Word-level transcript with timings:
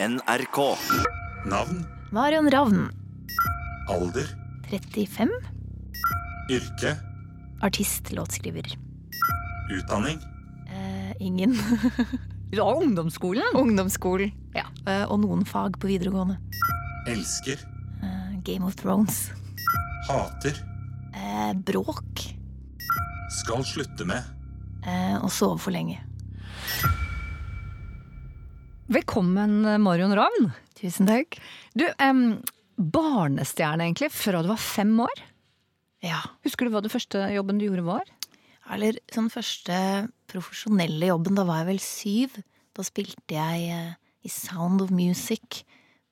NRK. 0.00 0.58
Navn, 1.50 1.80
Marion 2.12 2.46
Ravn, 2.50 2.84
alder, 3.90 4.28
35. 4.70 5.28
yrke, 6.50 6.92
Artist, 7.62 8.12
låtskriver. 8.12 8.76
utdanning, 9.70 10.20
Eh, 10.70 11.12
ingen. 11.20 11.56
Du 12.50 12.60
har 12.62 12.74
ungdomsskolen. 12.82 13.42
Ungdomsskolen. 13.54 14.30
Ja. 14.54 14.62
Eh, 14.86 15.02
og 15.10 15.18
noen 15.20 15.42
fag 15.44 15.78
på 15.80 15.86
videregående. 15.90 16.38
elsker, 17.08 17.58
Eh, 18.02 18.38
Game 18.44 18.64
of 18.64 18.76
Thrones. 18.76 19.30
hater, 20.08 20.54
Eh, 21.14 21.52
bråk. 21.54 22.34
skal 23.30 23.64
slutte 23.64 24.04
med, 24.06 24.22
Eh, 24.86 25.16
og 25.24 25.30
sove 25.30 25.58
for 25.58 25.70
lenge. 25.72 25.98
Velkommen, 28.88 29.82
Marion 29.84 30.14
Ravn. 30.16 30.46
Tusen 30.78 31.04
takk. 31.04 31.36
Du, 31.76 31.84
um, 32.00 32.38
barnestjerne 32.80 33.84
egentlig, 33.84 34.08
fra 34.16 34.40
du 34.40 34.48
var 34.48 34.56
fem 34.62 34.94
år. 35.04 35.20
Ja. 36.00 36.22
Husker 36.46 36.64
du 36.64 36.72
hva 36.72 36.80
det 36.80 36.92
første 36.94 37.26
jobben 37.34 37.60
du 37.60 37.66
gjorde 37.66 37.84
var? 37.84 38.08
Eller 38.72 38.96
sånn 39.12 39.28
første 39.28 39.76
profesjonelle 40.32 41.10
jobben, 41.10 41.36
da 41.36 41.44
var 41.44 41.60
jeg 41.60 41.68
vel 41.68 41.82
syv. 41.84 42.40
Da 42.72 42.86
spilte 42.88 43.36
jeg 43.36 43.68
eh, 43.76 43.92
i 44.24 44.32
Sound 44.32 44.86
of 44.86 44.94
Music 44.94 45.66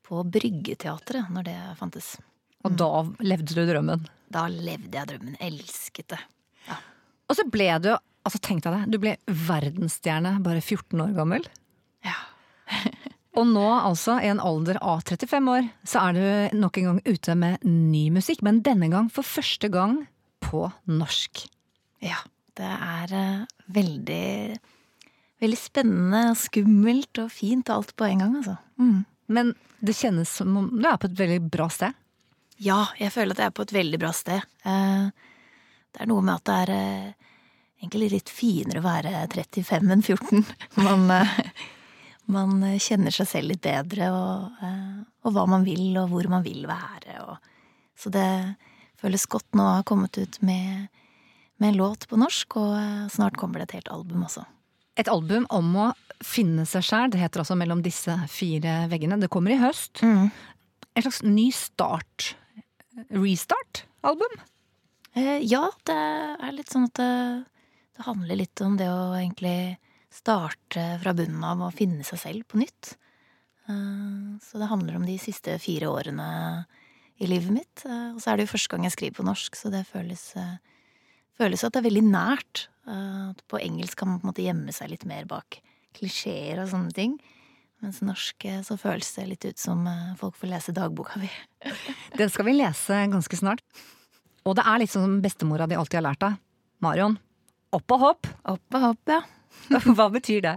på 0.04 0.20
Bryggeteatret, 0.36 1.32
når 1.32 1.48
det 1.48 1.56
fantes. 1.80 2.12
Og 2.60 2.76
da 2.76 2.92
levde 3.24 3.56
du 3.56 3.64
drømmen. 3.72 4.04
Da 4.28 4.50
levde 4.52 5.00
jeg 5.00 5.14
drømmen. 5.14 5.40
Elsket 5.48 6.12
det. 6.12 6.22
Og 7.24 7.40
så 7.40 7.48
ble 7.48 7.72
du, 7.80 7.94
altså 8.20 8.44
tenk 8.44 8.68
deg 8.68 8.76
det, 8.76 8.86
du 8.92 9.00
ble 9.00 9.16
verdensstjerne 9.48 10.36
bare 10.44 10.60
14 10.60 11.08
år 11.08 11.16
gammel. 11.16 11.48
Ja. 12.04 12.20
Og 13.36 13.44
nå, 13.50 13.64
altså, 13.68 14.14
i 14.24 14.30
en 14.32 14.40
alder 14.40 14.78
av 14.80 15.02
35 15.04 15.50
år, 15.52 15.66
så 15.84 16.06
er 16.06 16.16
du 16.16 16.56
nok 16.56 16.78
en 16.80 16.86
gang 16.88 17.00
ute 17.04 17.34
med 17.36 17.66
ny 17.68 18.06
musikk. 18.14 18.40
Men 18.46 18.62
denne 18.64 18.88
gang 18.88 19.10
for 19.12 19.28
første 19.28 19.68
gang 19.68 19.98
på 20.40 20.62
norsk. 20.88 21.42
Ja. 22.00 22.22
Det 22.56 22.64
er 22.64 23.12
eh, 23.12 23.42
veldig 23.76 24.56
Veldig 25.44 25.58
spennende, 25.60 26.20
skummelt 26.40 27.18
og 27.20 27.26
fint 27.28 27.68
alt 27.68 27.90
på 28.00 28.06
en 28.06 28.22
gang, 28.22 28.36
altså. 28.38 28.54
Mm. 28.80 29.02
Men 29.36 29.50
det 29.84 29.92
kjennes 29.98 30.30
som 30.32 30.54
om 30.56 30.70
du 30.72 30.86
er 30.88 30.96
på 30.96 31.10
et 31.10 31.18
veldig 31.18 31.50
bra 31.52 31.66
sted. 31.68 31.92
Ja, 32.64 32.86
jeg 32.96 33.12
føler 33.12 33.36
at 33.36 33.42
jeg 33.42 33.50
er 33.50 33.56
på 33.58 33.66
et 33.66 33.74
veldig 33.76 34.00
bra 34.00 34.14
sted. 34.16 34.40
Eh, 34.64 35.10
Det 35.92 36.00
er 36.06 36.08
noe 36.08 36.24
med 36.24 36.38
at 36.40 36.48
det 36.48 36.56
er 36.62 36.72
eh, 36.72 37.26
egentlig 37.84 38.08
litt 38.14 38.32
finere 38.32 38.80
å 38.80 38.86
være 38.88 39.12
35 39.36 39.92
enn 39.92 40.06
14. 40.08 40.46
Man, 40.86 41.04
man 42.32 42.58
kjenner 42.82 43.14
seg 43.14 43.28
selv 43.30 43.52
litt 43.52 43.62
bedre, 43.64 44.08
og, 44.14 44.62
eh, 44.64 45.02
og 45.26 45.34
hva 45.36 45.46
man 45.50 45.66
vil, 45.66 45.88
og 46.00 46.10
hvor 46.12 46.28
man 46.30 46.44
vil 46.46 46.66
være. 46.68 47.20
Og, 47.26 47.36
så 47.98 48.12
det 48.14 48.28
føles 49.00 49.28
godt 49.30 49.56
nå 49.56 49.64
å 49.64 49.76
ha 49.78 49.86
kommet 49.86 50.18
ut 50.18 50.40
med, 50.46 50.88
med 51.60 51.72
en 51.72 51.80
låt 51.80 52.08
på 52.10 52.18
norsk, 52.20 52.58
og 52.60 52.74
eh, 52.80 53.06
snart 53.12 53.38
kommer 53.40 53.62
det 53.62 53.70
et 53.70 53.78
helt 53.80 53.92
album 53.94 54.26
også. 54.26 54.46
Et 54.96 55.08
album 55.12 55.44
om 55.52 55.72
å 55.76 55.86
finne 56.24 56.64
seg 56.68 56.84
sjæl. 56.86 57.10
Det 57.12 57.20
heter 57.20 57.42
altså 57.42 57.56
Mellom 57.58 57.82
disse 57.84 58.14
fire 58.32 58.86
veggene. 58.88 59.18
Det 59.20 59.28
kommer 59.32 59.52
i 59.52 59.60
høst. 59.60 60.00
En 60.00 61.04
slags 61.04 61.20
ny 61.26 61.50
start. 61.52 62.30
Restart-album. 63.12 64.38
Eh, 65.16 65.42
ja, 65.44 65.66
det 65.84 65.96
er 65.96 66.54
litt 66.56 66.72
sånn 66.72 66.88
at 66.88 66.96
det, 66.96 67.10
det 67.96 68.06
handler 68.08 68.40
litt 68.40 68.64
om 68.64 68.78
det 68.80 68.88
å 68.88 69.12
egentlig 69.18 69.76
starte 70.12 70.84
fra 71.02 71.14
bunnen 71.16 71.44
av 71.44 71.64
og 71.66 71.76
finne 71.76 72.06
seg 72.06 72.20
selv 72.22 72.46
på 72.50 72.60
nytt. 72.60 72.94
Eh, 73.68 74.38
så 74.42 74.58
det 74.60 74.70
handler 74.70 74.98
om 74.98 75.06
de 75.06 75.18
siste 75.20 75.58
fire 75.62 75.90
årene 75.90 76.28
i 77.18 77.28
livet 77.28 77.52
mitt. 77.52 77.84
Eh, 77.86 78.14
og 78.14 78.22
så 78.22 78.32
er 78.32 78.38
det 78.38 78.46
jo 78.46 78.54
første 78.54 78.72
gang 78.72 78.86
jeg 78.86 78.96
skriver 78.96 79.18
på 79.18 79.26
norsk, 79.26 79.58
så 79.58 79.72
det 79.74 79.86
føles, 79.88 80.24
eh, 80.38 80.58
føles 81.38 81.64
at 81.64 81.74
det 81.74 81.82
er 81.82 81.90
veldig 81.90 82.06
nært. 82.10 82.68
At 82.86 83.40
på 83.50 83.58
engelsk 83.58 83.98
kan 83.98 84.06
man 84.06 84.20
på 84.20 84.28
en 84.28 84.30
måte 84.30 84.44
gjemme 84.46 84.70
seg 84.70 84.92
litt 84.92 85.04
mer 85.10 85.24
bak 85.26 85.56
klisjeer 85.98 86.60
og 86.62 86.68
sånne 86.70 86.94
ting. 86.94 87.16
Mens 87.82 87.98
norsk 87.98 88.46
så 88.62 88.76
føles 88.78 89.10
det 89.16 89.24
litt 89.26 89.44
ut 89.44 89.58
som 89.58 89.82
folk 90.20 90.36
får 90.38 90.52
lese 90.52 90.74
dagboka 90.76 91.18
mi. 91.18 91.26
Den 92.20 92.30
skal 92.30 92.46
vi 92.46 92.54
lese 92.54 93.00
ganske 93.10 93.40
snart. 93.42 93.64
Og 94.46 94.54
det 94.54 94.62
er 94.70 94.78
litt 94.78 94.94
som 94.94 95.18
bestemora 95.18 95.66
di 95.66 95.74
alltid 95.74 95.98
har 95.98 96.06
lært 96.06 96.22
deg. 96.22 96.38
Marion, 96.78 97.18
opp 97.74 97.96
og 97.96 98.04
hopp. 98.04 98.30
Opp 98.54 98.78
og 98.78 98.86
hopp, 98.86 99.02
ja. 99.10 99.20
Hva 99.96 100.06
betyr 100.12 100.44
det? 100.44 100.56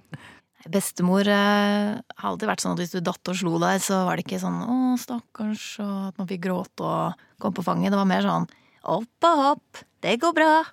Bestemor 0.68 1.28
eh, 1.28 2.00
har 2.00 2.30
alltid 2.30 2.50
vært 2.50 2.64
sånn 2.64 2.76
at 2.76 2.82
hvis 2.84 2.96
du 2.98 3.00
datt 3.04 3.32
og 3.32 3.38
slo 3.40 3.54
deg, 3.62 3.80
så 3.84 4.02
var 4.08 4.20
det 4.20 4.26
ikke 4.26 4.42
sånn 4.42 4.60
'å, 4.66 4.78
stakkars', 5.00 5.70
og 5.84 6.10
at 6.10 6.20
man 6.20 6.28
fikk 6.28 6.44
gråte 6.50 6.84
og 6.84 7.22
komme 7.40 7.56
på 7.56 7.64
fanget. 7.64 7.94
Det 7.94 8.02
var 8.02 8.10
mer 8.10 8.28
sånn 8.28 8.50
'opp 8.84 9.30
og 9.30 9.44
hopp, 9.44 9.84
det 10.04 10.20
går 10.20 10.36
bra'. 10.36 10.66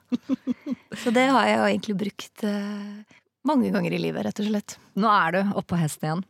så 1.03 1.15
det 1.15 1.29
har 1.31 1.47
jeg 1.47 1.57
jo 1.57 1.69
egentlig 1.71 1.99
brukt 2.03 2.45
eh, 2.51 3.17
mange 3.47 3.71
ganger 3.71 3.95
i 3.95 4.03
livet, 4.03 4.27
rett 4.27 4.43
og 4.43 4.51
slett. 4.51 4.77
Nå 4.99 5.07
er 5.07 5.37
du 5.37 5.41
oppå 5.55 5.79
hesten 5.79 6.09
igjen. 6.09 6.23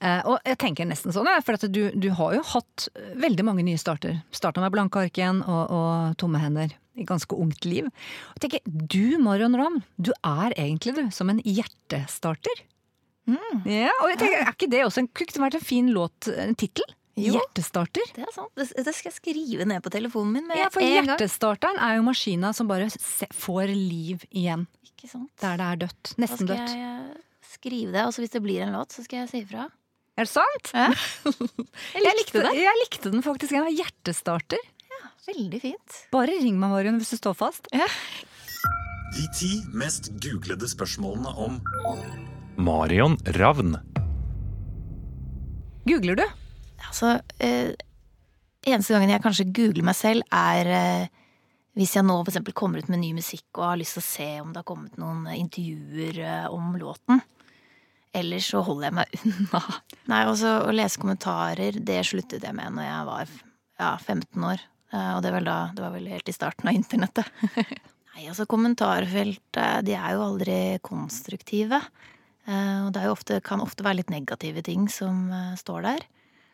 Eh, 0.00 0.22
og 0.24 0.40
jeg 0.48 0.56
tenker 0.56 0.88
nesten 0.88 1.12
sånn, 1.12 1.28
for 1.44 1.60
at 1.60 1.68
du, 1.68 1.82
du 1.92 2.08
har 2.16 2.38
jo 2.38 2.44
hatt 2.54 2.88
veldig 3.20 3.44
mange 3.44 3.66
nye 3.66 3.80
starter. 3.80 4.22
Starta 4.32 4.64
med 4.64 4.72
blanke 4.72 5.04
ark 5.04 5.20
igjen 5.20 5.44
og, 5.44 5.68
og 5.68 6.16
tomme 6.16 6.40
hender 6.40 6.72
i 6.96 7.04
ganske 7.08 7.36
ungt 7.38 7.64
liv. 7.64 7.86
Og 7.86 8.38
jeg 8.40 8.44
tenker, 8.50 8.86
Du 8.92 9.18
Marion 9.22 9.54
Ramm, 9.56 9.80
du 9.96 10.12
er 10.24 10.52
egentlig 10.58 10.94
du 10.98 11.04
som 11.14 11.30
en 11.32 11.40
hjertestarter. 11.44 12.64
Ja, 13.28 13.92
og 14.02 14.08
jeg 14.10 14.18
tenker, 14.18 14.40
Er 14.42 14.50
ikke 14.52 14.68
det 14.72 14.82
også 14.84 15.04
en, 15.04 15.08
kunne 15.14 15.44
vært 15.46 15.54
en 15.60 15.64
fin 15.64 15.88
låt, 15.94 16.28
en 16.28 16.56
tittel? 16.58 16.84
Jo. 17.14 17.34
Hjertestarter. 17.36 18.08
Det 18.16 18.22
er 18.24 18.30
sant. 18.32 18.48
Det, 18.56 18.66
det 18.72 18.94
skal 18.96 19.10
jeg 19.10 19.18
skrive 19.18 19.66
ned 19.68 19.82
på 19.84 19.90
telefonen 19.92 20.32
min 20.32 20.46
med 20.48 20.56
Ja, 20.56 20.70
for 20.72 20.80
hjertestarteren 20.80 21.76
gang. 21.76 21.90
er 21.90 21.98
jo 22.00 22.06
maskina 22.06 22.54
som 22.56 22.70
bare 22.70 22.88
får 23.36 23.68
liv 23.76 24.24
igjen 24.32 24.64
Ikke 24.88 25.10
sant? 25.12 25.28
der 25.42 25.60
det 25.60 25.66
er 25.68 25.82
dødt. 25.84 26.14
Nesten 26.22 26.48
dødt. 26.48 26.56
Da 26.56 26.66
skal 26.72 26.80
dødt. 26.80 27.20
jeg 27.44 27.52
skrive 27.52 27.92
det, 27.92 28.04
og 28.08 28.16
hvis 28.16 28.32
det 28.32 28.42
blir 28.42 28.64
en 28.64 28.72
låt, 28.78 28.96
så 28.96 29.04
skal 29.04 29.22
jeg 29.22 29.28
si 29.30 29.42
ifra. 29.44 29.68
Er 30.16 30.24
det 30.26 30.32
sant? 30.32 30.72
Ja. 30.72 30.88
Jeg 32.02 32.16
likte, 32.18 32.40
jeg 32.52 32.78
likte 32.82 33.10
den 33.12 33.22
faktisk. 33.24 33.52
En 33.56 33.68
hjertestarter. 33.72 34.60
Veldig 35.22 35.60
fint. 35.62 35.98
Bare 36.10 36.34
ring 36.42 36.56
meg, 36.58 36.72
Marion, 36.72 36.96
hvis 36.98 37.12
du 37.14 37.18
står 37.20 37.36
fast. 37.38 37.68
de 37.70 39.26
ti 39.36 39.52
mest 39.76 40.10
googlede 40.24 40.66
spørsmålene 40.66 41.30
om 41.38 41.60
Marion 42.58 43.14
Ravn. 43.36 43.76
Googler 45.86 46.18
du? 46.18 46.24
Altså, 46.88 47.20
eh, 47.38 47.70
eneste 48.66 48.94
gangen 48.94 49.12
jeg 49.12 49.22
kanskje 49.22 49.46
googler 49.54 49.86
meg 49.86 49.98
selv, 49.98 50.26
er 50.32 50.66
eh, 50.66 51.20
hvis 51.78 51.94
jeg 51.96 52.04
nå 52.04 52.18
eksempel 52.24 52.54
kommer 52.56 52.82
ut 52.82 52.90
med 52.90 53.00
ny 53.04 53.12
musikk 53.16 53.46
og 53.60 53.68
har 53.68 53.78
lyst 53.80 53.96
til 53.98 54.02
å 54.02 54.08
se 54.08 54.28
om 54.42 54.50
det 54.50 54.62
har 54.62 54.68
kommet 54.68 54.98
noen 55.00 55.28
intervjuer 55.36 56.18
eh, 56.18 56.50
om 56.50 56.74
låten. 56.80 57.22
Ellers 58.12 58.50
så 58.52 58.60
holder 58.66 58.90
jeg 58.90 58.98
meg 58.98 59.16
unna. 59.30 59.62
Nei, 60.10 60.24
altså 60.26 60.58
Å 60.66 60.74
lese 60.74 61.00
kommentarer, 61.00 61.78
det 61.78 62.02
sluttet 62.10 62.42
jeg 62.42 62.58
med 62.58 62.74
når 62.74 62.88
jeg 62.90 63.08
var 63.12 63.32
ja, 63.78 63.94
15 63.96 64.50
år. 64.50 64.66
Eh, 64.92 65.12
og 65.16 65.22
det, 65.24 65.32
var 65.32 65.40
vel 65.40 65.48
da, 65.48 65.58
det 65.74 65.84
var 65.84 65.94
vel 65.94 66.08
helt 66.12 66.28
i 66.28 66.36
starten 66.36 66.68
av 66.68 66.76
internettet. 66.76 67.28
Nei, 68.12 68.26
altså 68.28 68.46
kommentarfelt, 68.48 69.44
eh, 69.56 69.78
de 69.86 69.96
er 69.96 70.16
jo 70.16 70.24
aldri 70.26 70.58
konstruktive. 70.84 71.80
Eh, 72.44 72.80
og 72.86 72.92
det 72.96 73.06
ofte, 73.08 73.40
kan 73.44 73.64
ofte 73.64 73.86
være 73.86 74.02
litt 74.02 74.12
negative 74.12 74.64
ting 74.66 74.88
som 74.92 75.30
står 75.58 75.86
der. 75.88 76.08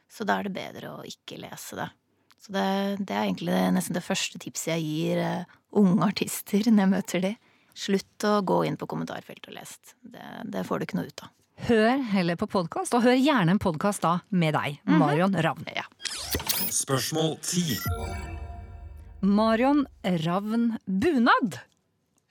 Så 0.08 0.24
da 0.24 0.38
er 0.38 0.48
det 0.48 0.56
bedre 0.56 0.94
å 0.94 1.06
ikke 1.06 1.40
lese 1.42 1.80
det. 1.80 1.90
Så 2.38 2.54
det, 2.54 2.68
det 3.02 3.16
er 3.16 3.26
egentlig 3.26 3.52
det, 3.52 3.64
nesten 3.74 3.96
det 3.98 4.06
første 4.06 4.38
tipset 4.40 4.76
jeg 4.76 4.86
gir 4.86 5.24
unge 5.76 6.06
artister 6.06 6.62
når 6.70 6.84
jeg 6.84 6.94
møter 6.94 7.26
de. 7.26 7.34
Slutt 7.78 8.26
å 8.26 8.38
gå 8.46 8.62
inn 8.66 8.78
på 8.78 8.88
kommentarfeltet 8.90 9.50
og 9.50 9.58
lese. 9.58 9.98
Det, 10.02 10.24
det 10.50 10.64
får 10.66 10.78
du 10.78 10.88
ikke 10.88 10.98
noe 10.98 11.10
ut 11.10 11.26
av. 11.26 11.34
Hør 11.66 11.98
heller 12.12 12.36
på 12.38 12.46
podkast, 12.50 12.94
og 12.94 13.02
hør 13.04 13.18
gjerne 13.18 13.54
en 13.56 13.60
podkast 13.60 14.04
da 14.04 14.18
med 14.30 14.54
deg, 14.56 14.78
Marion 14.88 15.34
Ravn. 15.44 15.66
Ja. 15.74 15.84
Spørsmål 16.72 17.34
ti. 17.44 17.76
Marion 19.26 19.84
Ravn 20.24 20.76
Bunad. 20.86 21.58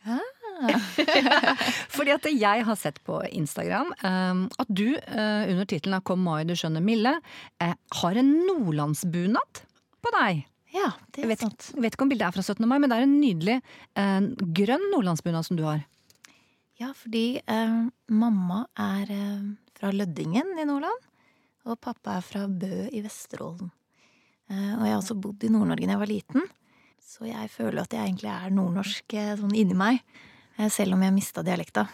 Fordi 1.94 2.14
at 2.16 2.26
jeg 2.32 2.64
har 2.66 2.78
sett 2.80 3.02
på 3.06 3.20
Instagram 3.36 3.92
um, 4.02 4.46
at 4.58 4.70
du 4.72 4.96
uh, 4.96 5.44
under 5.52 5.68
tittelen 5.70 6.02
'Kom 6.02 6.24
mai, 6.24 6.46
du 6.48 6.56
skjønner 6.58 6.82
Mille' 6.82 7.18
eh, 7.62 7.76
har 8.02 8.16
en 8.18 8.32
nordlandsbunad 8.48 9.62
på 10.02 10.14
deg. 10.16 10.46
ja, 10.74 10.88
det 11.12 11.22
Jeg 11.22 11.26
er 11.28 11.30
vet, 11.36 11.44
sant. 11.44 11.70
jeg 11.76 11.84
vet 11.84 11.94
ikke 11.98 12.08
om 12.08 12.10
bildet 12.10 12.28
er 12.30 12.32
fra 12.40 12.42
17. 12.48 12.66
mai, 12.68 12.80
men 12.80 12.90
det 12.90 12.98
er 12.98 13.06
en 13.06 13.20
nydelig 13.22 13.60
eh, 14.00 14.22
grønn 14.62 14.88
nordlandsbunad 14.96 15.46
som 15.46 15.60
du 15.60 15.64
har. 15.68 15.84
Ja, 16.78 16.92
fordi 16.94 17.40
eh, 17.42 17.78
mamma 18.14 18.60
er 18.78 19.10
eh, 19.10 19.46
fra 19.80 19.90
Løddingen 19.90 20.60
i 20.62 20.66
Nordland, 20.70 21.06
og 21.66 21.80
pappa 21.82 22.20
er 22.20 22.26
fra 22.26 22.44
Bø 22.46 22.86
i 22.94 23.02
Vesterålen. 23.02 23.72
Eh, 24.52 24.74
og 24.76 24.84
jeg 24.86 24.94
har 24.94 25.00
også 25.00 25.18
bodd 25.18 25.42
i 25.48 25.50
Nord-Norge 25.50 25.88
da 25.90 25.96
jeg 25.96 26.04
var 26.04 26.12
liten, 26.12 26.46
så 27.02 27.26
jeg 27.26 27.50
føler 27.50 27.82
at 27.82 27.96
jeg 27.98 28.12
egentlig 28.12 28.30
er 28.30 28.54
nordnorsk 28.54 29.18
eh, 29.18 29.34
sånn 29.40 29.58
inni 29.58 29.78
meg, 29.80 30.04
eh, 30.60 30.70
selv 30.70 30.94
om 30.94 31.02
jeg 31.02 31.16
mista 31.18 31.42
dialekta. 31.48 31.88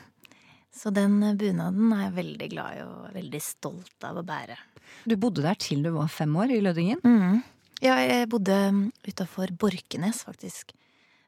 Så 0.76 0.92
den 0.92 1.16
eh, 1.24 1.40
bunaden 1.40 1.96
er 1.96 2.08
jeg 2.10 2.18
veldig 2.20 2.52
glad 2.52 2.76
i 2.76 2.84
og 2.84 3.10
veldig 3.16 3.44
stolt 3.48 4.10
av 4.10 4.20
å 4.20 4.28
bære. 4.28 4.60
Du 5.08 5.16
bodde 5.16 5.48
der 5.48 5.64
til 5.64 5.88
du 5.88 5.94
var 5.96 6.12
fem 6.12 6.36
år, 6.36 6.52
i 6.52 6.60
Lødingen. 6.66 7.00
Mm. 7.08 7.40
Ja, 7.80 7.96
jeg 8.04 8.28
bodde 8.36 8.60
utafor 9.08 9.56
Borkenes, 9.56 10.26
faktisk. 10.28 10.76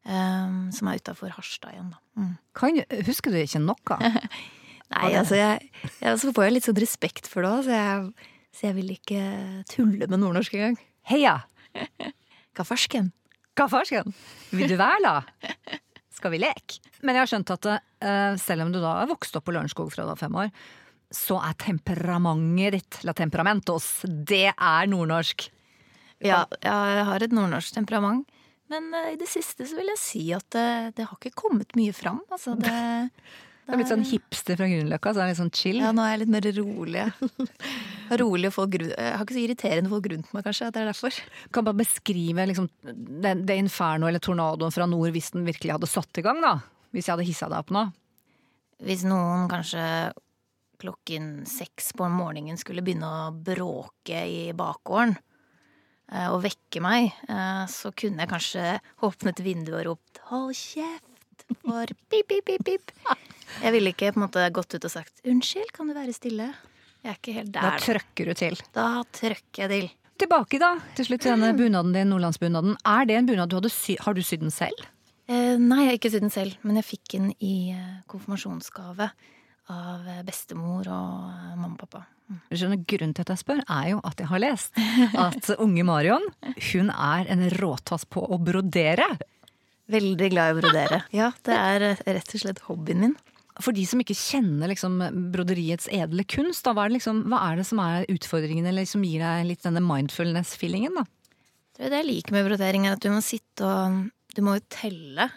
Um, 0.06 0.68
som 0.70 0.90
er 0.92 1.00
utafor 1.02 1.32
Harstad 1.34 1.74
igjen, 1.74 1.90
da. 1.90 2.00
Mm. 2.22 2.34
Kan, 2.54 2.78
husker 3.08 3.34
du 3.34 3.40
ikke 3.42 3.62
noe? 3.64 3.98
Nei, 4.94 5.08
altså 5.18 5.40
jeg, 5.40 5.72
jeg, 5.98 6.20
Så 6.22 6.30
får 6.30 6.46
jeg 6.46 6.54
litt 6.54 6.68
sånn 6.68 6.78
respekt 6.78 7.30
for 7.30 7.42
det 7.42 7.50
òg, 7.50 7.66
så, 7.66 8.28
så 8.54 8.68
jeg 8.68 8.78
vil 8.78 8.94
ikke 8.94 9.24
tulle 9.72 10.06
med 10.06 10.22
nordnorsk 10.22 10.54
engang. 10.60 10.78
Heia! 11.10 11.40
Hva 12.56 12.68
farsken? 12.68 13.10
Hva 13.58 13.66
farsken? 13.72 14.14
Vil 14.54 14.70
du 14.70 14.78
være, 14.78 15.02
da? 15.02 15.74
Skal 16.16 16.36
vi 16.36 16.44
leke? 16.44 16.80
Men 17.02 17.18
jeg 17.18 17.24
har 17.24 17.32
skjønt 17.34 17.56
at 17.56 17.68
uh, 17.72 18.38
selv 18.40 18.68
om 18.68 18.72
du 18.76 18.80
da 18.84 19.00
er 19.02 19.10
vokst 19.10 19.36
opp 19.38 19.48
på 19.48 19.56
Lørenskog 19.56 19.90
fra 19.94 20.06
var 20.08 20.22
fem 20.22 20.38
år, 20.46 20.54
så 21.14 21.40
er 21.46 21.58
temperamentet 21.62 22.78
ditt, 22.78 23.02
la 23.08 23.14
temperamentos, 23.18 23.90
det 24.06 24.50
er 24.54 24.90
nordnorsk. 24.92 25.50
Ja, 26.24 26.46
ja, 26.64 26.78
jeg 26.94 27.06
har 27.10 27.26
et 27.26 27.36
nordnorsk 27.36 27.76
temperament. 27.76 28.30
Men 28.72 28.88
uh, 28.96 29.12
i 29.14 29.18
det 29.20 29.28
siste 29.30 29.68
så 29.70 29.78
vil 29.78 29.92
jeg 29.94 30.02
si 30.02 30.24
at 30.36 30.48
det, 30.56 30.70
det 30.98 31.10
har 31.10 31.20
ikke 31.20 31.36
kommet 31.38 31.76
mye 31.78 31.94
fram. 31.96 32.22
Altså, 32.34 32.56
det, 32.58 32.72
det 33.66 33.74
er 33.74 33.82
blitt 33.82 33.92
sånn 33.92 34.06
hipster 34.08 34.58
fra 34.60 34.70
Grünerløkka, 34.72 35.14
så 35.14 35.22
er 35.22 35.28
det 35.28 35.36
litt 35.36 35.42
sånn 35.44 35.54
chill. 35.58 35.82
Ja, 35.84 35.92
nå 35.96 36.06
er 36.06 36.16
jeg 36.16 36.24
litt 36.24 36.34
mer 36.36 36.50
rolig. 36.60 37.06
rolig 38.24 38.52
folk 38.54 38.78
Jeg 38.82 38.96
har 38.96 39.24
ikke 39.26 39.38
så 39.38 39.44
irriterende 39.44 39.94
folk 39.94 40.10
rundt 40.14 40.34
meg, 40.34 40.48
kanskje. 40.48 40.70
At 40.70 40.78
det 40.78 40.84
er 40.84 40.92
derfor. 40.92 41.20
Kan 41.54 41.68
bare 41.68 41.82
beskrive 41.84 42.48
liksom, 42.52 42.70
det, 42.84 43.36
det 43.46 43.60
inferno 43.62 44.10
eller 44.10 44.24
tornadoen 44.24 44.74
fra 44.74 44.90
nord 44.90 45.14
hvis 45.16 45.34
den 45.36 45.46
virkelig 45.48 45.78
hadde 45.78 45.92
satt 45.92 46.22
i 46.22 46.26
gang, 46.26 46.42
da? 46.44 46.58
Hvis 46.96 47.10
jeg 47.10 47.18
hadde 47.18 47.28
hissa 47.28 47.52
deg 47.52 47.62
opp 47.62 47.74
nå? 47.76 47.88
Hvis 48.86 49.06
noen 49.08 49.50
kanskje 49.52 49.84
klokken 50.82 51.46
seks 51.48 51.94
på 51.96 52.08
morgenen 52.12 52.58
skulle 52.60 52.84
begynne 52.86 53.08
å 53.08 53.32
bråke 53.32 54.26
i 54.28 54.52
bakgården 54.58 55.16
eh, 55.16 55.35
og 56.32 56.44
vekke 56.44 56.82
meg, 56.84 57.12
eh, 57.30 57.66
så 57.72 57.92
kunne 57.98 58.22
jeg 58.22 58.30
kanskje 58.30 58.78
åpnet 59.06 59.42
vinduet 59.42 59.82
og 59.82 59.96
ropt 59.96 60.22
'hold 60.30 60.54
kjeft' 60.54 61.46
for 61.62 61.86
pip, 62.10 62.28
pip, 62.28 62.46
pip, 62.46 62.64
pip. 62.66 62.92
Jeg 63.62 63.72
ville 63.74 63.94
ikke 63.94 64.12
på 64.14 64.20
en 64.20 64.28
måte 64.28 64.46
gått 64.54 64.76
ut 64.76 64.86
og 64.86 64.92
sagt 64.92 65.22
'unnskyld, 65.26 65.72
kan 65.74 65.88
du 65.88 65.94
være 65.94 66.14
stille'? 66.14 66.54
Jeg 67.06 67.12
er 67.12 67.18
ikke 67.20 67.34
helt 67.38 67.54
der. 67.54 67.62
Da, 67.62 67.78
trøkker 67.78 68.26
du 68.26 68.34
til. 68.34 68.58
da 68.74 69.04
trøkker 69.14 69.66
jeg 69.66 69.70
til. 69.70 69.92
Tilbake, 70.18 70.58
da, 70.58 70.80
til 70.96 71.06
slutt 71.06 71.22
til 71.22 71.36
denne 71.36 71.52
bunaden 71.58 71.94
din, 71.94 72.10
nordlandsbunaden. 72.10 72.78
Er 72.88 73.06
det 73.06 73.18
en 73.18 73.28
bunad 73.28 73.52
du 73.52 73.58
hadde 73.58 73.70
sy 73.70 73.98
Har 74.00 74.16
du 74.16 74.24
sydd 74.24 74.42
den 74.42 74.54
selv? 74.54 74.80
Eh, 75.28 75.58
nei, 75.58 75.84
jeg 75.84 75.90
har 75.90 75.98
ikke 76.00 76.12
sydd 76.14 76.26
den 76.26 76.34
selv, 76.34 76.58
men 76.64 76.78
jeg 76.80 76.86
fikk 76.86 77.12
den 77.18 77.32
i 77.42 77.72
eh, 77.74 78.02
konfirmasjonsgave 78.08 79.10
av 79.74 80.08
eh, 80.08 80.24
bestemor 80.26 80.88
og 80.88 81.30
eh, 81.34 81.56
mamma 81.58 81.74
og 81.76 81.82
pappa. 81.84 82.06
Skjønner, 82.50 82.82
Grunnen 82.90 83.14
til 83.14 83.26
at 83.26 83.32
jeg 83.36 83.42
spør, 83.44 83.62
er 83.70 83.92
jo 83.92 84.02
at 84.08 84.22
jeg 84.22 84.30
har 84.32 84.42
lest 84.42 84.80
at 85.28 85.52
unge 85.62 85.86
Marion 85.86 86.26
hun 86.72 86.90
er 86.90 87.30
en 87.32 87.46
råtass 87.54 88.08
på 88.10 88.24
å 88.26 88.40
brodere. 88.42 89.08
Veldig 89.92 90.30
glad 90.34 90.50
i 90.50 90.56
å 90.56 90.60
brodere. 90.64 91.02
Ja, 91.20 91.30
det 91.46 91.56
er 91.56 91.90
eh, 91.92 92.04
rett 92.18 92.34
og 92.34 92.42
slett 92.42 92.64
hobbyen 92.66 93.04
min. 93.04 93.16
For 93.64 93.76
de 93.76 93.86
som 93.88 94.02
ikke 94.02 94.18
kjenner 94.18 94.68
liksom, 94.68 94.98
broderiets 95.32 95.88
edle 95.94 96.26
kunst, 96.28 96.66
da, 96.66 96.74
hva, 96.76 96.86
er 96.86 96.92
det 96.92 96.98
liksom, 96.98 97.22
hva 97.32 97.40
er 97.48 97.62
det 97.62 97.68
som 97.70 97.80
er 97.80 98.08
utfordringen, 98.12 98.66
eller 98.68 98.88
som 98.90 99.06
gir 99.06 99.22
deg 99.24 99.46
litt 99.48 99.64
denne 99.64 99.84
mindfulness-feelingen? 99.86 100.98
da? 100.98 101.06
Det 101.78 101.92
jeg 101.92 102.08
liker 102.08 102.36
med 102.36 102.50
brodering, 102.50 102.88
er 102.88 102.98
at 102.98 103.04
du 103.04 103.12
må 103.14 103.22
sitte 103.24 103.68
og 103.68 104.06
Du 104.36 104.42
må 104.44 104.58
jo 104.58 104.66
telle 104.68 105.30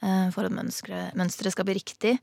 eh, 0.00 0.28
for 0.32 0.46
at 0.46 0.54
mønsteret 0.54 1.52
skal 1.52 1.66
bli 1.68 1.76
riktig. 1.76 2.14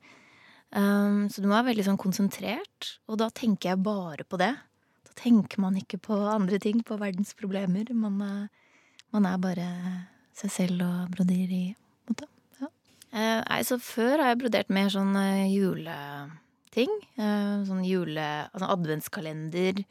Um, 0.76 1.28
så 1.32 1.40
du 1.40 1.48
må 1.48 1.56
være 1.56 1.70
veldig 1.70 1.86
sånn 1.88 2.00
konsentrert, 2.00 2.98
og 3.08 3.22
da 3.22 3.30
tenker 3.32 3.72
jeg 3.72 3.84
bare 3.86 4.26
på 4.28 4.40
det. 4.42 4.52
Da 5.08 5.16
tenker 5.20 5.62
man 5.64 5.78
ikke 5.80 6.00
på 6.10 6.18
andre 6.28 6.60
ting, 6.62 6.82
på 6.86 7.00
verdens 7.00 7.32
problemer. 7.38 7.88
Man, 7.96 8.18
eh, 8.22 8.82
man 9.16 9.28
er 9.30 9.38
bare 9.42 9.68
seg 10.38 10.52
selv 10.54 10.84
og 10.86 11.14
broderer 11.16 11.54
i 11.56 11.66
måte. 12.10 12.28
Ja. 12.60 12.70
Uh, 13.14 13.40
nei, 13.48 13.62
så 13.66 13.80
før 13.82 14.20
har 14.20 14.34
jeg 14.34 14.42
brodert 14.44 14.74
mer 14.76 14.92
sånn 14.94 15.16
eh, 15.22 15.48
juleting. 15.54 17.00
Uh, 17.16 17.64
sånn 17.70 17.86
jule... 17.88 18.28
Altså 18.52 18.70
adventskalender. 18.76 19.82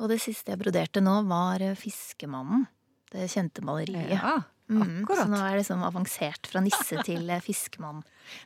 Og 0.00 0.08
det 0.14 0.20
siste 0.22 0.54
jeg 0.54 0.62
broderte 0.62 1.02
nå, 1.04 1.18
var 1.28 1.66
Fiskemannen. 1.76 2.68
Det 3.10 3.26
kjente 3.28 3.66
maleriet. 3.66 4.14
Ja, 4.14 4.38
Akkurat. 4.70 5.24
Så 5.24 5.30
nå 5.32 5.40
er 5.42 5.50
det 5.56 5.62
liksom 5.64 5.82
avansert 5.86 6.46
fra 6.50 6.62
nisse 6.64 7.02
til 7.08 7.28
eh, 7.30 7.40
fiskemann. 7.42 8.04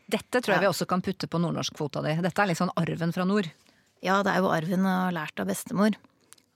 Dette 0.09 0.41
tror 0.41 0.55
jeg 0.55 0.63
Ja. 0.63 0.65
vi 0.67 0.73
også 0.73 0.87
kan 0.89 1.03
putte 1.05 1.29
på 1.29 1.41
nordnorskkvota 1.43 2.03
di. 2.07 2.15
Dette 2.25 2.43
er 2.43 2.51
litt 2.53 2.61
sånn 2.63 2.73
arven 2.81 3.13
fra 3.13 3.27
nord. 3.29 3.51
Ja, 4.05 4.23
det 4.25 4.33
er 4.35 4.41
jo 4.45 4.51
arven 4.53 4.85
og 4.89 5.13
lært 5.17 5.41
av 5.41 5.47
bestemor. 5.49 5.95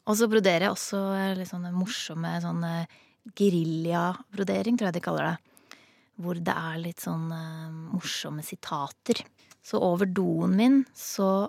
Og 0.08 0.16
så 0.16 0.28
broderer 0.30 0.68
jeg 0.68 0.72
også 0.76 1.02
eh, 1.18 1.34
litt 1.36 1.50
sånne 1.52 1.72
morsomme 1.76 2.34
sånn 2.44 2.64
geriljabrodering, 3.36 4.78
tror 4.78 4.88
jeg 4.90 4.98
de 4.98 5.04
kaller 5.04 5.28
det. 5.32 5.36
Hvor 6.18 6.38
det 6.42 6.54
er 6.54 6.78
litt 6.82 7.02
sånn 7.04 7.28
eh, 7.34 7.68
morsomme 7.94 8.42
sitater. 8.42 9.20
Så 9.62 9.80
over 9.84 10.06
doen 10.08 10.56
min 10.58 10.78
så 10.96 11.48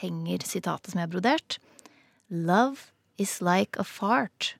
henger 0.00 0.42
sitatet 0.46 0.92
som 0.92 1.00
jeg 1.00 1.06
har 1.08 1.12
brodert. 1.14 1.58
Love 2.30 2.90
is 3.20 3.38
like 3.44 3.78
a 3.80 3.84
fart. 3.86 4.54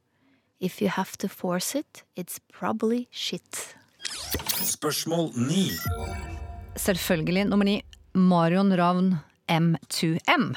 If 0.60 0.80
you 0.82 0.90
have 0.92 1.16
to 1.18 1.28
force 1.28 1.74
it, 1.78 2.02
it's 2.16 2.38
probably 2.52 3.06
shit. 3.10 3.76
Spørsmål 4.60 5.30
9. 5.34 5.70
Selvfølgelig 6.76 7.44
nummer 7.48 7.64
9. 7.64 7.82
Marion 8.14 8.72
Ravn 8.76 9.14
M2M. 9.48 10.50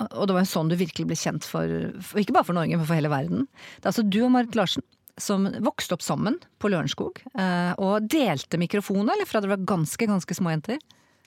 Og 0.00 0.26
det 0.28 0.34
var 0.36 0.44
jo 0.44 0.48
sånn 0.48 0.70
du 0.70 0.76
virkelig 0.80 1.08
ble 1.10 1.16
kjent 1.18 1.44
for, 1.44 1.66
for 2.00 2.22
ikke 2.22 2.32
bare 2.36 2.46
for 2.48 2.56
Norge, 2.56 2.78
men 2.78 2.86
for 2.88 2.96
hele 2.96 3.10
verden. 3.12 3.48
Det 3.80 3.84
er 3.88 3.92
altså 3.92 4.06
du 4.06 4.20
og 4.24 4.30
Marit 4.36 4.56
Larsen 4.56 4.86
som 5.20 5.44
vokste 5.66 5.92
opp 5.98 6.04
sammen 6.04 6.38
på 6.62 6.70
Lørenskog. 6.72 7.18
eh, 7.34 7.72
Og 7.76 8.06
delte 8.08 8.56
mikrofonen, 8.56 9.10
eller 9.12 9.28
fra 9.28 9.42
dere 9.42 9.52
var 9.58 9.66
ganske, 9.68 10.06
ganske 10.08 10.36
små 10.38 10.54
jenter. 10.54 10.78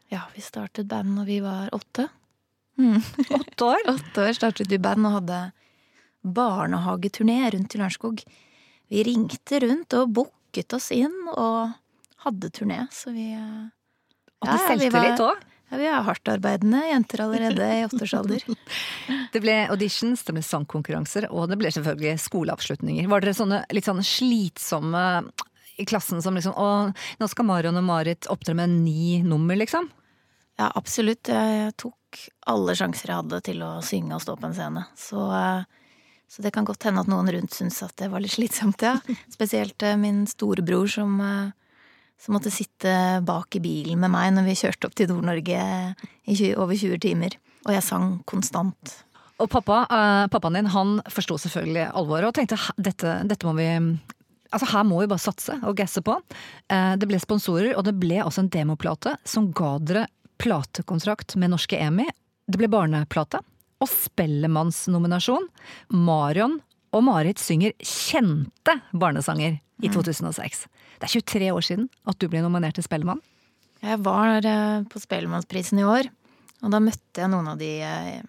Ja, 0.09 0.23
vi 0.33 0.41
startet 0.41 0.87
band 0.89 1.13
når 1.19 1.27
vi 1.29 1.37
var 1.43 1.69
åtte. 1.75 2.07
Åtte 3.37 3.67
år. 3.67 3.83
Åtte 3.91 4.23
år 4.25 4.33
startet 4.33 4.71
vi 4.71 4.79
band 4.81 5.05
og 5.05 5.19
hadde 5.19 5.41
barnehageturné 6.23 7.51
rundt 7.53 7.75
i 7.75 7.79
Lørenskog. 7.81 8.23
Vi 8.89 9.03
ringte 9.07 9.59
rundt 9.63 9.95
og 9.97 10.11
booket 10.15 10.73
oss 10.77 10.91
inn 10.95 11.15
og 11.33 11.73
hadde 12.23 12.51
turné, 12.55 12.83
så 12.93 13.11
vi 13.15 13.31
eh, 13.35 13.63
Og 14.43 14.47
Ja, 14.47 14.57
det 14.75 14.89
ja, 14.91 15.01
litt 15.03 15.21
òg. 15.23 15.39
ja, 15.71 15.77
vi 15.79 15.87
er 15.87 16.03
hardtarbeidende 16.07 16.81
jenter 16.89 17.23
allerede 17.25 17.67
i 17.79 17.85
åtteårsalder. 17.87 18.43
Det 19.33 19.41
ble 19.41 19.55
auditions, 19.73 20.21
det 20.27 20.35
ble 20.35 20.43
sangkonkurranser, 20.45 21.25
og 21.33 21.47
det 21.49 21.55
ble 21.57 21.71
selvfølgelig 21.73 22.19
skoleavslutninger. 22.21 23.07
Var 23.09 23.23
dere 23.23 23.33
sånne 23.33 23.63
litt 23.73 23.87
sånn 23.87 24.03
slitsomme 24.05 25.01
i 25.81 25.85
klassen 25.89 26.21
som 26.21 26.35
liksom 26.37 26.53
Å, 26.53 26.67
nå 27.17 27.27
skal 27.31 27.47
Marion 27.49 27.79
og 27.79 27.87
Marit 27.87 28.27
opptre 28.29 28.53
med 28.53 28.69
ni 28.69 29.23
nummer, 29.25 29.57
liksom? 29.57 29.87
Ja, 30.61 30.67
absolutt. 30.77 31.31
Jeg 31.33 31.73
tok 31.81 32.19
alle 32.45 32.75
sjanser 32.77 33.09
jeg 33.09 33.21
hadde 33.23 33.39
til 33.49 33.63
å 33.65 33.71
synge 33.81 34.19
og 34.19 34.21
stå 34.21 34.35
på 34.37 34.51
en 34.51 34.53
scene. 34.53 34.85
Så, 34.93 35.23
eh, 35.33 35.65
så 36.29 36.41
det 36.41 36.53
kan 36.55 36.65
godt 36.65 36.87
hende 36.87 37.03
at 37.03 37.09
noen 37.11 37.29
rundt 37.29 37.53
syntes 37.53 37.83
at 37.85 37.93
det 38.01 38.09
var 38.09 38.23
litt 38.23 38.33
slitsomt, 38.33 38.81
ja. 38.81 38.95
Spesielt 39.35 39.83
eh, 39.85 39.99
min 39.99 40.23
storebror 40.29 40.89
som, 40.89 41.19
eh, 41.21 41.51
som 42.17 42.37
måtte 42.37 42.53
sitte 42.53 43.21
bak 43.25 43.59
i 43.59 43.61
bilen 43.63 44.01
med 44.01 44.13
meg 44.13 44.31
når 44.33 44.47
vi 44.47 44.57
kjørte 44.63 44.89
opp 44.89 44.97
til 44.97 45.11
Nord-Norge 45.11 45.59
i 45.61 46.33
20, 46.33 46.55
over 46.57 46.79
20 46.79 47.03
timer. 47.05 47.37
Og 47.67 47.75
jeg 47.75 47.85
sang 47.85 48.17
konstant. 48.29 48.97
Og 49.41 49.49
pappa, 49.51 49.83
eh, 49.85 50.25
pappaen 50.33 50.57
din 50.57 50.73
han 50.73 50.97
forsto 51.11 51.37
selvfølgelig 51.45 51.91
alvoret 51.91 52.31
og 52.31 52.35
tenkte 52.39 52.59
dette, 52.81 53.19
dette 53.29 53.49
må 53.49 53.57
vi 53.59 53.69
Altså 54.53 54.67
Her 54.69 54.83
må 54.85 54.99
vi 54.99 55.07
bare 55.09 55.17
satse 55.17 55.55
og 55.65 55.73
gasse 55.79 55.97
på. 56.05 56.13
Det 56.69 57.07
ble 57.09 57.17
sponsorer, 57.17 57.71
og 57.73 57.87
det 57.87 57.95
ble 57.97 58.19
også 58.21 58.43
en 58.43 58.51
demoplate 58.53 59.15
som 59.25 59.47
ga 59.49 59.71
dere 59.81 60.03
platekontrakt 60.37 61.33
med 61.41 61.49
norske 61.55 61.79
EMI. 61.81 62.05
Det 62.45 62.59
ble 62.61 62.69
barneplate 62.69 63.41
og 63.83 63.89
Spellemannsnominasjon. 63.91 65.49
Marion 65.91 66.59
og 66.93 67.05
Marit 67.07 67.41
synger 67.41 67.75
kjente 67.81 68.77
barnesanger 68.95 69.59
i 69.83 69.91
2006. 69.91 70.65
Det 71.01 71.09
er 71.09 71.13
23 71.19 71.51
år 71.51 71.65
siden 71.67 71.87
at 72.07 72.19
du 72.21 72.29
ble 72.31 72.43
nominert 72.43 72.77
til 72.77 72.85
Spellemann. 72.85 73.21
Jeg 73.83 73.99
var 74.05 74.45
eh, 74.47 74.83
på 74.87 75.01
Spellemannsprisen 75.03 75.81
i 75.81 75.87
år, 75.87 76.07
og 76.63 76.71
da 76.71 76.79
møtte 76.79 77.23
jeg 77.23 77.31
noen 77.33 77.49
av 77.51 77.59
de 77.59 77.71
eh, 77.83 78.21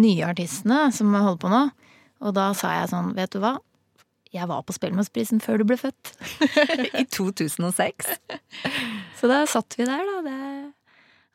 nye 0.00 0.28
artistene 0.28 0.86
som 0.94 1.12
holder 1.12 1.40
på 1.42 1.52
nå. 1.52 1.64
Og 2.24 2.34
da 2.34 2.48
sa 2.56 2.72
jeg 2.78 2.92
sånn, 2.94 3.12
vet 3.18 3.34
du 3.34 3.42
hva? 3.42 3.58
Jeg 4.32 4.48
var 4.48 4.64
på 4.64 4.74
Spellemannsprisen 4.76 5.42
før 5.44 5.60
du 5.60 5.68
ble 5.68 5.76
født. 5.80 6.14
I 7.02 7.04
2006. 7.04 8.14
Så 9.18 9.30
da 9.30 9.42
satt 9.50 9.76
vi 9.76 9.86
der, 9.88 10.08
da. 10.08 10.22
Det, 10.24 10.38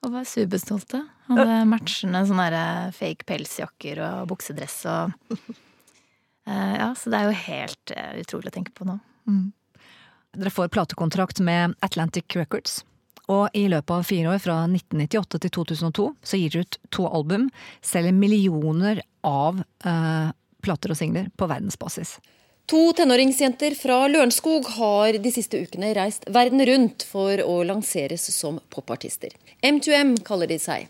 og 0.04 0.18
var 0.18 0.26
superstolte. 0.28 1.04
Hadde 1.30 1.60
matchende 1.72 2.24
sånne 2.28 2.64
fake 2.96 3.28
pelsjakker 3.30 4.02
og 4.04 4.32
buksedress 4.34 4.80
og 4.92 5.14
eh, 6.50 6.74
Ja, 6.80 6.94
så 7.00 7.12
det 7.12 7.20
er 7.20 7.30
jo 7.30 7.44
helt 7.46 7.94
eh, 7.96 8.16
utrolig 8.24 8.52
å 8.52 8.58
tenke 8.58 8.76
på 8.76 8.88
nå. 8.90 8.98
Dere 10.34 10.50
får 10.50 10.72
platekontrakt 10.74 11.40
med 11.46 11.78
Atlantic 11.86 12.36
Records. 12.36 12.82
Og 13.32 13.48
i 13.56 13.68
løpet 13.72 13.94
av 13.94 14.04
fire 14.04 14.34
år, 14.34 14.40
fra 14.44 14.56
1998 14.68 15.40
til 15.46 15.52
2002, 15.62 16.08
så 16.28 16.40
gir 16.40 16.52
dere 16.52 16.66
ut 16.66 16.78
to 16.92 17.06
album, 17.08 17.48
selger 17.86 18.16
millioner 18.18 19.00
av 19.24 19.62
eh, 19.62 20.32
plater 20.64 20.92
og 20.92 21.00
singler 21.00 21.30
på 21.40 21.48
verdensbasis. 21.48 22.18
To 22.72 22.82
tenåringsjenter 22.96 23.76
fra 23.76 24.06
Lørenskog 24.08 24.68
har 24.78 25.18
de 25.20 25.32
siste 25.36 25.60
ukene 25.66 25.92
reist 25.96 26.24
verden 26.32 26.64
rundt 26.68 27.04
for 27.08 27.40
å 27.44 27.58
lanseres 27.68 28.28
som 28.32 28.60
popartister. 28.72 29.36
M2M 29.64 30.16
kaller 30.28 30.52
de 30.52 30.60
seg. 30.64 30.88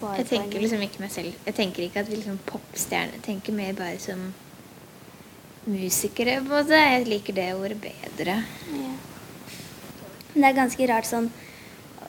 Jeg 0.00 0.26
tenker 0.30 0.62
liksom 0.62 0.82
ikke 0.84 1.02
meg 1.02 1.12
selv. 1.12 1.34
Jeg 1.44 1.56
tenker 1.56 1.84
ikke 1.84 2.00
at 2.00 2.08
vi 2.08 2.16
liksom 2.16 2.38
popstjerner. 2.48 3.18
Jeg 3.18 3.26
tenker 3.26 3.56
mer 3.56 3.74
bare 3.76 3.98
som 4.00 4.30
musikere, 5.68 6.38
på 6.40 6.48
en 6.48 6.54
måte. 6.54 6.78
Jeg 6.78 7.08
liker 7.08 7.36
det 7.36 7.48
ordet 7.54 7.80
bedre. 7.82 8.38
Men 10.32 10.42
det 10.42 10.48
er 10.48 10.56
ganske 10.56 10.86
rart 10.88 11.08
sånn 11.08 11.28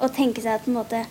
å 0.01 0.07
tenke 0.13 0.43
seg 0.43 0.55
at 0.55 0.63
på, 0.63 0.71
en 0.71 0.77
måte, 0.77 1.01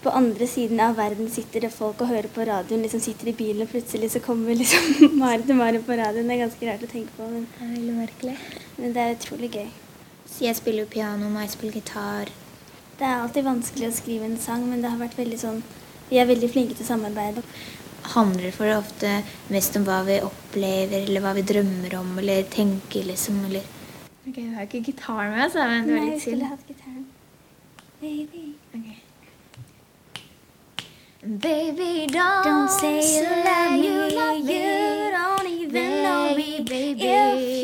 på 0.00 0.12
andre 0.16 0.48
siden 0.48 0.80
av 0.80 0.96
verden 0.98 1.28
sitter 1.30 1.66
det 1.66 1.72
folk 1.74 2.00
og 2.00 2.08
hører 2.08 2.30
på 2.32 2.46
radioen. 2.48 2.82
liksom 2.86 3.02
Sitter 3.04 3.32
i 3.32 3.36
bilen, 3.36 3.66
og 3.66 3.74
plutselig 3.74 4.12
så 4.14 4.24
kommer 4.24 4.56
liksom 4.56 5.10
Marit 5.22 5.50
og 5.50 5.60
Marit 5.60 5.86
på 5.86 5.98
radioen. 5.98 6.30
Det 6.30 6.38
er 6.38 6.44
ganske 6.46 6.70
rart 6.70 6.86
å 6.86 6.92
tenke 6.94 7.16
på, 7.18 7.28
men, 7.28 7.46
Det 7.58 7.66
er 7.66 7.74
veldig 7.76 7.98
merkelig. 7.98 8.38
men 8.78 8.96
det 8.96 9.04
er 9.04 9.18
utrolig 9.18 9.52
gøy. 9.58 9.68
Så 10.30 10.46
jeg 10.46 10.56
spiller 10.56 10.86
jo 10.86 10.94
piano, 10.94 11.28
jeg 11.42 11.52
spiller 11.52 11.80
gitar. 11.82 12.32
Det 12.96 13.06
er 13.08 13.20
alltid 13.20 13.44
vanskelig 13.44 13.88
å 13.90 13.96
skrive 13.96 14.28
en 14.28 14.40
sang, 14.40 14.64
men 14.70 14.80
det 14.80 14.92
har 14.92 15.00
vært 15.00 15.18
veldig 15.18 15.38
sånn 15.40 15.62
Vi 16.10 16.18
er 16.18 16.26
veldig 16.28 16.50
flinke 16.50 16.74
til 16.76 16.84
å 16.84 16.90
samarbeide. 16.90 17.44
Handler 18.14 18.50
for 18.54 18.66
det 18.66 18.78
ofte 18.80 19.10
mest 19.54 19.76
om 19.78 19.84
hva 19.86 20.00
vi 20.06 20.18
opplever, 20.26 21.04
eller 21.06 21.22
hva 21.22 21.34
vi 21.36 21.46
drømmer 21.46 21.94
om, 22.00 22.16
eller 22.18 22.48
tenker, 22.50 23.06
liksom, 23.06 23.44
eller 23.50 23.76
Ok, 24.26 24.36
du 24.36 24.54
har 24.54 24.66
ikke 24.66 24.82
gitar 24.84 25.30
med 25.32 25.54
da, 25.54 25.66
men 25.70 25.86
det 25.88 25.94
var 25.96 26.04
litt 26.04 26.10
vi 26.10 26.10
litt 26.10 26.12
jeg 26.12 26.20
skulle 26.26 26.50
hatt 26.50 26.66
gitaren. 26.68 27.06
Baby. 28.00 28.50
Baby, 31.22 32.06
don't, 32.06 32.44
Don't 32.44 32.70
say 32.70 32.96
you 32.96 33.24
love 33.44 33.72
me, 33.72 33.86
you 33.86 34.16
love 34.16 34.42
me. 34.42 34.54
you 34.54 35.10
don't 35.10 35.46
even 35.46 36.02
know 36.02 36.34
me, 36.34 36.60
baby. 36.64 37.02
If 37.02 37.59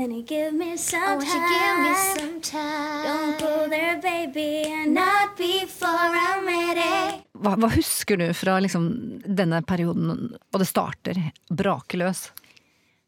then 0.00 0.12
you 0.12 0.22
give 0.22 0.54
me 0.54 0.72
Oh, 0.72 0.76
some 0.76 1.18
won't 1.18 1.28
you 1.28 1.40
give 1.54 1.76
me 1.84 1.94
some 2.16 2.40
time? 2.40 3.04
Don't 3.04 3.38
go 3.38 3.68
there, 3.68 4.00
baby, 4.00 4.64
and 4.64 4.94
not 4.94 5.36
before 5.36 6.12
I'm 6.26 6.46
ready. 6.46 7.20
Hva, 7.36 7.56
hva 7.60 7.68
husker 7.74 8.16
du 8.20 8.30
fra 8.36 8.58
liksom, 8.64 8.86
denne 9.24 9.60
perioden, 9.68 10.30
og 10.40 10.60
det 10.62 10.68
starter 10.68 11.20
brakeløs? 11.52 12.30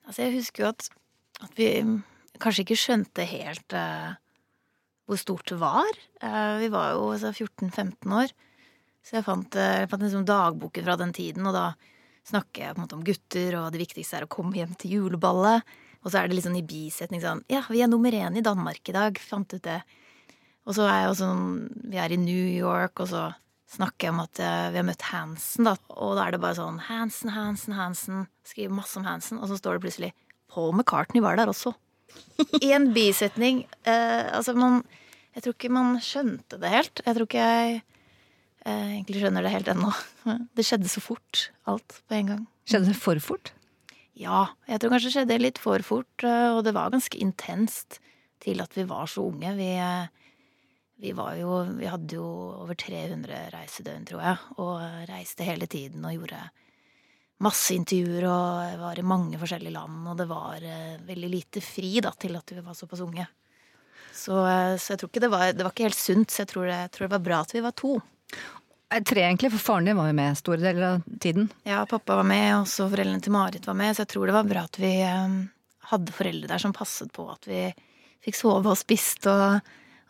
Altså, 0.04 0.26
jeg 0.26 0.34
husker 0.37 0.64
jo 0.64 0.72
at, 0.72 0.88
at 1.46 1.54
vi 1.56 1.68
kanskje 2.42 2.66
ikke 2.66 2.80
skjønte 2.80 3.26
helt 3.28 3.76
uh, 3.76 4.12
hvor 5.08 5.20
stort 5.20 5.49
det 5.49 5.61
var. 5.62 5.88
Uh, 6.20 6.58
vi 6.61 6.68
var 6.72 6.92
jo 6.96 7.12
altså, 7.14 7.32
14-15 7.32 8.18
år, 8.18 8.34
så 9.00 9.16
jeg 9.16 9.26
fant, 9.28 9.56
uh, 9.56 9.78
jeg 9.80 9.88
fant 9.92 10.04
liksom 10.04 10.28
dagboken 10.28 10.84
fra 10.88 10.99
den 11.00 11.16
tiden, 11.16 11.49
og 11.49 11.56
da 11.56 11.70
snakker 12.28 12.66
jeg 12.66 12.76
på 12.76 12.82
en 12.82 12.84
måte 12.84 12.99
om 12.99 13.06
gutter, 13.06 13.56
og 13.62 13.72
det 13.72 13.80
viktigste 13.82 14.20
er 14.20 14.28
å 14.28 14.32
komme 14.32 14.61
hjem 14.61 14.76
til 14.80 14.99
juleballet. 14.99 15.64
Og 16.02 16.11
så 16.11 16.18
er 16.18 16.28
det 16.28 16.38
liksom 16.38 16.56
i 16.59 16.64
bisetning 16.66 17.23
sånn 17.23 17.44
Ja, 17.52 17.62
vi 17.71 17.82
er 17.82 17.90
nummer 17.90 18.14
én 18.14 18.38
i 18.38 18.44
Danmark 18.44 18.82
i 18.90 18.94
dag. 18.97 19.18
Fant 19.23 19.52
ut 19.54 19.62
det. 19.62 19.80
Og 20.66 20.76
så 20.76 20.87
er 20.87 21.02
jeg 21.02 21.11
jo 21.11 21.21
sånn 21.21 21.44
Vi 21.92 22.00
er 22.00 22.14
i 22.14 22.21
New 22.21 22.49
York, 22.50 23.02
og 23.02 23.11
så 23.12 23.28
snakker 23.73 24.09
jeg 24.09 24.12
om 24.12 24.21
at 24.21 24.40
eh, 24.42 24.66
vi 24.75 24.80
har 24.82 24.85
møtt 24.85 25.06
Hansen, 25.09 25.64
da. 25.64 25.76
Og 25.97 26.16
da 26.18 26.26
er 26.26 26.35
det 26.35 26.42
bare 26.42 26.59
sånn 26.59 26.82
Hansen, 26.90 27.30
Hansen, 27.32 27.73
Hansen. 27.78 28.26
Skriver 28.44 28.75
masse 28.76 28.99
om 29.00 29.06
Hansen, 29.09 29.40
og 29.40 29.49
så 29.49 29.56
står 29.56 29.78
det 29.78 29.85
plutselig 29.87 30.11
Paul 30.52 30.75
McCartney 30.76 31.23
var 31.25 31.38
der 31.40 31.49
også. 31.49 31.73
I 32.61 32.75
en 32.76 32.90
bisetning. 32.92 33.62
Eh, 33.88 34.28
altså, 34.37 34.52
man 34.59 34.82
Jeg 35.32 35.47
tror 35.47 35.56
ikke 35.56 35.73
man 35.73 35.94
skjønte 36.04 36.59
det 36.61 36.68
helt. 36.68 37.00
Jeg 37.06 37.16
tror 37.16 37.25
ikke 37.25 37.47
jeg 37.49 37.78
eh, 38.66 38.90
egentlig 38.99 39.23
skjønner 39.23 39.47
det 39.47 39.54
helt 39.54 39.73
ennå. 39.73 39.94
Det 40.52 40.66
skjedde 40.68 40.92
så 40.92 41.00
fort, 41.00 41.47
alt 41.64 42.02
på 42.04 42.18
en 42.18 42.28
gang. 42.35 42.42
Skjedde 42.68 42.92
det 42.92 42.99
for 43.00 43.25
fort? 43.25 43.54
Ja, 44.19 44.52
jeg 44.69 44.81
tror 44.81 44.92
kanskje 44.92 45.09
det 45.09 45.14
skjedde 45.16 45.38
litt 45.40 45.61
for 45.61 45.85
fort, 45.87 46.25
eh, 46.26 46.50
og 46.52 46.64
det 46.66 46.75
var 46.76 46.92
ganske 46.92 47.16
intenst 47.23 47.99
til 48.42 48.61
at 48.61 48.75
vi 48.76 48.85
var 48.88 49.09
så 49.09 49.25
unge. 49.31 49.54
Vi, 49.57 49.71
eh, 49.81 50.07
vi 51.00 51.11
jo 51.11 51.64
Vi 51.78 51.87
hadde 51.87 52.14
jo 52.14 52.26
over 52.62 52.75
300 52.75 53.50
reisedøgn, 53.54 54.04
tror 54.07 54.21
jeg, 54.21 54.38
og 54.59 55.09
reiste 55.09 55.45
hele 55.45 55.66
tiden 55.66 56.04
og 56.04 56.12
gjorde 56.12 56.50
masse 57.42 57.75
intervjuer 57.75 58.25
og 58.28 58.78
var 58.78 58.99
i 58.99 59.02
mange 59.02 59.38
forskjellige 59.38 59.73
land, 59.75 60.07
og 60.07 60.16
det 60.16 60.28
var 60.28 60.62
eh, 60.62 61.00
veldig 61.02 61.31
lite 61.31 61.61
fri 61.61 62.00
da 62.00 62.12
til 62.12 62.37
at 62.37 62.52
vi 62.52 62.61
var 62.61 62.75
såpass 62.75 63.00
unge. 63.00 63.26
Så, 64.12 64.37
så 64.76 64.92
jeg 64.92 64.99
tror 65.00 65.09
ikke 65.09 65.21
det 65.25 65.31
var 65.33 65.52
Det 65.57 65.64
var 65.64 65.73
ikke 65.73 65.87
helt 65.88 65.97
sunt, 65.97 66.31
så 66.31 66.42
jeg 66.42 66.49
tror 66.49 66.66
det, 66.69 66.76
jeg 66.76 66.90
tror 66.92 67.07
det 67.07 67.14
var 67.16 67.25
bra 67.25 67.40
at 67.40 67.54
vi 67.54 67.62
var 67.64 67.73
to. 67.73 67.97
Eh, 68.92 69.02
Tre, 69.08 69.25
egentlig, 69.25 69.50
for 69.54 69.58
faren 69.72 69.84
din 69.88 69.96
var 69.96 70.11
jo 70.11 70.16
med 70.18 70.38
store 70.38 70.61
deler 70.62 70.87
av 70.94 71.02
tiden. 71.22 71.49
Ja, 71.68 71.82
pappa 71.88 72.16
var 72.20 72.26
med, 72.28 72.49
og 72.56 72.66
også 72.66 72.88
foreldrene 72.92 73.22
til 73.25 73.32
Marit 73.34 73.66
var 73.68 73.75
med, 73.78 73.94
så 73.96 74.04
jeg 74.04 74.12
tror 74.14 74.28
det 74.28 74.37
var 74.37 74.49
bra 74.50 74.64
at 74.68 74.78
vi 74.82 74.94
eh, 75.06 75.37
hadde 75.92 76.12
foreldre 76.16 76.50
der 76.52 76.62
som 76.62 76.75
passet 76.76 77.12
på 77.16 77.28
at 77.32 77.49
vi 77.49 77.62
fikk 78.22 78.37
sove 78.38 78.70
og 78.70 78.78
spist, 78.78 79.26
og, 79.26 79.58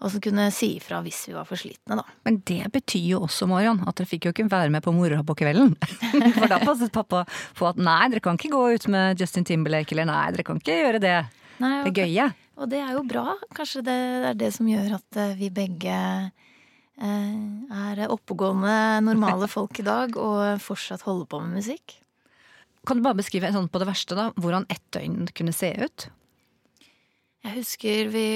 og 0.03 0.11
som 0.13 0.21
kunne 0.25 0.49
si 0.53 0.75
ifra 0.77 0.99
hvis 1.05 1.23
vi 1.31 1.37
var 1.37 1.47
for 1.49 1.57
slitne, 1.61 1.97
da. 2.01 2.05
Men 2.27 2.41
det 2.49 2.67
betyr 2.75 3.07
jo 3.15 3.23
også, 3.29 3.47
Marion, 3.49 3.81
at 3.89 3.97
dere 4.01 4.11
fikk 4.11 4.27
jo 4.29 4.33
ikke 4.35 4.49
være 4.53 4.73
med 4.75 4.85
på 4.85 4.93
moroa 4.93 5.23
på 5.25 5.37
kvelden. 5.39 5.73
For 6.37 6.51
da 6.51 6.59
passet 6.61 6.93
pappa 6.93 7.23
på 7.57 7.69
at 7.71 7.79
nei, 7.81 8.03
dere 8.13 8.21
kan 8.25 8.37
ikke 8.37 8.51
gå 8.53 8.65
ut 8.75 8.89
med 8.93 9.21
Justin 9.23 9.47
Timberlake, 9.49 9.95
eller 9.95 10.11
nei, 10.11 10.27
dere 10.35 10.45
kan 10.51 10.61
ikke 10.61 10.77
gjøre 10.83 11.01
det. 11.07 11.17
Nei, 11.63 11.77
Det 11.87 11.95
gøye. 12.03 12.27
og 12.59 12.69
det 12.69 12.81
er 12.83 12.93
jo 12.99 13.03
bra. 13.09 13.37
Kanskje 13.57 13.85
det 13.87 13.97
er 14.33 14.35
det 14.43 14.51
som 14.59 14.67
gjør 14.69 14.97
at 14.99 15.19
eh, 15.23 15.33
vi 15.39 15.49
begge 15.55 15.97
er 17.01 18.03
oppegående, 18.13 19.01
normale 19.07 19.49
folk 19.57 19.79
i 19.81 19.87
dag, 19.87 20.17
og 20.17 20.61
fortsatt 20.63 21.07
holder 21.07 21.29
på 21.31 21.41
med 21.45 21.61
musikk. 21.63 21.99
Kan 22.87 22.99
du 22.99 23.05
bare 23.05 23.21
beskrive 23.21 23.53
sånn 23.55 23.71
på 23.71 23.79
det 23.79 23.87
verste 23.87 24.19
da, 24.19 24.31
hvordan 24.37 24.67
ett 24.73 24.85
døgn 24.95 25.29
kunne 25.37 25.55
se 25.55 25.71
ut? 25.79 26.09
Jeg 27.43 27.57
husker 27.57 28.11
vi 28.13 28.29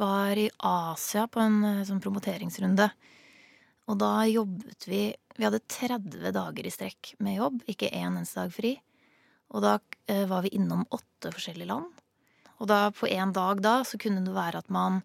var 0.00 0.38
i 0.40 0.46
Asia 0.64 1.26
på 1.28 1.42
en 1.44 1.58
eh, 1.64 1.84
sånn 1.84 2.00
promoteringsrunde. 2.00 2.88
Og 3.86 3.98
da 4.00 4.26
jobbet 4.28 4.88
vi 4.88 5.04
Vi 5.36 5.44
hadde 5.44 5.60
30 5.68 6.30
dager 6.32 6.64
i 6.64 6.70
strekk 6.72 7.10
med 7.20 7.34
jobb, 7.36 7.58
ikke 7.68 7.90
én 7.92 8.14
eneste 8.14 8.40
dag 8.40 8.52
fri. 8.54 8.70
Og 9.52 9.60
da 9.60 9.74
eh, 10.08 10.24
var 10.24 10.46
vi 10.46 10.54
innom 10.56 10.86
åtte 10.88 11.28
forskjellige 11.28 11.68
land. 11.68 11.90
Og 12.56 12.70
da 12.70 12.86
på 12.88 13.04
én 13.04 13.34
dag 13.36 13.60
da 13.60 13.82
så 13.84 14.00
kunne 14.00 14.24
det 14.24 14.32
være 14.32 14.62
at 14.64 14.72
man 14.72 15.02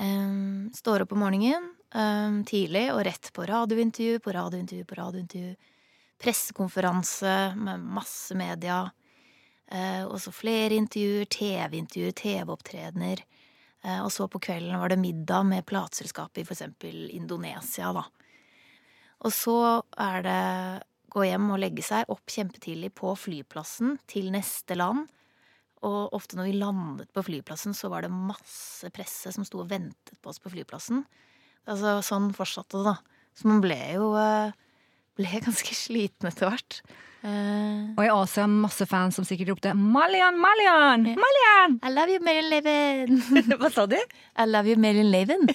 eh, 0.00 0.34
står 0.74 1.04
opp 1.04 1.14
om 1.16 1.22
morgenen 1.24 1.70
eh, 1.94 2.40
tidlig 2.48 2.88
og 2.94 3.04
rett 3.06 3.30
på 3.34 3.46
radiointervju 3.48 4.20
på 4.24 4.34
radiointervju 4.36 4.88
på 4.88 4.98
radiointervju. 5.00 5.54
Pressekonferanse 6.24 7.54
med 7.58 7.82
masse 7.82 8.36
media. 8.38 8.84
Eh, 9.70 10.04
og 10.04 10.18
så 10.22 10.32
flere 10.32 10.76
intervjuer, 10.76 11.26
TV-intervjuer, 11.30 12.14
TV-opptredener. 12.20 13.24
Eh, 13.84 14.00
og 14.00 14.12
så 14.12 14.28
på 14.30 14.40
kvelden 14.42 14.78
var 14.80 14.92
det 14.92 15.00
middag 15.00 15.46
med 15.48 15.66
plateselskapet 15.68 16.42
i 16.42 16.46
for 16.46 16.56
eksempel 16.56 17.08
Indonesia, 17.12 17.92
da. 17.96 18.04
Og 19.24 19.32
så 19.32 19.58
er 20.00 20.24
det 20.24 20.40
gå 21.14 21.24
hjem 21.28 21.52
og 21.54 21.60
legge 21.62 21.84
seg 21.86 22.10
opp 22.10 22.26
kjempetidlig 22.30 22.90
på 22.98 23.14
flyplassen 23.18 23.98
til 24.10 24.32
neste 24.34 24.76
land. 24.76 25.06
Og 25.84 26.14
ofte 26.16 26.38
når 26.38 26.48
vi 26.48 26.58
landet 26.60 27.10
på 27.12 27.24
flyplassen, 27.26 27.76
så 27.76 27.90
var 27.92 28.04
det 28.06 28.12
masse 28.14 28.88
presse 28.94 29.32
som 29.34 29.44
sto 29.44 29.60
og 29.62 29.70
ventet 29.72 30.16
på 30.24 30.32
oss 30.32 30.40
på 30.40 30.52
flyplassen. 30.52 31.04
Altså, 31.68 31.98
sånn 32.04 32.30
fortsatte 32.36 32.80
det, 32.80 32.94
da. 32.94 33.24
Så 33.34 33.48
man 33.50 33.60
ble 33.64 33.76
jo 33.96 34.12
eh, 34.20 34.54
ble 35.18 35.40
ganske 35.44 35.76
sliten 35.84 36.30
etter 36.30 36.50
hvert. 36.50 36.80
Uh, 37.24 37.96
Og 37.96 38.02
i 38.04 38.10
Asia 38.12 38.44
masse 38.50 38.84
fans 38.84 39.16
som 39.16 39.24
sikkert 39.24 39.54
ropte 39.54 39.70
'Malian, 39.72 40.36
Malian! 40.36 41.06
Malian!' 41.16 41.78
I 41.80 41.92
love 41.94 42.12
you, 42.12 42.20
Marilyn 42.20 42.50
Levin! 42.52 43.22
Hva 43.62 43.70
sa 43.72 43.86
de? 43.88 43.96
I 44.36 44.44
love 44.44 44.68
you, 44.68 44.76
Marilyn 44.76 45.08
Levin. 45.08 45.48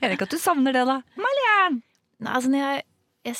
Er 0.00 0.08
det 0.08 0.16
ikke 0.16 0.26
at 0.26 0.34
du 0.34 0.40
savner 0.42 0.74
det, 0.74 0.82
da? 0.88 0.98
Malian! 1.20 1.78
Nei, 2.24 2.32
altså 2.32 2.50
når 2.50 2.62
jeg, 2.64 2.82
jeg 3.28 3.36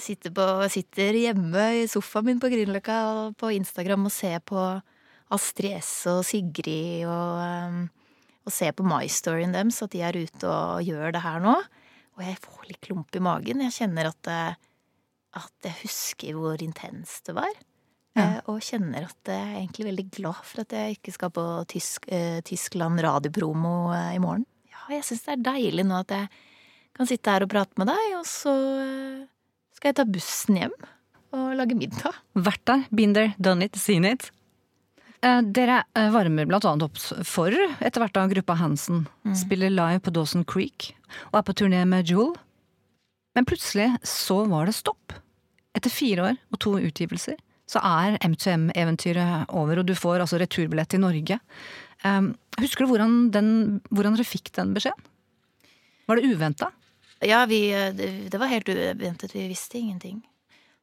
sitter, 0.00 0.32
på, 0.32 0.44
sitter 0.72 1.16
hjemme 1.18 1.64
i 1.82 1.88
sofaen 1.90 2.24
min 2.24 2.38
på 2.40 2.48
Grünerløkka 2.48 2.98
og 3.12 3.36
på 3.40 3.50
Instagram 3.52 4.06
og 4.08 4.14
ser 4.14 4.40
på 4.48 4.62
Astrid 5.34 5.76
S 5.76 5.92
og 6.08 6.22
Sigrid 6.26 7.04
og, 7.04 7.42
um, 7.42 7.82
og 8.48 8.54
ser 8.54 8.72
på 8.76 8.86
My 8.86 9.04
Storyen 9.12 9.52
deres, 9.52 9.82
at 9.84 9.92
de 9.92 10.00
er 10.04 10.16
ute 10.16 10.48
og 10.48 10.80
gjør 10.86 11.12
det 11.12 11.24
her 11.24 11.42
nå. 11.44 11.54
Og 12.16 12.24
jeg 12.24 12.40
får 12.42 12.68
litt 12.70 12.80
klump 12.82 13.14
i 13.14 13.22
magen. 13.22 13.62
Jeg 13.68 13.76
kjenner 13.76 14.08
at, 14.10 14.30
eh, 14.32 14.56
at 15.38 15.68
jeg 15.68 15.76
husker 15.84 16.38
hvor 16.38 16.64
intenst 16.64 17.28
det 17.28 17.36
var. 17.36 17.52
Ja. 18.18 18.40
og 18.50 18.64
kjenner 18.64 19.04
at 19.06 19.28
jeg 19.30 19.38
er 19.38 19.58
egentlig 19.60 19.84
veldig 19.92 20.04
glad 20.16 20.38
for 20.42 20.64
at 20.64 20.72
jeg 20.74 20.96
ikke 20.96 21.12
skal 21.14 21.30
på 21.30 21.42
Tysk, 21.70 22.08
eh, 22.10 22.40
Tyskland 22.42 22.98
radiopromo 23.04 23.92
eh, 23.94 24.16
i 24.16 24.22
morgen. 24.22 24.42
Ja, 24.72 24.96
jeg 24.96 25.04
syns 25.06 25.22
det 25.26 25.36
er 25.36 25.44
deilig 25.52 25.84
nå 25.86 26.00
at 26.00 26.14
jeg 26.16 26.26
kan 26.98 27.06
sitte 27.06 27.30
her 27.30 27.46
og 27.46 27.52
prate 27.52 27.78
med 27.78 27.92
deg, 27.92 28.06
og 28.18 28.26
så 28.26 28.54
eh, 28.82 29.20
skal 29.78 29.92
jeg 29.92 30.00
ta 30.00 30.08
bussen 30.10 30.58
hjem 30.58 30.74
og 31.36 31.54
lage 31.58 31.76
middag. 31.78 32.16
Vært 32.34 32.64
der, 32.66 32.84
been 32.90 33.14
there, 33.14 33.34
done 33.38 33.68
it, 33.68 33.78
seen 33.78 34.06
it. 34.08 34.30
Eh, 35.22 35.40
dere 35.54 35.82
eh, 35.98 36.10
varmer 36.14 36.46
annet 36.48 36.84
opp 36.86 36.98
for 37.26 37.54
etter 37.54 38.02
hvert 38.02 38.18
av 38.18 38.30
gruppa 38.32 38.56
Hansen. 38.58 39.06
Spiller 39.36 39.70
live 39.70 40.02
på 40.02 40.14
Dawson 40.14 40.46
Creek 40.48 40.92
og 41.30 41.40
er 41.40 41.46
på 41.46 41.56
turné 41.58 41.84
med 41.88 42.10
Jewel. 42.10 42.34
Men 43.36 43.46
plutselig 43.46 43.92
så 44.06 44.40
var 44.50 44.66
det 44.66 44.74
stopp. 44.78 45.14
Etter 45.76 45.92
fire 45.92 46.30
år 46.30 46.40
og 46.50 46.62
to 46.64 46.74
utgivelser 46.80 47.38
så 47.68 47.82
er 47.84 48.16
M2M-eventyret 48.24 49.50
over, 49.52 49.82
og 49.82 49.86
du 49.86 49.92
får 49.94 50.24
altså 50.24 50.38
returbillett 50.40 50.88
til 50.94 51.02
Norge. 51.02 51.36
Um, 52.00 52.30
husker 52.56 52.86
du 52.86 52.94
hvordan, 52.94 53.18
den, 53.34 53.50
hvordan 53.92 54.16
dere 54.16 54.24
fikk 54.24 54.48
den 54.56 54.72
beskjeden? 54.72 55.04
Var 56.08 56.16
det 56.16 56.30
uventa? 56.32 56.70
Ja, 57.24 57.44
vi, 57.50 57.60
det, 58.30 58.38
var 58.38 58.46
helt 58.46 58.68
uventet. 58.68 59.34
Vi 59.34 59.48
visste 59.50 59.78
ingenting. 59.78 60.20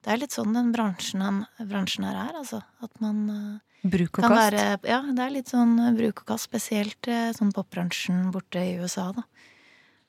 Det 0.05 0.13
er 0.13 0.19
litt 0.21 0.35
sånn 0.35 0.53
den 0.53 0.69
bransjen, 0.69 1.23
han, 1.25 1.37
bransjen 1.65 2.05
her 2.05 2.17
er, 2.27 2.35
altså. 2.37 2.59
At 2.85 2.99
man 3.01 3.23
eh, 3.31 3.87
Bruk 3.89 4.19
og 4.19 4.21
kan 4.21 4.35
kast? 4.35 4.41
være 4.43 4.91
Ja, 4.91 4.99
det 5.01 5.23
er 5.23 5.33
litt 5.33 5.49
sånn 5.49 5.79
bruk 5.97 6.21
og 6.21 6.27
kast, 6.29 6.45
spesielt 6.49 7.09
eh, 7.09 7.31
sånn 7.33 7.53
popbransjen 7.55 8.27
borte 8.33 8.61
i 8.61 8.75
USA, 8.77 9.07
da. 9.17 9.23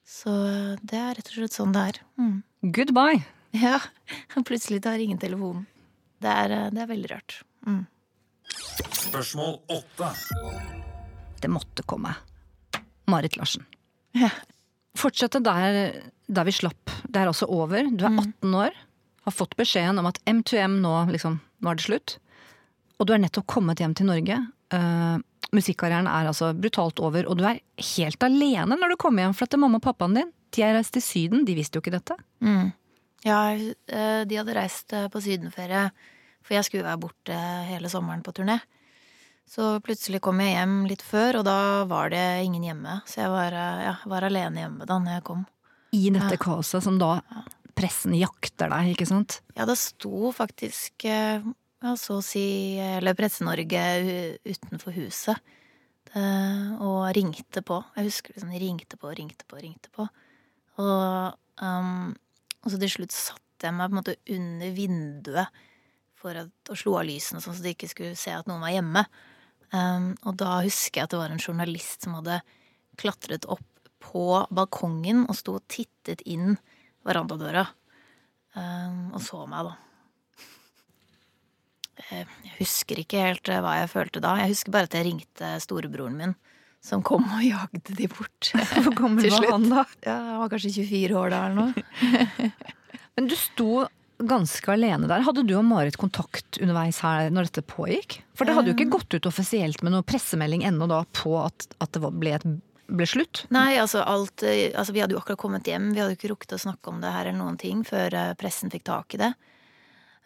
Så 0.05 0.35
eh, 0.51 0.75
det 0.85 1.01
er 1.01 1.17
rett 1.17 1.31
og 1.33 1.39
slett 1.39 1.57
sånn 1.57 1.73
det 1.73 1.87
er. 1.93 2.01
Mm. 2.21 2.37
Goodbye! 2.77 3.23
Ja, 3.57 3.79
plutselig 4.49 4.83
tar 4.85 5.01
ingen 5.01 5.23
telefonen. 5.23 5.65
Det 6.21 6.33
er, 6.45 6.57
det 6.77 6.83
er 6.85 6.91
veldig 6.93 7.13
rart. 7.15 7.39
Mm. 7.65 7.87
Spørsmål 9.01 9.59
åtte. 9.73 10.13
Det 11.41 11.53
måtte 11.53 11.85
komme. 11.89 12.13
Marit 13.09 13.41
Larsen. 13.41 13.65
Ja. 14.17 14.29
Fortsette 14.97 15.41
der, 15.45 15.79
der 16.27 16.49
vi 16.49 16.55
slapp. 16.55 16.93
Det 17.05 17.21
er 17.21 17.31
altså 17.31 17.49
over. 17.53 17.89
Du 17.93 18.07
er 18.07 18.15
18 18.15 18.59
år, 18.59 18.77
har 19.27 19.35
fått 19.35 19.57
beskjeden 19.59 20.01
om 20.01 20.09
at 20.09 20.21
M2M 20.29 20.79
nå, 20.83 20.95
liksom, 21.13 21.41
nå 21.63 21.71
er 21.71 21.79
det 21.79 21.87
slutt. 21.87 22.17
Og 22.97 23.09
du 23.09 23.15
er 23.15 23.21
nettopp 23.23 23.49
kommet 23.51 23.83
hjem 23.83 23.97
til 23.99 24.09
Norge. 24.09 24.39
Uh, 24.73 25.19
Musikkarrieren 25.55 26.09
er 26.11 26.27
altså 26.27 26.51
brutalt 26.59 26.99
over, 27.05 27.29
og 27.29 27.39
du 27.39 27.45
er 27.47 27.61
helt 27.95 28.25
alene 28.27 28.79
når 28.79 28.95
du 28.95 28.99
kommer 29.01 29.25
hjem. 29.25 29.37
For 29.37 29.47
at 29.47 29.59
mamma 29.61 29.79
og 29.79 29.85
pappaen 29.85 30.17
din 30.19 30.33
de 30.57 30.65
har 30.65 30.77
reist 30.77 30.95
til 30.97 31.05
Syden, 31.05 31.45
de 31.47 31.57
visste 31.57 31.77
jo 31.77 31.83
ikke 31.85 31.97
dette. 31.97 32.17
Mm. 32.41 32.71
Ja, 33.27 33.41
eh, 33.53 34.23
de 34.29 34.39
hadde 34.39 34.55
reist 34.57 34.95
eh, 34.97 35.09
på 35.13 35.21
sydenferie, 35.21 35.89
for 36.47 36.57
jeg 36.57 36.67
skulle 36.67 36.87
være 36.87 37.03
borte 37.03 37.37
hele 37.69 37.91
sommeren 37.93 38.23
på 38.25 38.33
turné. 38.37 38.61
Så 39.47 39.81
plutselig 39.87 40.21
kom 40.25 40.41
jeg 40.43 40.57
hjem 40.57 40.79
litt 40.91 41.03
før, 41.07 41.41
og 41.41 41.45
da 41.47 41.59
var 41.89 42.11
det 42.11 42.25
ingen 42.45 42.65
hjemme. 42.67 42.99
Så 43.07 43.23
jeg 43.23 43.31
var, 43.31 43.55
eh, 43.55 43.85
ja, 43.87 43.95
var 44.11 44.27
alene 44.27 44.65
hjemme 44.65 44.87
da 44.89 44.99
når 44.99 45.19
jeg 45.21 45.25
kom. 45.29 45.45
I 45.95 46.11
dette 46.11 46.35
Ja. 46.35 46.43
kaoset 46.43 46.83
som 46.83 46.99
da 46.99 47.21
pressen 47.77 48.13
jakter 48.19 48.69
deg, 48.73 48.97
ikke 48.97 49.07
sant? 49.07 49.41
Ja, 49.57 49.65
det 49.65 49.77
sto 49.79 50.33
faktisk 50.35 51.05
eh, 51.05 51.41
ja, 51.83 51.93
så 51.97 52.19
å 52.19 52.25
si 52.25 52.77
Eller 52.81 53.15
Presse-Norge 53.15 54.41
utenfor 54.45 54.93
huset. 54.97 55.39
Det, 56.07 56.81
og 56.81 57.11
ringte 57.15 57.63
på. 57.63 57.85
Jeg 57.97 58.09
husker 58.09 58.33
liksom 58.35 58.51
de 58.51 58.59
ringte 58.63 58.97
på 58.97 59.11
ringte 59.15 59.45
på 59.47 59.59
ringte 59.61 59.91
på. 59.93 60.07
Og, 60.81 61.35
um, 61.61 62.15
og 62.65 62.73
så 62.73 62.79
til 62.81 62.89
slutt 62.93 63.13
satte 63.13 63.69
jeg 63.69 63.75
meg 63.77 63.91
på 63.91 63.95
en 63.95 64.01
måte 64.01 64.17
under 64.33 64.73
vinduet 64.77 65.49
for 66.17 66.37
at, 66.41 66.51
og 66.71 66.77
slo 66.81 66.97
av 66.97 67.05
lysene, 67.09 67.41
sånn 67.45 67.57
så 67.57 67.63
de 67.65 67.75
ikke 67.75 67.89
skulle 67.93 68.17
se 68.17 68.33
at 68.33 68.49
noen 68.49 68.65
var 68.65 68.73
hjemme. 68.73 69.05
Um, 69.75 70.13
og 70.29 70.37
da 70.39 70.61
husker 70.63 71.01
jeg 71.01 71.09
at 71.09 71.15
det 71.15 71.19
var 71.21 71.33
en 71.35 71.43
journalist 71.43 72.05
som 72.07 72.15
hadde 72.21 72.39
klatret 73.01 73.49
opp 73.51 73.65
på 74.07 74.23
balkongen 74.55 75.25
og 75.27 75.35
sto 75.39 75.57
og 75.59 75.65
tittet 75.73 76.23
inn 76.29 76.55
verandadøra. 77.07 77.67
Um, 78.57 79.11
og 79.17 79.21
så 79.25 79.43
meg, 79.51 79.67
da. 79.73 79.75
Eh, 82.11 82.25
Jeg 82.45 82.55
husker 82.61 83.01
ikke 83.03 83.23
helt 83.25 83.49
eh, 83.51 83.61
hva 83.65 83.79
jeg 83.81 83.91
følte 83.93 84.23
da. 84.25 84.37
Jeg 84.43 84.53
husker 84.55 84.75
bare 84.75 84.89
at 84.89 84.97
jeg 84.97 85.09
ringte 85.09 85.51
storebroren 85.65 86.17
min, 86.21 86.35
som 86.85 87.03
kom 87.07 87.25
og 87.27 87.43
jagde 87.45 87.97
de 87.99 88.09
bort. 88.13 88.53
Hvor 88.85 88.95
gammel 88.97 89.29
var 89.33 89.49
han 89.51 89.69
da? 89.73 89.85
Ja, 90.07 90.17
Han 90.31 90.43
var 90.45 90.53
kanskje 90.55 90.75
24 90.87 91.21
år 91.21 91.33
da 91.35 91.43
eller 91.49 91.59
noe. 91.59 92.51
Men 93.17 93.31
du 93.33 93.37
sto 93.41 93.71
ganske 94.19 94.73
alene 94.73 95.09
der. 95.11 95.25
Hadde 95.27 95.45
du 95.47 95.55
og 95.59 95.65
Marit 95.67 95.99
kontakt 96.01 96.59
underveis 96.63 97.03
her 97.05 97.29
når 97.33 97.51
dette 97.51 97.65
pågikk? 97.69 98.21
For 98.37 98.49
det 98.49 98.55
hadde 98.57 98.73
jo 98.73 98.77
ikke 98.77 98.95
gått 98.97 99.17
ut 99.17 99.29
offisielt 99.29 99.83
med 99.85 99.93
noen 99.95 100.07
pressemelding 100.07 100.65
ennå 100.69 100.89
da 100.91 101.03
på 101.17 101.35
at, 101.43 101.69
at 101.83 101.93
det 101.93 102.03
ble, 102.07 102.33
et, 102.39 102.47
ble 102.89 103.09
slutt? 103.09 103.45
Nei, 103.55 103.75
altså 103.83 104.05
alt 104.07 104.45
eh, 104.47 104.71
Altså 104.73 104.97
vi 104.97 105.03
hadde 105.05 105.17
jo 105.17 105.21
akkurat 105.21 105.41
kommet 105.43 105.69
hjem, 105.69 105.91
vi 105.93 106.01
hadde 106.01 106.15
jo 106.15 106.21
ikke 106.21 106.33
rukket 106.33 106.57
å 106.57 106.63
snakke 106.65 106.93
om 106.93 107.03
det 107.05 107.13
her 107.13 107.29
eller 107.29 107.43
noen 107.43 107.61
ting 107.61 107.85
før 107.87 108.17
eh, 108.17 108.35
pressen 108.41 108.73
fikk 108.73 108.87
tak 108.89 109.19
i 109.19 109.23
det. 109.27 109.33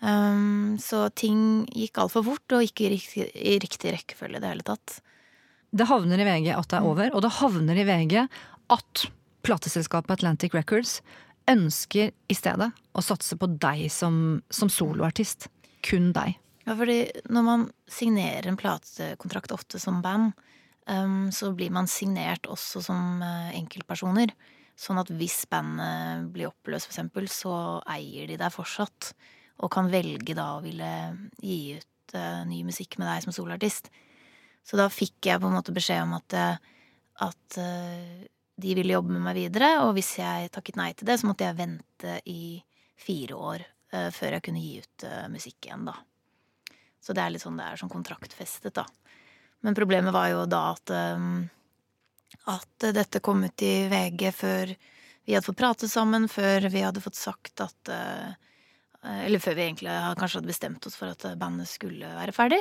Um, 0.00 0.79
så 0.81 1.09
ting 1.12 1.66
gikk 1.76 1.98
altfor 2.00 2.24
fort, 2.24 2.57
og 2.57 2.64
ikke 2.64 2.87
i 2.87 2.92
riktig, 2.94 3.26
i 3.37 3.59
riktig 3.61 3.92
rekkefølge 3.98 4.38
i 4.38 4.44
det 4.44 4.53
hele 4.55 4.64
tatt. 4.64 5.00
Det 5.70 5.87
havner 5.87 6.22
i 6.22 6.26
VG 6.26 6.55
at 6.57 6.70
det 6.70 6.79
er 6.79 6.87
over, 6.88 7.11
og 7.14 7.24
det 7.26 7.35
havner 7.37 7.79
i 7.79 7.87
VG 7.87 8.14
at 8.22 9.05
plateselskapet 9.46 10.18
Atlantic 10.18 10.55
Records 10.57 11.00
ønsker 11.51 12.13
i 12.31 12.37
stedet 12.37 12.71
å 12.95 13.03
satse 13.05 13.37
på 13.39 13.49
deg 13.61 13.89
som, 13.93 14.41
som 14.53 14.71
soloartist. 14.73 15.49
Kun 15.87 16.11
deg. 16.17 16.37
Ja, 16.67 16.77
fordi 16.77 17.03
når 17.33 17.45
man 17.47 17.67
signerer 17.91 18.51
en 18.51 18.59
platekontrakt 18.61 19.53
ofte 19.55 19.81
som 19.83 20.03
band, 20.05 20.35
um, 20.87 21.31
så 21.35 21.53
blir 21.57 21.73
man 21.75 21.89
signert 21.91 22.49
også 22.51 22.83
som 22.85 23.23
uh, 23.25 23.51
enkeltpersoner. 23.57 24.35
Sånn 24.81 25.01
at 25.01 25.11
hvis 25.13 25.43
bandet 25.51 26.29
blir 26.35 26.51
oppløst, 26.51 26.89
for 26.89 26.95
eksempel, 26.95 27.27
så 27.33 27.55
eier 27.91 28.29
de 28.31 28.39
deg 28.41 28.55
fortsatt. 28.55 29.13
Og 29.61 29.73
kan 29.73 29.91
velge 29.93 30.37
da 30.37 30.55
å 30.57 30.63
ville 30.65 30.93
gi 31.41 31.81
ut 31.81 32.15
uh, 32.17 32.45
ny 32.49 32.63
musikk 32.69 33.01
med 33.01 33.09
deg 33.09 33.25
som 33.25 33.37
soloartist. 33.37 33.91
Så 34.67 34.79
da 34.79 34.87
fikk 34.93 35.31
jeg 35.31 35.41
på 35.41 35.49
en 35.49 35.57
måte 35.57 35.75
beskjed 35.75 36.05
om 36.05 36.15
at, 36.19 36.37
eh, 36.37 36.59
at 37.27 37.59
eh, 37.59 38.27
de 38.61 38.75
ville 38.79 38.94
jobbe 38.94 39.14
med 39.14 39.25
meg 39.25 39.38
videre, 39.38 39.70
og 39.85 39.94
hvis 39.96 40.14
jeg 40.20 40.51
takket 40.55 40.79
nei 40.81 40.90
til 40.96 41.09
det, 41.09 41.18
så 41.20 41.29
måtte 41.29 41.46
jeg 41.46 41.59
vente 41.59 42.16
i 42.31 42.59
fire 43.01 43.37
år 43.37 43.64
uh, 43.94 44.11
før 44.14 44.37
jeg 44.37 44.44
kunne 44.46 44.62
gi 44.62 44.75
ut 44.83 45.07
uh, 45.09 45.27
musikk 45.33 45.68
igjen, 45.68 45.87
da. 45.88 45.96
Så 47.01 47.16
det 47.16 47.25
er 47.25 47.33
litt 47.33 47.44
sånn 47.44 47.57
det 47.61 47.66
er 47.66 47.81
sånn 47.81 47.92
kontraktfestet, 47.92 48.77
da. 48.77 48.85
Men 49.64 49.77
problemet 49.77 50.14
var 50.14 50.29
jo 50.33 50.44
da 50.49 50.62
at 50.75 50.92
um, 50.94 51.42
at 52.49 52.87
dette 52.94 53.20
kom 53.25 53.42
ut 53.44 53.62
i 53.66 53.88
VG 53.90 54.23
før 54.33 54.70
vi 55.27 55.35
hadde 55.35 55.44
fått 55.44 55.59
prate 55.61 55.88
sammen, 55.90 56.29
før 56.31 56.68
vi 56.73 56.85
hadde 56.85 57.03
fått 57.05 57.18
sagt 57.18 57.61
at 57.61 57.90
uh, 57.92 58.31
Eller 59.25 59.40
før 59.40 59.57
vi 59.57 59.64
egentlig 59.64 59.92
kanskje 60.20 60.40
hadde 60.40 60.53
bestemt 60.53 60.87
oss 60.87 60.96
for 61.01 61.12
at 61.12 61.25
bandet 61.40 61.68
skulle 61.68 62.09
være 62.18 62.35
ferdig. 62.37 62.61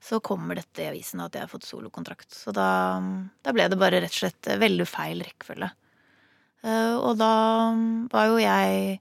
Så 0.00 0.20
kommer 0.24 0.56
dette 0.56 0.82
i 0.82 0.88
avisen 0.88 1.20
at 1.20 1.34
jeg 1.36 1.44
har 1.44 1.52
fått 1.52 1.68
solokontrakt. 1.68 2.32
Så 2.32 2.54
da, 2.56 2.98
da 3.44 3.52
ble 3.52 3.68
det 3.68 3.78
bare 3.80 4.00
rett 4.00 4.14
og 4.14 4.22
slett 4.22 4.48
veldig 4.60 4.86
feil 4.88 5.20
rekkefølge. 5.26 5.70
Uh, 6.64 6.96
og 7.00 7.16
da 7.20 7.32
var 8.12 8.28
jo 8.28 8.40
jeg 8.40 9.00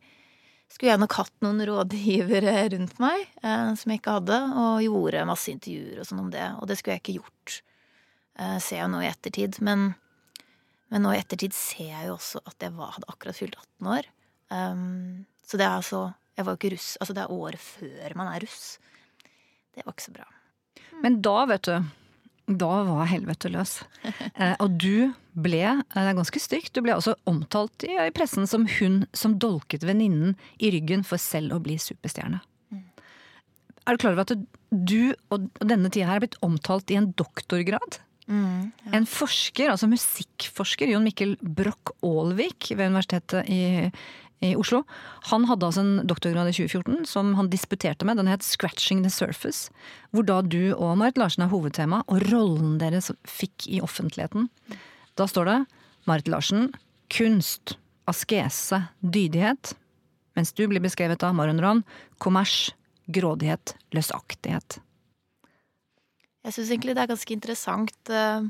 skulle 0.69 0.93
jeg 0.93 1.01
nok 1.01 1.15
hatt 1.17 1.33
noen 1.43 1.63
rådgivere 1.65 2.53
rundt 2.75 2.99
meg 3.01 3.23
eh, 3.41 3.71
som 3.75 3.91
jeg 3.91 4.01
ikke 4.01 4.19
hadde, 4.19 4.37
og 4.61 4.83
gjorde 4.85 5.25
masse 5.27 5.49
intervjuer 5.51 6.01
og 6.01 6.07
sånn 6.07 6.21
om 6.21 6.29
det. 6.33 6.45
Og 6.61 6.69
det 6.69 6.77
skulle 6.77 6.95
jeg 6.97 7.03
ikke 7.03 7.17
gjort, 7.17 7.55
eh, 8.37 8.57
ser 8.61 8.83
jeg 8.83 8.91
nå 8.93 9.01
i 9.01 9.09
ettertid. 9.09 9.57
Men, 9.65 9.89
men 10.93 11.05
nå 11.05 11.15
i 11.15 11.19
ettertid 11.19 11.57
ser 11.57 11.89
jeg 11.89 12.11
jo 12.11 12.15
også 12.19 12.43
at 12.45 12.67
jeg 12.67 12.75
var, 12.77 12.93
hadde 12.95 13.09
akkurat 13.09 13.39
fylt 13.39 13.57
18 13.57 13.91
år. 13.97 14.11
Um, 14.49 15.25
så 15.45 15.59
det 15.61 15.67
er 15.67 15.75
altså 15.75 16.07
Jeg 16.39 16.45
var 16.47 16.55
jo 16.55 16.57
ikke 16.61 16.71
russ. 16.71 16.91
Altså 17.01 17.13
det 17.13 17.21
er 17.21 17.33
året 17.35 17.59
før 17.59 18.13
man 18.15 18.29
er 18.31 18.45
russ. 18.45 18.61
Det 19.75 19.83
var 19.83 19.91
ikke 19.91 20.05
så 20.05 20.13
bra. 20.15 20.27
Men 21.03 21.21
da, 21.25 21.45
vet 21.49 21.69
du, 21.69 21.87
da 22.59 22.71
var 22.87 23.09
helvete 23.11 23.51
løs. 23.53 23.79
Eh, 24.39 24.53
og 24.63 24.77
du 24.79 25.11
ble, 25.35 25.59
eh, 25.59 25.79
det 25.91 26.05
er 26.07 26.15
ganske 26.15 26.39
stygt, 26.39 26.71
du 26.71 26.83
ble 26.85 26.93
også 26.95 27.17
omtalt 27.27 27.83
i, 27.83 27.91
i 27.99 28.13
pressen 28.15 28.47
som 28.47 28.63
hun 28.77 29.01
som 29.11 29.33
dolket 29.41 29.83
venninnen 29.83 30.37
i 30.63 30.69
ryggen 30.71 31.03
for 31.03 31.19
selv 31.19 31.57
å 31.57 31.59
bli 31.63 31.75
superstjerne. 31.81 32.39
Er 33.83 33.97
du 33.97 33.99
klar 33.99 34.15
over 34.15 34.23
at 34.23 34.45
du 34.69 35.11
og 35.33 35.49
denne 35.59 35.91
tida 35.91 36.07
her 36.07 36.19
er 36.21 36.23
blitt 36.23 36.39
omtalt 36.45 36.93
i 36.93 36.99
en 36.99 37.09
doktorgrad? 37.19 37.99
En 38.93 39.07
forsker, 39.09 39.71
altså 39.73 39.89
musikkforsker, 39.89 40.91
Jon 40.93 41.07
Mikkel 41.07 41.33
Broch 41.41 41.95
Aalvik 42.05 42.69
ved 42.75 42.91
Universitetet 42.93 43.49
i, 43.49 43.89
i 44.39 44.53
Oslo, 44.55 44.83
han 45.29 45.45
hadde 45.49 45.67
altså 45.67 45.83
en 45.83 46.07
doktorgrad 46.07 46.47
i 46.47 46.55
2014 46.55 47.07
som 47.09 47.33
han 47.35 47.49
disputerte 47.51 48.05
med. 48.07 48.17
Den 48.17 48.27
het 48.31 48.41
'Scratching 48.41 49.03
the 49.03 49.11
Surface', 49.11 49.69
hvor 50.11 50.25
da 50.25 50.41
du 50.41 50.73
og 50.73 50.97
Marit 50.97 51.17
Larsen 51.17 51.43
er 51.43 51.51
hovedtema, 51.51 52.03
og 52.07 52.23
rollen 52.31 52.79
deres 52.79 53.11
fikk 53.27 53.67
i 53.67 53.81
offentligheten. 53.81 54.49
Da 55.15 55.27
står 55.27 55.45
det 55.45 55.65
Marit 56.07 56.27
Larsen, 56.27 56.73
kunst, 57.09 57.77
askese, 58.07 58.87
dydighet. 59.03 59.73
Mens 60.35 60.53
du 60.53 60.67
blir 60.67 60.79
beskrevet 60.79 61.23
av 61.23 61.35
Marion 61.35 61.59
Ravn, 61.59 61.83
kommers, 62.17 62.71
grådighet, 63.11 63.75
løsaktighet. 63.91 64.79
Jeg 66.45 66.55
syns 66.55 66.71
egentlig 66.71 66.95
det 66.95 67.03
er 67.03 67.11
ganske 67.11 67.35
interessant 67.35 68.09
eh, 68.13 68.47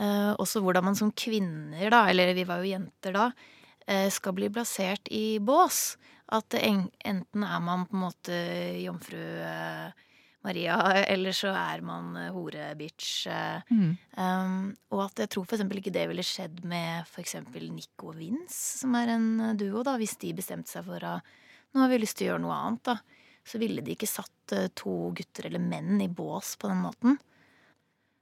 eh, 0.00 0.32
også 0.40 0.62
hvordan 0.64 0.84
man 0.88 0.96
som 0.96 1.12
kvinner, 1.12 1.90
da, 1.92 2.06
eller 2.08 2.32
vi 2.34 2.46
var 2.48 2.62
jo 2.62 2.72
jenter 2.72 3.12
da, 3.12 3.28
skal 4.12 4.34
bli 4.36 4.50
plassert 4.52 5.08
i 5.14 5.38
bås. 5.40 5.96
At 6.28 6.52
enten 6.58 7.44
er 7.46 7.60
man 7.64 7.86
på 7.88 7.96
en 7.96 8.02
måte 8.04 8.36
jomfru 8.82 9.22
eh, 9.40 10.04
Maria, 10.44 10.76
eller 11.12 11.32
så 11.36 11.52
er 11.56 11.82
man 11.84 12.16
eh, 12.16 12.30
hore-bitch. 12.34 13.26
eh, 13.32 13.62
Mm. 13.70 13.96
Um, 14.18 14.76
og 14.90 15.04
at 15.06 15.22
jeg 15.22 15.30
tror 15.34 15.46
eksempel 15.46 15.80
ikke 15.80 15.94
det 15.94 16.06
ville 16.10 16.24
skjedd 16.26 16.64
med 16.68 17.06
eksempel 17.22 17.68
Nico 17.70 18.10
og 18.12 18.18
Vince, 18.18 18.80
som 18.82 18.96
er 18.98 19.14
en 19.14 19.28
eh, 19.40 19.54
duo, 19.58 19.84
da, 19.86 19.96
hvis 20.00 20.16
de 20.20 20.34
bestemte 20.36 20.72
seg 20.72 20.86
for 20.88 21.04
å 21.04 21.18
nå 21.74 21.82
har 21.82 21.90
vi 21.92 21.98
lyst 22.00 22.16
til 22.18 22.28
å 22.28 22.32
gjøre 22.32 22.44
noe 22.46 22.56
annet, 22.56 22.84
da. 22.88 22.94
Så 23.48 23.60
ville 23.60 23.82
de 23.84 23.94
ikke 23.94 24.08
satt 24.08 24.54
eh, 24.56 24.70
to 24.76 25.10
gutter 25.16 25.48
eller 25.48 25.62
menn 25.62 26.00
i 26.04 26.08
bås 26.08 26.56
på 26.60 26.70
den 26.70 26.80
måten. 26.84 27.18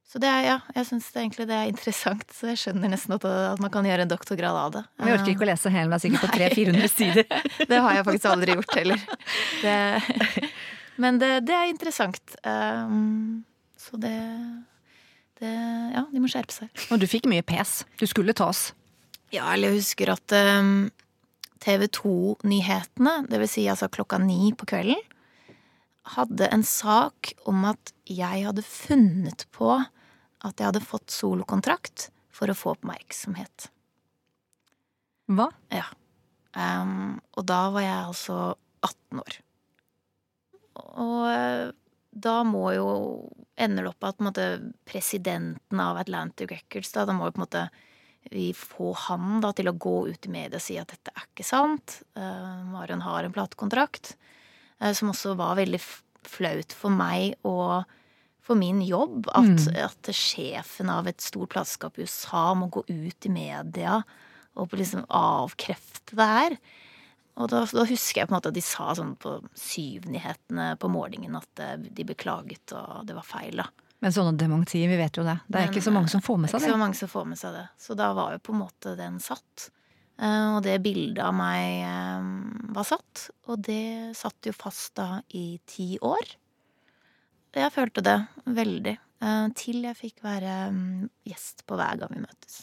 Så 0.06 0.20
det 0.22 0.28
er, 0.30 0.44
ja, 0.46 0.56
jeg 0.76 0.86
syns 0.86 1.08
egentlig 1.18 1.48
det 1.50 1.56
er 1.56 1.70
interessant, 1.70 2.22
så 2.30 2.52
jeg 2.52 2.60
skjønner 2.60 2.92
nesten 2.92 3.16
at, 3.16 3.24
at 3.26 3.62
man 3.62 3.72
kan 3.74 3.86
gjøre 3.88 4.04
en 4.06 4.12
doktorgrad 4.12 4.58
av 4.60 4.74
det. 4.76 4.82
Vi 5.02 5.10
orker 5.10 5.32
ikke 5.32 5.42
å 5.42 5.48
lese 5.50 5.72
hele, 5.74 5.88
men 5.88 5.96
det 5.96 5.98
er 5.98 6.04
sikkert 6.04 6.22
på 6.22 6.36
300-400 6.36 6.92
sider. 6.92 7.26
Det 7.72 7.80
har 7.82 7.96
jeg 7.96 8.06
faktisk 8.06 8.28
aldri 8.30 8.54
gjort 8.54 8.76
heller. 8.78 9.02
Det, 9.64 9.74
men 11.02 11.18
det, 11.18 11.30
det 11.48 11.56
er 11.56 11.72
interessant. 11.72 12.36
Um, 12.46 13.42
så 13.82 13.98
det, 14.00 14.14
det 15.42 15.50
Ja, 15.96 16.04
de 16.12 16.22
må 16.22 16.30
skjerpe 16.30 16.54
seg. 16.54 16.70
Og 16.94 17.02
du 17.02 17.08
fikk 17.10 17.26
mye 17.30 17.42
pes. 17.46 17.80
Du 17.98 18.06
skulle 18.06 18.36
tas. 18.36 18.68
Ja, 19.34 19.48
eller 19.50 19.74
jeg 19.74 19.82
husker 19.82 20.14
at 20.14 20.36
um, 20.38 20.86
TV 21.66 21.88
2-nyhetene, 21.98 23.18
det 23.26 23.42
vil 23.42 23.50
si 23.50 23.66
altså 23.66 23.90
klokka 23.90 24.22
ni 24.22 24.54
på 24.54 24.70
kvelden, 24.70 25.02
hadde 26.14 26.46
en 26.54 26.62
sak 26.62 27.32
om 27.50 27.64
at 27.66 27.90
jeg 28.06 28.44
hadde 28.46 28.62
funnet 28.62 29.48
på 29.50 29.72
at 30.46 30.60
jeg 30.60 30.70
hadde 30.70 30.84
fått 30.84 31.12
solokontrakt 31.14 32.10
for 32.34 32.50
å 32.52 32.56
få 32.56 32.74
oppmerksomhet. 32.76 33.70
Hva? 35.32 35.48
Ja. 35.74 35.88
Um, 36.56 37.18
og 37.36 37.46
da 37.48 37.66
var 37.74 37.84
jeg 37.84 37.96
altså 38.12 38.36
18 38.86 39.22
år. 39.22 39.40
Og 40.76 41.26
eh, 41.30 41.66
da 42.16 42.36
må 42.48 42.68
jo 42.76 42.86
ender 43.56 43.86
det 43.86 43.92
opp 43.92 44.06
at 44.08 44.22
måte, 44.24 44.46
presidenten 44.88 45.80
av 45.80 45.98
Atlantic 46.00 46.52
Records 46.52 46.92
da, 46.92 47.06
da 47.08 47.14
må 47.16 47.28
jo 47.28 47.36
på 47.36 47.40
en 47.40 47.46
måte 47.46 47.66
vi 48.32 48.50
få 48.56 48.90
han 49.06 49.40
da 49.40 49.52
til 49.54 49.70
å 49.70 49.76
gå 49.78 49.96
ut 50.10 50.26
i 50.26 50.32
media 50.32 50.58
og 50.58 50.64
si 50.64 50.76
at 50.80 50.90
dette 50.90 51.12
er 51.14 51.28
ikke 51.28 51.46
sant. 51.46 52.00
Uh, 52.18 52.64
Marion 52.72 53.04
har 53.04 53.24
en 53.24 53.34
platekontrakt. 53.34 54.16
Uh, 54.82 54.90
som 54.96 55.12
også 55.12 55.36
var 55.38 55.58
veldig 55.60 55.80
flaut 56.26 56.74
for 56.74 56.90
meg 56.90 57.36
og 57.46 57.86
for 58.46 58.58
min 58.58 58.80
jobb. 58.86 59.28
At, 59.34 59.66
at 59.74 60.10
sjefen 60.14 60.90
av 60.92 61.08
et 61.10 61.22
stort 61.24 61.52
plateskap 61.54 61.98
i 61.98 62.06
USA 62.06 62.48
må 62.58 62.70
gå 62.72 62.84
ut 62.88 63.26
i 63.26 63.32
media 63.32 64.00
og 64.56 64.72
liksom 64.72 65.04
avkrefte 65.12 66.16
det 66.16 66.28
her. 66.30 66.56
Og 67.36 67.50
da, 67.52 67.64
da 67.68 67.84
husker 67.84 68.22
jeg 68.22 68.28
på 68.30 68.32
en 68.32 68.38
måte 68.38 68.48
at 68.52 68.56
de 68.56 68.62
sa 68.64 68.94
sånn 68.96 69.16
på 69.20 69.34
syvnyhetene 69.60 70.70
på 70.80 70.88
morgenen 70.88 71.36
at 71.36 71.60
eh, 71.60 71.74
de 71.76 72.06
beklaget 72.08 72.72
og 72.76 73.02
det 73.08 73.16
var 73.18 73.26
feil, 73.28 73.60
da. 73.60 73.68
Men 74.04 74.12
sånne 74.12 74.36
dementier, 74.40 74.88
vi 74.88 74.96
vet 75.00 75.16
jo 75.16 75.24
det. 75.24 75.38
Det 75.48 75.56
er 75.56 75.66
Men, 75.66 75.72
ikke 75.72 75.84
så 75.84 75.92
mange 75.92 76.12
som 76.12 76.22
får 76.24 76.38
med 76.40 76.50
Det 76.50 76.56
er 76.58 76.64
ikke 76.64 76.74
så 76.76 76.80
mange 76.80 76.98
som 76.98 77.10
får 77.10 77.28
med 77.28 77.40
seg 77.40 77.54
det. 77.56 77.64
Så 77.80 77.96
da 77.96 78.10
var 78.16 78.34
jo 78.34 78.42
på 78.44 78.52
en 78.52 78.60
måte 78.60 78.92
den 78.96 79.16
satt. 79.24 79.68
Eh, 80.20 80.48
Og 80.56 80.62
det 80.64 80.78
bildet 80.84 81.22
av 81.24 81.36
meg 81.36 81.84
eh, 81.84 82.26
var 82.76 82.88
satt, 82.88 83.28
og 83.48 83.62
det 83.68 84.16
satt 84.16 84.48
jo 84.48 84.56
fast 84.56 84.94
da 85.00 85.20
i 85.36 85.58
ti 85.68 85.94
år. 86.04 86.36
Jeg 87.56 87.72
følte 87.72 88.02
det 88.04 88.16
veldig. 88.56 88.96
eh, 89.24 89.46
Til 89.56 89.82
jeg 89.86 89.96
fikk 89.96 90.22
være 90.26 90.56
mm, 90.74 91.10
gjest 91.28 91.64
på 91.66 91.78
hver 91.78 92.00
gang 92.02 92.12
vi 92.12 92.22
møtes. 92.24 92.58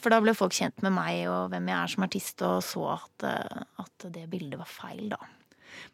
For 0.00 0.10
da 0.12 0.18
ble 0.24 0.32
folk 0.34 0.54
kjent 0.56 0.80
med 0.82 0.94
meg 0.96 1.26
og 1.28 1.50
hvem 1.52 1.66
jeg 1.68 1.76
er 1.76 1.92
som 1.92 2.04
artist, 2.06 2.42
og 2.46 2.62
så 2.64 2.86
at, 2.96 3.26
eh, 3.28 3.64
at 3.84 4.06
det 4.14 4.26
bildet 4.32 4.58
var 4.58 4.70
feil, 4.70 5.10
da. 5.12 5.20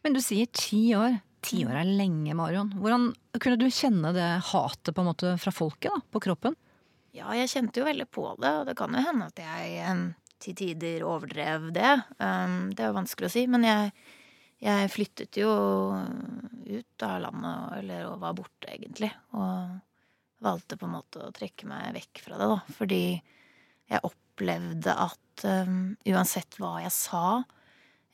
Men 0.05 0.15
du 0.17 0.21
sier 0.25 0.49
ti 0.57 0.95
år. 0.97 1.19
Ti 1.47 1.61
år 1.69 1.77
er 1.83 1.91
lenge, 1.99 2.33
Marion. 2.35 2.71
Hvordan 2.81 3.11
kunne 3.43 3.59
du 3.61 3.67
kjenne 3.69 4.15
det 4.17 4.29
hatet 4.49 4.95
på 4.97 5.03
en 5.03 5.11
måte 5.11 5.35
fra 5.43 5.53
folket 5.55 5.93
da, 5.93 6.01
på 6.11 6.23
kroppen? 6.25 6.57
Ja, 7.15 7.29
jeg 7.37 7.51
kjente 7.53 7.81
jo 7.83 7.87
veldig 7.87 8.07
på 8.13 8.25
det, 8.41 8.51
og 8.61 8.67
det 8.71 8.75
kan 8.79 8.95
jo 8.97 9.03
hende 9.05 9.29
at 9.29 9.39
jeg 9.41 9.93
til 10.43 10.57
tider 10.59 11.05
overdrev 11.07 11.69
det. 11.73 11.93
Det 12.19 12.83
er 12.83 12.91
jo 12.91 12.97
vanskelig 12.99 13.29
å 13.31 13.33
si, 13.33 13.45
men 13.49 13.65
jeg, 13.65 13.93
jeg 14.63 14.93
flyttet 14.93 15.37
jo 15.39 15.51
ut 16.67 17.05
av 17.05 17.21
landet, 17.27 17.75
eller 17.81 18.07
og 18.09 18.21
var 18.23 18.37
borte, 18.39 18.71
egentlig. 18.73 19.11
Og 19.37 19.77
valgte 20.45 20.79
på 20.79 20.89
en 20.89 20.97
måte 20.97 21.23
å 21.25 21.35
trekke 21.35 21.69
meg 21.69 21.95
vekk 21.97 22.23
fra 22.25 22.41
det, 22.41 22.49
da. 22.53 22.77
Fordi 22.79 23.03
jeg 23.87 24.05
opplevde 24.09 24.97
at 25.07 25.47
um, 25.47 25.95
uansett 26.09 26.59
hva 26.61 26.79
jeg 26.85 26.95
sa 26.95 27.27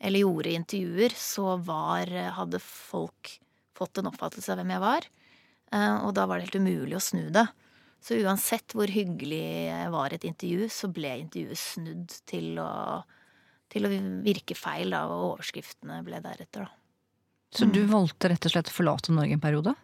eller 0.03 0.25
gjorde 0.25 0.51
i 0.51 0.59
intervjuer, 0.59 1.15
så 1.15 1.57
var, 1.63 2.11
hadde 2.37 2.59
folk 2.63 3.37
fått 3.79 4.01
en 4.01 4.11
oppfattelse 4.11 4.51
av 4.53 4.59
hvem 4.61 4.73
jeg 4.75 4.83
var. 4.83 5.07
Uh, 5.73 5.99
Og 6.09 6.15
da 6.19 6.27
var 6.27 6.39
det 6.39 6.49
helt 6.49 6.63
umulig 6.63 6.99
å 6.99 7.05
snu 7.05 7.29
det. 7.35 7.47
Så 8.03 8.19
uansett 8.19 8.75
hvor 8.75 8.91
hyggelig 8.91 9.45
jeg 9.71 9.91
var 9.95 10.11
i 10.11 10.19
et 10.19 10.27
intervju, 10.27 10.67
så 10.75 10.91
ble 10.91 11.15
intervjuet 11.23 11.61
snudd 11.61 12.17
til 12.27 12.59
å, 12.59 12.71
til 13.73 13.89
å 13.89 13.93
virke 14.25 14.57
feil, 14.59 14.93
da, 14.95 15.07
og 15.09 15.33
overskriftene 15.33 16.03
ble 16.07 16.21
deretter, 16.25 16.69
da. 16.69 16.79
Så 17.53 17.67
du 17.69 17.83
valgte 17.85 18.31
rett 18.33 18.47
og 18.49 18.53
slett 18.55 18.71
å 18.71 18.73
forlate 18.73 19.13
Norge 19.13 19.37
en 19.37 19.43
periode? 19.43 19.75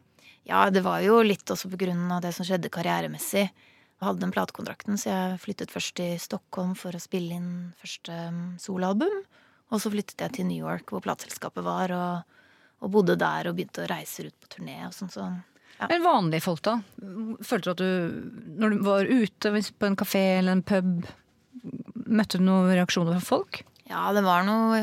Ja, 0.48 0.70
det 0.72 0.80
var 0.86 1.02
jo 1.04 1.18
litt 1.20 1.50
også 1.52 1.68
på 1.68 1.76
grunn 1.82 2.06
av 2.14 2.22
det 2.24 2.30
som 2.32 2.46
skjedde 2.48 2.70
karrieremessig. 2.72 3.42
Jeg 3.98 4.06
hadde 4.06 4.22
den 4.22 4.32
platekontrakten, 4.32 4.96
så 4.96 5.10
jeg 5.10 5.40
flyttet 5.42 5.74
først 5.74 5.96
til 5.98 6.14
Stockholm 6.22 6.72
for 6.78 6.96
å 6.96 7.02
spille 7.02 7.36
inn 7.36 7.50
første 7.76 8.14
mm, 8.32 8.56
soloalbum. 8.62 9.20
Og 9.68 9.82
så 9.82 9.92
flyttet 9.92 10.24
jeg 10.24 10.36
til 10.38 10.48
New 10.48 10.62
York, 10.62 10.88
hvor 10.88 11.04
plateselskapet 11.04 11.66
var, 11.66 11.92
og, 11.92 12.40
og 12.80 12.92
bodde 12.94 13.18
der 13.20 13.50
og 13.50 13.58
begynte 13.58 13.84
å 13.84 13.90
reise 13.90 14.30
ut 14.30 14.36
på 14.40 14.52
turné 14.56 14.80
og 14.86 14.96
sånn. 14.96 15.12
Så 15.12 15.28
Ja. 15.78 15.86
Men 15.92 16.02
vanlige 16.02 16.42
folk, 16.42 16.62
da? 16.66 16.78
Følte 17.44 17.68
du 17.68 17.74
at 17.74 17.82
du, 17.82 18.30
når 18.58 18.72
du 18.72 18.78
var 18.86 19.04
ute 19.06 19.52
på 19.52 19.86
en 19.86 19.98
kafé 19.98 20.22
eller 20.38 20.56
en 20.56 20.64
pub, 20.66 21.04
møtte 22.08 22.40
du 22.40 22.46
noen 22.48 22.72
reaksjoner 22.72 23.18
fra 23.20 23.36
folk? 23.36 23.60
Ja, 23.88 24.08
det 24.12 24.24
var 24.26 24.44
noe 24.46 24.82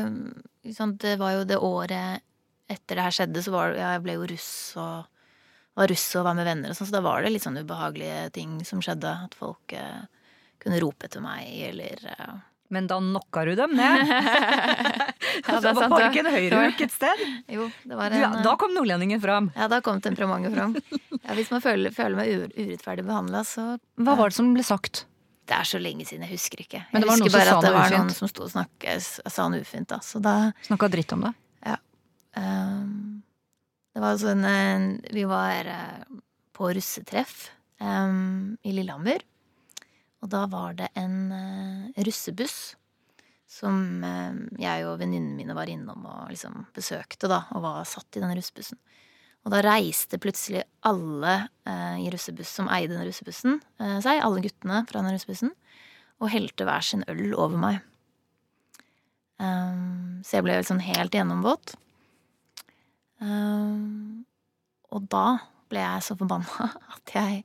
sant, 0.74 0.98
Det 1.02 1.16
var 1.20 1.36
jo 1.36 1.44
det 1.46 1.60
året 1.62 2.24
etter 2.66 2.98
det 2.98 3.04
her 3.06 3.14
skjedde, 3.14 3.42
så 3.44 3.52
var 3.54 3.76
ja, 3.76 3.92
Jeg 3.94 4.02
ble 4.02 4.16
jo 4.16 4.26
russ 4.32 4.50
og 4.82 5.06
var 5.76 5.92
russ 5.92 6.06
og 6.16 6.24
var 6.24 6.36
med 6.38 6.48
venner 6.48 6.72
og 6.72 6.78
sånn, 6.78 6.88
så 6.88 6.96
da 6.96 7.04
var 7.04 7.22
det 7.22 7.34
litt 7.34 7.44
sånn 7.44 7.58
ubehagelige 7.60 8.30
ting 8.34 8.58
som 8.64 8.80
skjedde. 8.80 9.10
At 9.28 9.34
folk 9.36 9.74
eh, 9.76 10.06
kunne 10.62 10.80
rope 10.80 11.04
etter 11.04 11.20
meg, 11.20 11.50
eller 11.68 12.00
eh, 12.14 12.38
Men 12.72 12.88
da 12.88 12.96
knocka 12.98 13.44
du 13.44 13.52
dem 13.60 13.76
ned? 13.76 14.08
Ja, 15.46 15.60
det 15.60 15.68
er 15.68 15.76
sant, 15.76 15.92
var 15.92 16.00
det 16.00 16.06
ja. 16.06 16.10
ikke 16.10 16.22
en 16.22 16.32
høyrehook 16.32 16.80
et 16.86 16.94
sted? 16.94 17.22
Jo, 17.52 17.66
det 17.84 17.98
var 17.98 18.14
en 18.14 18.22
ja, 18.22 18.30
da 18.46 18.54
kom 18.60 18.72
nordlendingen 18.74 19.20
fram. 19.20 19.50
Ja, 19.56 19.68
da 19.70 19.82
kom 19.84 20.00
temperamentet 20.02 20.56
fram. 20.56 20.76
Ja, 21.26 21.34
hvis 21.34 21.50
man 21.50 21.58
føler, 21.58 21.90
føler 21.90 22.14
meg 22.14 22.54
urettferdig 22.54 23.02
behandla, 23.06 23.40
så 23.44 23.62
Hva 23.98 24.14
var 24.14 24.30
det 24.30 24.36
som 24.38 24.52
ble 24.54 24.62
sagt? 24.66 25.04
Det 25.46 25.54
er 25.54 25.68
så 25.68 25.78
lenge 25.78 26.06
siden, 26.08 26.24
jeg 26.26 26.34
husker 26.34 26.62
ikke. 26.64 26.80
Jeg 26.82 26.92
Men 26.92 27.04
det 27.04 27.08
var 27.08 27.20
husker 27.20 27.38
bare 27.38 27.52
at 27.54 27.66
det 27.66 27.74
var 27.76 27.92
noen 27.94 28.14
som 28.14 28.30
sto 28.30 28.46
og 28.46 28.50
snakket, 28.50 29.10
sa 29.30 29.46
noe 29.52 29.62
ufint, 29.62 29.88
da. 29.92 30.00
Så 30.02 30.18
da 30.22 30.50
Snakka 30.66 30.88
dritt 30.90 31.14
om 31.14 31.22
det? 31.28 31.32
Ja. 31.66 31.76
Um, 32.34 33.22
det 33.94 34.02
var 34.02 34.18
sånn 34.20 34.44
Vi 35.14 35.22
var 35.24 35.70
eh, 35.72 36.18
på 36.56 36.72
russetreff 36.74 37.46
um, 37.80 38.56
i 38.66 38.74
Lillehammer. 38.74 39.22
Og 40.24 40.32
da 40.32 40.42
var 40.50 40.74
det 40.76 40.90
en 40.98 41.30
uh, 41.30 42.02
russebuss 42.02 42.74
som 43.46 44.02
uh, 44.02 44.34
jeg 44.58 44.86
og 44.88 44.98
venninnene 45.00 45.38
mine 45.38 45.56
var 45.56 45.70
innom 45.70 46.02
og 46.10 46.32
liksom 46.32 46.64
besøkte, 46.74 47.30
da, 47.30 47.44
og 47.54 47.62
var 47.64 47.86
satt 47.88 48.18
i 48.18 48.24
den 48.24 48.34
russebussen. 48.34 48.80
Og 49.46 49.52
da 49.54 49.60
reiste 49.62 50.18
plutselig 50.18 50.64
alle 50.86 51.36
eh, 51.70 52.00
i 52.02 52.08
russebuss 52.10 52.50
som 52.58 52.70
eide 52.74 52.96
den 52.96 53.06
russebussen, 53.06 53.60
eh, 53.78 53.98
seg, 54.02 54.18
alle 54.18 54.42
guttene 54.42 54.80
fra 54.88 55.04
den 55.04 55.14
russebussen, 55.14 55.52
og 56.18 56.32
helte 56.32 56.66
hver 56.66 56.82
sin 56.82 57.04
øl 57.06 57.30
over 57.38 57.60
meg. 57.60 57.84
Um, 59.38 60.24
så 60.24 60.38
jeg 60.38 60.46
ble 60.46 60.56
sånn 60.64 60.80
helt 60.82 61.14
gjennomvåt. 61.14 61.76
Um, 63.20 64.24
og 64.90 65.06
da 65.12 65.26
ble 65.70 65.82
jeg 65.82 66.06
så 66.08 66.16
forbanna 66.18 66.70
at 66.96 67.14
jeg 67.14 67.42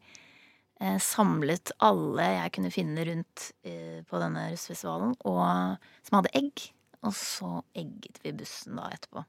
eh, 0.82 0.98
samlet 1.04 1.74
alle 1.84 2.28
jeg 2.38 2.56
kunne 2.58 2.74
finne 2.74 3.06
rundt 3.12 3.52
eh, 3.68 4.00
på 4.08 4.24
denne 4.24 4.48
russefestivalen, 4.54 5.14
som 5.22 6.18
hadde 6.18 6.34
egg. 6.42 6.66
Og 7.06 7.14
så 7.18 7.60
egget 7.78 8.22
vi 8.24 8.34
bussen 8.42 8.78
da 8.78 8.90
etterpå. 8.94 9.26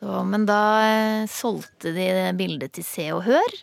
Så, 0.00 0.20
men 0.28 0.44
da 0.48 0.60
eh, 0.84 1.26
solgte 1.30 1.92
de 1.96 2.08
bildet 2.36 2.74
til 2.76 2.84
Se 2.84 3.06
og 3.16 3.22
Hør 3.26 3.54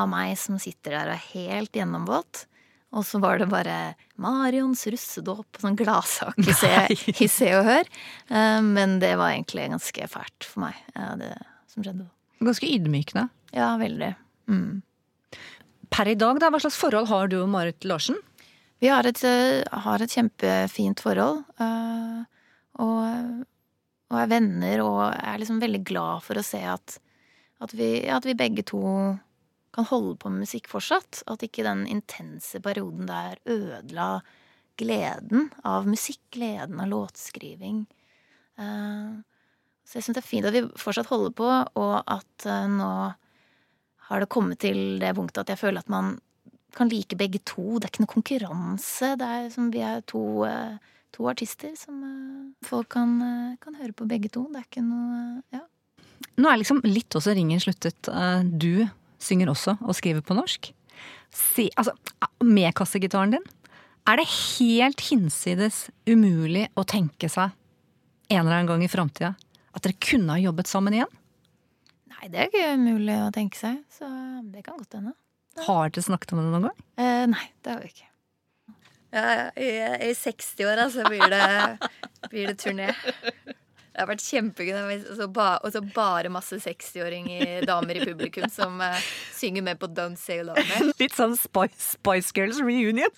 av 0.00 0.08
meg 0.10 0.36
som 0.38 0.56
sitter 0.62 0.94
der 0.96 1.10
og 1.10 1.16
er 1.18 1.26
helt 1.34 1.76
gjennomvåt. 1.76 2.44
Og 2.90 3.04
så 3.06 3.20
var 3.22 3.38
det 3.38 3.46
bare 3.52 3.76
Marions 4.18 4.82
russedåp 4.90 5.46
og 5.46 5.60
sånn 5.62 5.76
gladsak 5.78 6.38
i 6.42 6.54
Se, 6.58 6.70
i 7.22 7.28
Se 7.30 7.52
og 7.54 7.68
Hør. 7.68 7.90
Eh, 8.30 8.58
Men 8.66 8.98
det 9.02 9.12
var 9.20 9.30
egentlig 9.36 9.68
ganske 9.70 10.08
fælt 10.10 10.46
for 10.48 10.64
meg, 10.66 10.78
ja, 10.96 11.12
det 11.20 11.30
som 11.70 11.84
skjedde. 11.86 12.08
Ganske 12.42 12.66
ydmykende. 12.66 13.28
Ja, 13.54 13.76
veldig. 13.78 14.10
Mm. 14.50 14.80
Per 15.90 16.08
i 16.10 16.16
dag, 16.18 16.38
da, 16.42 16.50
hva 16.50 16.58
slags 16.62 16.78
forhold 16.80 17.06
har 17.10 17.30
du 17.30 17.38
og 17.44 17.48
Marit 17.52 17.86
Larsen? 17.86 18.18
Vi 18.80 18.88
har 18.90 19.06
et, 19.06 19.22
eh, 19.26 19.62
har 19.86 20.02
et 20.02 20.10
kjempefint 20.10 21.02
forhold. 21.04 21.44
eh, 21.60 22.24
Og, 22.80 23.44
og 24.10 24.18
er 24.18 24.30
venner 24.30 24.82
og 24.84 25.00
er 25.14 25.38
liksom 25.40 25.60
veldig 25.62 25.82
glad 25.86 26.24
for 26.26 26.38
å 26.38 26.44
se 26.46 26.60
at, 26.66 26.98
At 27.60 27.74
vi, 27.76 28.08
at 28.08 28.24
vi 28.24 28.34
begge 28.34 28.62
to 28.64 28.80
kan 29.72 29.84
holde 29.84 30.16
på 30.16 30.30
med 30.32 30.46
musikk 30.46 30.68
fortsatt. 30.70 31.22
At 31.28 31.42
ikke 31.44 31.66
den 31.66 31.86
intense 31.86 32.60
perioden 32.60 33.06
der 33.06 33.36
ødela 33.44 34.22
gleden 34.80 35.50
av 35.62 35.86
musikk, 35.86 36.22
gleden 36.32 36.80
av 36.80 36.88
låtskriving. 36.88 37.84
Eh, 38.58 39.12
så 39.84 39.98
jeg 39.98 40.06
syns 40.06 40.16
det 40.16 40.22
er 40.22 40.30
fint 40.30 40.48
at 40.48 40.56
vi 40.56 40.64
fortsatt 40.80 41.10
holder 41.10 41.34
på, 41.36 41.50
og 41.82 41.94
at 42.00 42.46
eh, 42.48 42.66
nå 42.70 42.90
har 44.10 44.22
det 44.22 44.32
kommet 44.32 44.60
til 44.64 44.98
det 45.02 45.12
punktet 45.18 45.44
at 45.44 45.52
jeg 45.52 45.60
føler 45.60 45.84
at 45.84 45.92
man 45.92 46.16
kan 46.74 46.90
like 46.90 47.18
begge 47.18 47.42
to. 47.46 47.78
Det 47.78 47.86
er 47.86 47.92
ikke 47.92 48.04
noe 48.04 48.14
konkurranse. 48.14 49.14
Det 49.18 49.26
er 49.26 49.48
som 49.54 49.70
vi 49.74 49.82
er 49.84 50.02
to, 50.08 50.24
eh, 50.46 50.78
to 51.16 51.28
artister 51.30 51.72
som 51.78 52.00
folk 52.66 52.88
kan, 52.94 53.16
kan 53.62 53.76
høre 53.78 53.94
på 53.96 54.06
begge 54.10 54.30
to. 54.32 54.46
Det 54.52 54.62
er 54.62 54.66
ikke 54.68 54.86
noe 54.86 55.42
Ja. 55.54 55.64
Nå 56.40 56.48
er 56.50 56.60
liksom 56.60 56.82
litt 56.84 57.12
også 57.16 57.32
ringen 57.36 57.60
sluttet. 57.60 58.08
Du 58.60 58.86
synger 59.20 59.50
også 59.52 59.76
og 59.80 59.96
skriver 59.96 60.24
på 60.24 60.36
norsk. 60.36 60.70
Si, 61.32 61.68
altså, 61.80 61.94
med 62.44 62.74
kassegitaren 62.76 63.32
din, 63.36 63.46
er 64.08 64.20
det 64.20 64.26
helt 64.28 65.00
hinsides 65.10 65.86
umulig 66.08 66.66
å 66.76 66.84
tenke 66.88 67.28
seg 67.32 67.52
en 68.30 68.42
eller 68.42 68.60
annen 68.60 68.70
gang 68.70 68.84
i 68.84 68.90
framtida 68.90 69.34
at 69.74 69.84
dere 69.84 69.98
kunne 70.02 70.34
ha 70.34 70.42
jobbet 70.42 70.70
sammen 70.70 70.96
igjen? 70.96 71.12
Nei, 72.10 72.28
det 72.32 72.40
er 72.40 72.50
ikke 72.50 72.74
umulig 72.76 73.16
å 73.22 73.30
tenke 73.34 73.58
seg, 73.60 73.80
så 73.92 74.08
det 74.50 74.64
kan 74.66 74.80
godt 74.80 74.98
hende. 74.98 75.14
Har 75.66 75.92
dere 75.92 76.04
snakket 76.04 76.34
om 76.34 76.42
det 76.42 76.48
noen 76.50 76.68
gang? 76.68 76.84
Eh, 77.00 77.24
nei, 77.30 77.46
det 77.64 77.74
har 77.74 77.84
vi 77.84 77.92
ikke. 77.94 78.09
Ja, 79.10 79.50
i, 79.58 79.70
i 80.10 80.12
60-åra 80.14 80.86
så 80.90 81.04
blir 81.08 81.26
det, 81.32 81.88
blir 82.30 82.52
det 82.52 82.58
turné. 82.62 82.92
Det 83.90 83.98
har 83.98 84.06
vært 84.06 84.22
kjempegøy. 84.22 84.76
Og 85.10 85.16
så 85.18 85.26
bare, 85.34 85.82
bare 85.94 86.30
masse 86.32 86.60
60-åringer, 86.62 87.66
damer 87.68 87.98
i 87.98 88.04
publikum, 88.06 88.46
som 88.52 88.78
uh, 88.78 88.98
synger 89.36 89.66
med 89.66 89.80
på 89.82 89.90
Don't 89.90 90.20
Say 90.20 90.44
Love 90.46 90.62
Me. 90.70 90.92
Litt 91.02 91.16
sånn 91.18 91.34
Spice, 91.38 91.96
Spice 91.96 92.30
Girls 92.36 92.62
reunion. 92.62 93.10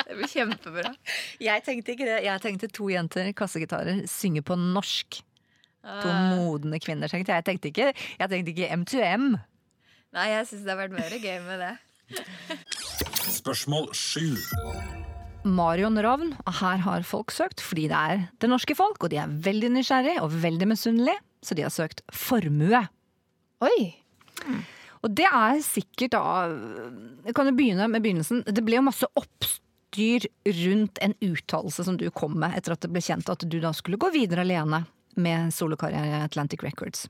Det 0.00 0.16
blir 0.16 0.30
kjempebra. 0.30 0.94
Jeg 1.42 1.64
tenkte 1.66 1.94
ikke 1.94 2.08
det. 2.08 2.22
Jeg 2.24 2.42
tenkte 2.42 2.70
to 2.72 2.88
jenter, 2.90 3.28
kassegitarer, 3.36 4.06
synge 4.10 4.42
på 4.46 4.56
norsk. 4.56 5.20
To 5.84 6.10
ah. 6.10 6.34
modne 6.36 6.80
kvinner, 6.82 7.08
tenkte 7.12 7.32
jeg. 7.32 7.44
Jeg 7.44 7.48
tenkte 7.48 7.70
ikke, 7.70 7.92
jeg 8.20 8.32
tenkte 8.32 8.52
ikke 8.54 8.72
M2M. 8.80 9.30
Nei, 10.16 10.26
jeg 10.32 10.48
syns 10.48 10.66
det 10.66 10.74
har 10.74 10.80
vært 10.80 10.96
mer 10.96 11.14
gøy 11.14 11.38
med 11.46 11.62
det. 11.62 11.74
Spørsmål 13.30 13.88
sju. 13.96 14.34
Marion 15.44 15.96
Ravn, 16.04 16.34
her 16.60 16.82
har 16.84 17.06
folk 17.08 17.32
søkt 17.32 17.62
fordi 17.64 17.86
det 17.88 17.96
er 17.96 18.26
det 18.42 18.50
norske 18.50 18.76
folk, 18.76 19.00
og 19.00 19.12
de 19.12 19.20
er 19.22 19.38
veldig 19.46 19.72
nysgjerrige 19.78 20.20
og 20.24 20.34
veldig 20.42 20.68
misunnelige, 20.68 21.22
så 21.40 21.56
de 21.56 21.64
har 21.64 21.72
søkt 21.72 22.04
formue. 22.12 22.82
Oi! 23.64 23.80
Mm. 24.44 24.60
Og 25.00 25.16
det 25.16 25.26
er 25.26 25.58
sikkert 25.64 26.12
da 26.12 26.22
Jeg 27.24 27.34
kan 27.36 27.48
jo 27.48 27.56
begynne 27.56 27.86
med 27.88 28.04
begynnelsen. 28.04 28.42
Det 28.44 28.64
ble 28.64 28.76
jo 28.76 28.84
masse 28.84 29.08
oppstyr 29.16 30.26
rundt 30.60 31.00
en 31.04 31.16
uttalelse 31.24 31.86
som 31.86 31.96
du 32.00 32.06
kom 32.12 32.36
med 32.40 32.56
etter 32.58 32.76
at 32.76 32.84
det 32.84 32.92
ble 32.92 33.02
kjent 33.04 33.32
at 33.32 33.44
du 33.48 33.58
da 33.62 33.72
skulle 33.76 34.00
gå 34.00 34.12
videre 34.12 34.44
alene 34.44 34.84
med 35.16 35.52
solokarriere 35.54 36.22
Atlantic 36.24 36.62
Records. 36.64 37.08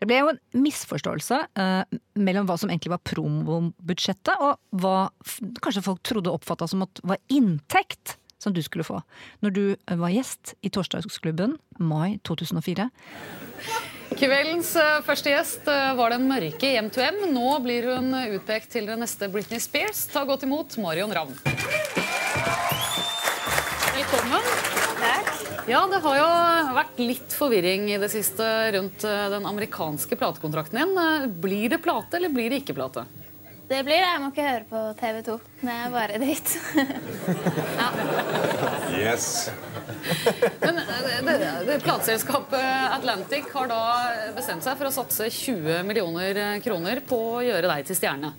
Det 0.00 0.08
ble 0.10 0.20
jo 0.20 0.30
en 0.32 0.40
misforståelse 0.64 1.38
eh, 1.62 1.98
mellom 2.18 2.48
hva 2.48 2.56
som 2.60 2.70
egentlig 2.70 2.94
var 2.94 3.04
promobudsjettet, 3.06 4.34
og 4.42 4.80
hva 4.82 5.10
kanskje 5.62 5.84
folk 5.86 6.02
trodde 6.06 6.32
og 6.32 6.40
oppfatta 6.40 6.68
som 6.70 6.84
at 6.86 7.02
var 7.06 7.20
inntekt 7.32 8.16
som 8.40 8.54
du 8.56 8.62
skulle 8.64 8.86
få, 8.86 9.02
når 9.44 9.50
du 9.52 9.64
var 10.00 10.12
gjest 10.14 10.54
i 10.64 10.70
Torsdagsklubben 10.72 11.58
mai 11.76 12.16
2004. 12.24 12.88
Kveldens 14.16 14.72
eh, 14.80 15.02
første 15.06 15.30
gjest 15.30 15.68
eh, 15.70 15.92
var 15.98 16.14
den 16.16 16.26
mørke 16.28 16.72
i 16.72 16.78
M2M. 16.80 17.28
Nå 17.34 17.52
blir 17.64 17.92
hun 17.92 18.10
utpekt 18.34 18.72
til 18.74 18.88
den 18.90 19.04
neste 19.04 19.28
Britney 19.32 19.60
Spears. 19.62 20.06
Ta 20.10 20.24
godt 20.28 20.48
imot 20.48 20.76
Marion 20.82 21.12
Ravn. 21.14 21.36
Velkommen. 24.00 24.39
Ja, 25.68 25.80
det 25.90 26.00
har 26.04 26.16
jo 26.16 26.28
vært 26.76 27.00
litt 27.02 27.34
forvirring 27.36 27.88
i 27.92 27.98
det 28.00 28.08
siste 28.12 28.44
rundt 28.76 29.04
eh, 29.04 29.24
den 29.32 29.46
amerikanske 29.48 30.16
platekontrakten 30.16 30.78
din. 30.80 30.92
Eh, 30.98 31.26
blir 31.42 31.68
det 31.72 31.80
plate, 31.84 32.16
eller 32.16 32.32
blir 32.32 32.50
det 32.50 32.62
ikke 32.62 32.76
plate? 32.78 33.04
Det 33.70 33.82
blir 33.86 34.00
det. 34.00 34.06
Jeg 34.06 34.20
må 34.22 34.30
ikke 34.32 34.46
høre 34.46 34.66
på 34.70 34.80
TV 34.98 35.20
2. 35.28 35.34
Det 35.60 35.74
er 35.74 35.92
bare 35.94 36.20
dritt. 36.22 36.54
ja. 37.80 37.90
Yes. 38.98 39.28
Men 40.62 40.80
eh, 40.80 41.20
det, 41.28 41.36
det, 41.68 41.80
plateselskapet 41.84 42.94
Atlantic 42.96 43.50
har 43.54 43.70
da 43.70 43.82
bestemt 44.36 44.66
seg 44.66 44.80
for 44.80 44.88
å 44.88 44.94
satse 44.94 45.28
20 45.28 45.84
millioner 45.86 46.62
kroner 46.64 47.04
på 47.06 47.20
å 47.36 47.44
gjøre 47.46 47.70
deg 47.74 47.90
til 47.90 48.00
stjerne. 48.00 48.32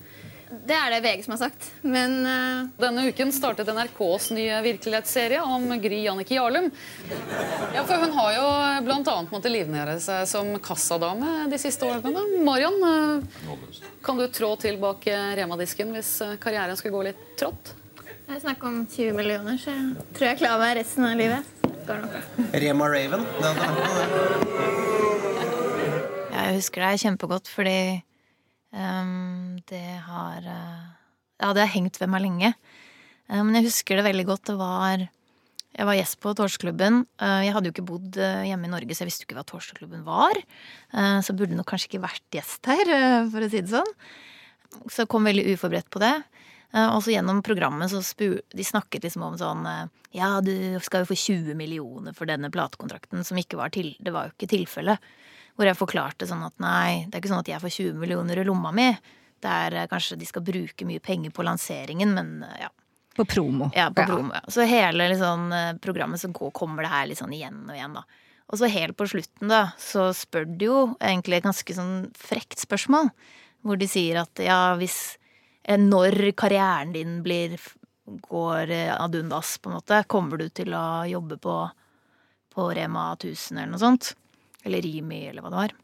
Det 0.52 0.76
er 0.76 0.92
det 0.92 1.00
VG 1.06 1.22
som 1.24 1.34
har 1.36 1.40
sagt, 1.46 1.68
men 1.88 2.18
uh... 2.28 2.70
Denne 2.82 3.06
uken 3.08 3.30
startet 3.32 3.70
NRKs 3.72 4.32
nye 4.36 4.58
virkelighetsserie 4.66 5.40
om 5.44 5.70
Gry 5.80 6.02
Jannicke 6.04 6.36
Jarlum. 6.36 6.68
Ja, 7.72 7.86
for 7.88 8.02
hun 8.02 8.12
har 8.18 8.34
jo 8.36 8.48
bl.a. 8.84 9.16
måttet 9.32 9.54
livnære 9.54 9.96
seg 10.04 10.28
som 10.28 10.52
kassadame 10.64 11.46
de 11.52 11.62
siste 11.62 11.88
årene. 11.88 12.26
Marion, 12.44 12.78
uh, 12.84 13.56
kan 14.04 14.20
du 14.20 14.28
trå 14.28 14.54
til 14.60 14.80
bak 14.82 15.08
Rema-disken 15.38 15.96
hvis 15.96 16.18
eh, 16.26 16.36
karrieren 16.42 16.76
skulle 16.80 16.98
gå 16.98 17.08
litt 17.12 17.24
trått? 17.40 17.74
Det 18.02 18.36
er 18.36 18.44
snakk 18.44 18.62
om 18.68 18.84
20 18.90 19.16
millioner, 19.16 19.58
så 19.62 19.72
jeg 19.72 20.06
tror 20.18 20.32
jeg 20.32 20.42
klarer 20.44 20.62
meg 20.62 20.78
resten 20.82 21.08
av 21.08 21.18
livet. 21.20 21.58
Rema 22.54 22.88
Raven. 22.92 23.26
Jeg 26.32 26.56
husker 26.60 26.86
deg 26.86 27.04
kjempegodt 27.04 27.52
fordi 27.52 27.78
det 28.72 29.88
har 30.08 30.46
uh, 30.48 30.84
Ja, 31.42 31.54
det 31.54 31.66
har 31.66 31.74
hengt 31.74 32.00
ved 32.00 32.10
meg 32.12 32.24
lenge. 32.24 32.54
Uh, 33.28 33.42
men 33.44 33.58
jeg 33.60 33.68
husker 33.68 34.00
det 34.00 34.08
veldig 34.08 34.26
godt. 34.30 34.46
Det 34.48 34.56
var 34.60 35.08
Jeg 35.72 35.88
var 35.88 35.96
gjest 35.96 36.20
på 36.20 36.34
Torsklubben. 36.36 37.06
Uh, 37.22 37.44
jeg 37.44 37.54
hadde 37.56 37.68
jo 37.68 37.76
ikke 37.76 37.88
bodd 37.88 38.20
hjemme 38.20 38.68
i 38.68 38.72
Norge, 38.72 38.96
så 38.96 39.04
jeg 39.04 39.12
visste 39.12 39.26
jo 39.26 39.30
ikke 39.30 39.40
hva 39.40 39.48
Torsklubben 39.48 40.04
var. 40.08 40.40
så 41.24 41.34
burde 41.34 41.56
nok 41.56 41.68
kanskje 41.68 41.92
ikke 41.92 42.04
vært 42.04 42.28
gjest 42.32 42.68
her, 42.68 42.86
for 43.32 43.44
å 43.44 43.50
si 43.50 43.62
det 43.62 43.72
sånn. 43.72 43.94
Så 44.88 45.04
jeg 45.04 45.12
kom 45.12 45.28
veldig 45.28 45.54
uforberedt 45.54 45.90
på 45.92 46.00
det. 46.04 46.14
Og 46.72 47.02
så 47.04 47.12
gjennom 47.12 47.42
programmet 47.44 47.92
så 47.92 48.00
spur, 48.04 48.38
de 48.48 48.64
snakket 48.64 49.04
liksom 49.04 49.24
om 49.28 49.38
sånn 49.40 49.66
Ja, 50.16 50.40
du 50.44 50.80
skal 50.84 51.04
jo 51.04 51.12
få 51.12 51.18
20 51.20 51.56
millioner 51.60 52.16
for 52.16 52.28
denne 52.28 52.52
platekontrakten, 52.52 53.24
som 53.28 53.40
ikke 53.40 53.60
var 53.60 53.72
til 53.76 53.94
Det 54.00 54.12
var 54.16 54.28
jo 54.28 54.36
ikke 54.36 54.52
tilfellet. 54.56 55.12
Hvor 55.56 55.68
jeg 55.68 55.78
forklarte 55.80 56.28
sånn 56.30 56.46
at 56.48 56.56
nei, 56.64 57.06
det 57.08 57.18
er 57.18 57.24
ikke 57.24 57.32
sånn 57.34 57.44
at 57.44 57.52
jeg 57.52 57.64
får 57.64 57.76
20 57.76 58.00
millioner 58.02 58.40
i 58.42 58.46
lomma 58.48 58.72
mi. 58.76 58.88
Det 59.42 59.52
er 59.66 59.78
eh, 59.82 59.90
kanskje 59.92 60.20
de 60.22 60.28
skal 60.30 60.46
bruke 60.46 60.88
mye 60.88 61.02
penger 61.04 61.34
på 61.36 61.46
lanseringen, 61.46 62.14
men 62.16 62.46
eh, 62.48 62.64
ja. 62.66 62.72
På 63.18 63.26
promo. 63.28 63.68
Ja, 63.76 63.90
på 63.92 64.06
promo, 64.08 64.32
ja. 64.38 64.42
Så 64.48 64.64
hele 64.64 65.10
liksom, 65.12 65.50
programmet 65.84 66.22
så 66.22 66.30
kommer 66.32 66.86
det 66.86 66.92
her 66.94 67.10
litt 67.10 67.20
sånn 67.20 67.34
igjen 67.36 67.66
og 67.66 67.76
igjen, 67.76 67.98
da. 67.98 68.06
Og 68.52 68.60
så 68.60 68.70
helt 68.72 68.96
på 69.00 69.08
slutten, 69.08 69.52
da, 69.52 69.66
så 69.80 70.10
spør 70.16 70.48
de 70.48 70.70
jo 70.70 70.78
egentlig 70.96 71.40
et 71.40 71.48
ganske 71.48 71.76
sånn 71.76 72.08
frekt 72.16 72.64
spørsmål. 72.64 73.12
Hvor 73.68 73.80
de 73.80 73.88
sier 73.92 74.22
at 74.24 74.40
ja, 74.42 74.78
hvis 74.80 75.18
Når 75.68 76.32
karrieren 76.40 76.96
din 76.96 77.20
blir 77.22 77.60
går 78.26 78.72
ad 78.96 79.16
undas, 79.16 79.58
på 79.62 79.70
en 79.70 79.76
måte, 79.78 80.00
kommer 80.08 80.40
du 80.42 80.48
til 80.50 80.74
å 80.74 81.04
jobbe 81.06 81.38
på, 81.38 81.58
på 82.56 82.66
Rema 82.74 83.12
1000 83.14 83.60
eller 83.60 83.76
noe 83.76 83.84
sånt? 83.84 84.16
Eller 84.66 84.86
Rimi, 84.86 85.24
eller 85.30 85.44
hva 85.44 85.52
det 85.52 85.62
var. 85.64 85.76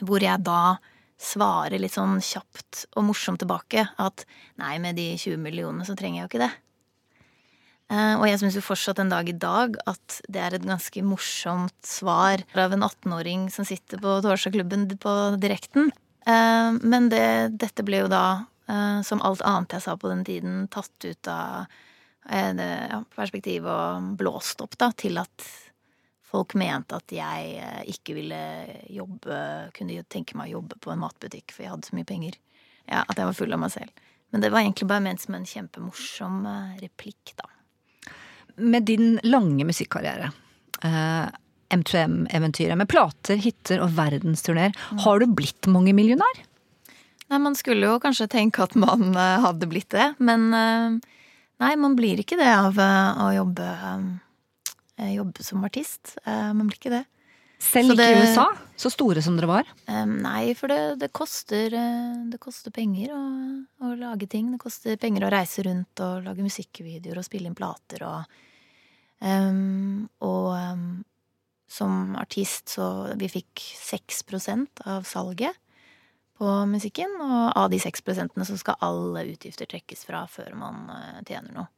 Hvor 0.00 0.24
jeg 0.24 0.46
da 0.46 0.62
svarer 1.20 1.76
litt 1.80 1.96
sånn 1.96 2.16
kjapt 2.24 2.86
og 2.96 3.04
morsomt 3.10 3.42
tilbake 3.42 3.84
at 4.00 4.24
nei, 4.60 4.78
med 4.80 4.96
de 4.96 5.12
20 5.20 5.40
millionene 5.42 5.84
så 5.84 5.96
trenger 5.98 6.22
jeg 6.22 6.24
jo 6.24 6.30
ikke 6.32 6.44
det. 6.46 6.52
Eh, 7.90 8.14
og 8.20 8.24
jeg 8.28 8.38
syns 8.38 8.54
jo 8.54 8.62
fortsatt 8.62 9.00
en 9.02 9.10
dag 9.10 9.28
i 9.28 9.34
dag 9.34 9.74
at 9.90 10.20
det 10.30 10.42
er 10.44 10.54
et 10.54 10.66
ganske 10.66 11.02
morsomt 11.02 11.74
svar 11.86 12.44
av 12.54 12.76
en 12.76 12.86
18-åring 12.86 13.48
som 13.50 13.66
sitter 13.66 13.98
på 13.98 14.20
Torsdagsklubben 14.22 14.86
på 15.02 15.14
direkten. 15.42 15.90
Eh, 16.22 16.70
men 16.80 17.10
det, 17.10 17.58
dette 17.58 17.84
ble 17.86 18.04
jo 18.04 18.12
da, 18.12 18.46
eh, 18.70 19.00
som 19.06 19.22
alt 19.26 19.42
annet 19.42 19.74
jeg 19.74 19.84
sa 19.88 19.96
på 19.98 20.12
den 20.12 20.22
tiden, 20.28 20.66
tatt 20.70 21.08
ut 21.08 21.32
av 21.32 21.78
ja, 22.30 22.98
perspektiv 23.16 23.64
og 23.66 24.12
blåst 24.20 24.60
opp 24.62 24.76
da, 24.78 24.90
til 24.94 25.16
at 25.18 25.46
folk 26.30 26.54
mente 26.58 26.98
at 26.98 27.14
jeg 27.14 27.56
eh, 27.58 27.82
ikke 27.90 28.16
ville 28.18 28.40
jobbe 28.90 29.40
Kunne 29.76 30.04
tenke 30.10 30.38
meg 30.38 30.50
å 30.50 30.60
jobbe 30.60 30.78
på 30.82 30.92
en 30.92 31.02
matbutikk, 31.02 31.54
for 31.54 31.64
jeg 31.64 31.74
hadde 31.74 31.90
så 31.90 31.98
mye 31.98 32.08
penger. 32.08 32.38
Ja, 32.86 33.04
At 33.04 33.18
jeg 33.18 33.28
var 33.28 33.36
full 33.36 33.54
av 33.54 33.62
meg 33.62 33.74
selv. 33.74 34.06
Men 34.30 34.44
det 34.44 34.52
var 34.52 34.62
egentlig 34.62 34.88
bare 34.90 35.02
ment 35.02 35.22
som 35.22 35.36
en 35.36 35.46
kjempemorsom 35.48 36.44
eh, 36.46 36.76
replikk, 36.84 37.34
da. 37.38 37.48
Med 38.60 38.86
din 38.86 39.16
lange 39.24 39.64
musikkarriere, 39.66 40.30
eh, 40.86 41.26
M2M-eventyret, 41.70 42.78
med 42.78 42.90
plater, 42.90 43.38
hiter 43.40 43.82
og 43.82 43.94
verdensturneer, 43.96 44.74
mm. 44.74 45.02
har 45.06 45.22
du 45.22 45.30
blitt 45.34 45.70
mange 45.70 45.94
millionær? 45.96 46.42
Nei, 47.30 47.38
man 47.42 47.54
skulle 47.58 47.86
jo 47.86 48.00
kanskje 48.02 48.26
tenke 48.30 48.64
at 48.64 48.74
man 48.74 49.12
uh, 49.14 49.38
hadde 49.44 49.68
blitt 49.70 49.94
det, 49.94 50.08
men 50.18 50.48
nei, 50.50 51.70
man 51.78 51.94
blir 51.94 52.18
ikke 52.18 52.34
det 52.40 52.48
av 52.50 52.74
å 52.74 53.28
jobbe 53.36 53.68
jobbe 55.14 55.46
som 55.46 55.64
artist. 55.64 56.16
Eh, 56.24 56.52
man 56.52 56.68
blir 56.68 56.78
ikke 56.80 56.94
det. 56.98 57.04
Selv 57.60 57.92
det, 57.98 58.06
ikke 58.08 58.20
i 58.22 58.28
USA, 58.30 58.46
så 58.80 58.88
store 58.92 59.20
som 59.22 59.36
dere 59.36 59.50
var. 59.50 59.72
Em, 59.92 60.14
nei, 60.24 60.54
for 60.56 60.72
det, 60.72 60.96
det, 61.02 61.10
koster, 61.12 61.74
eh, 61.76 62.14
det 62.32 62.40
koster 62.40 62.72
penger 62.72 63.12
å, 63.12 63.24
å 63.84 63.92
lage 64.00 64.30
ting. 64.32 64.48
Det 64.54 64.62
koster 64.62 64.96
penger 65.00 65.26
å 65.26 65.32
reise 65.32 65.64
rundt 65.66 66.00
og 66.04 66.24
lage 66.24 66.46
musikkvideoer 66.46 67.20
og 67.20 67.26
spille 67.26 67.50
inn 67.50 67.58
plater 67.58 68.06
og 68.08 68.40
um, 69.20 70.08
Og 70.24 70.46
um, 70.56 70.86
som 71.70 72.16
artist 72.18 72.72
så 72.74 72.86
Vi 73.20 73.28
fikk 73.30 73.60
6% 73.78 74.86
av 74.88 75.04
salget 75.06 75.54
på 76.40 76.48
musikken, 76.66 77.12
og 77.20 77.52
av 77.52 77.68
de 77.68 77.76
6% 77.78 78.40
så 78.48 78.56
skal 78.56 78.80
alle 78.80 79.26
utgifter 79.34 79.68
trekkes 79.68 80.06
fra 80.08 80.22
før 80.24 80.54
man 80.56 80.86
eh, 80.94 81.18
tjener 81.28 81.52
noe. 81.52 81.68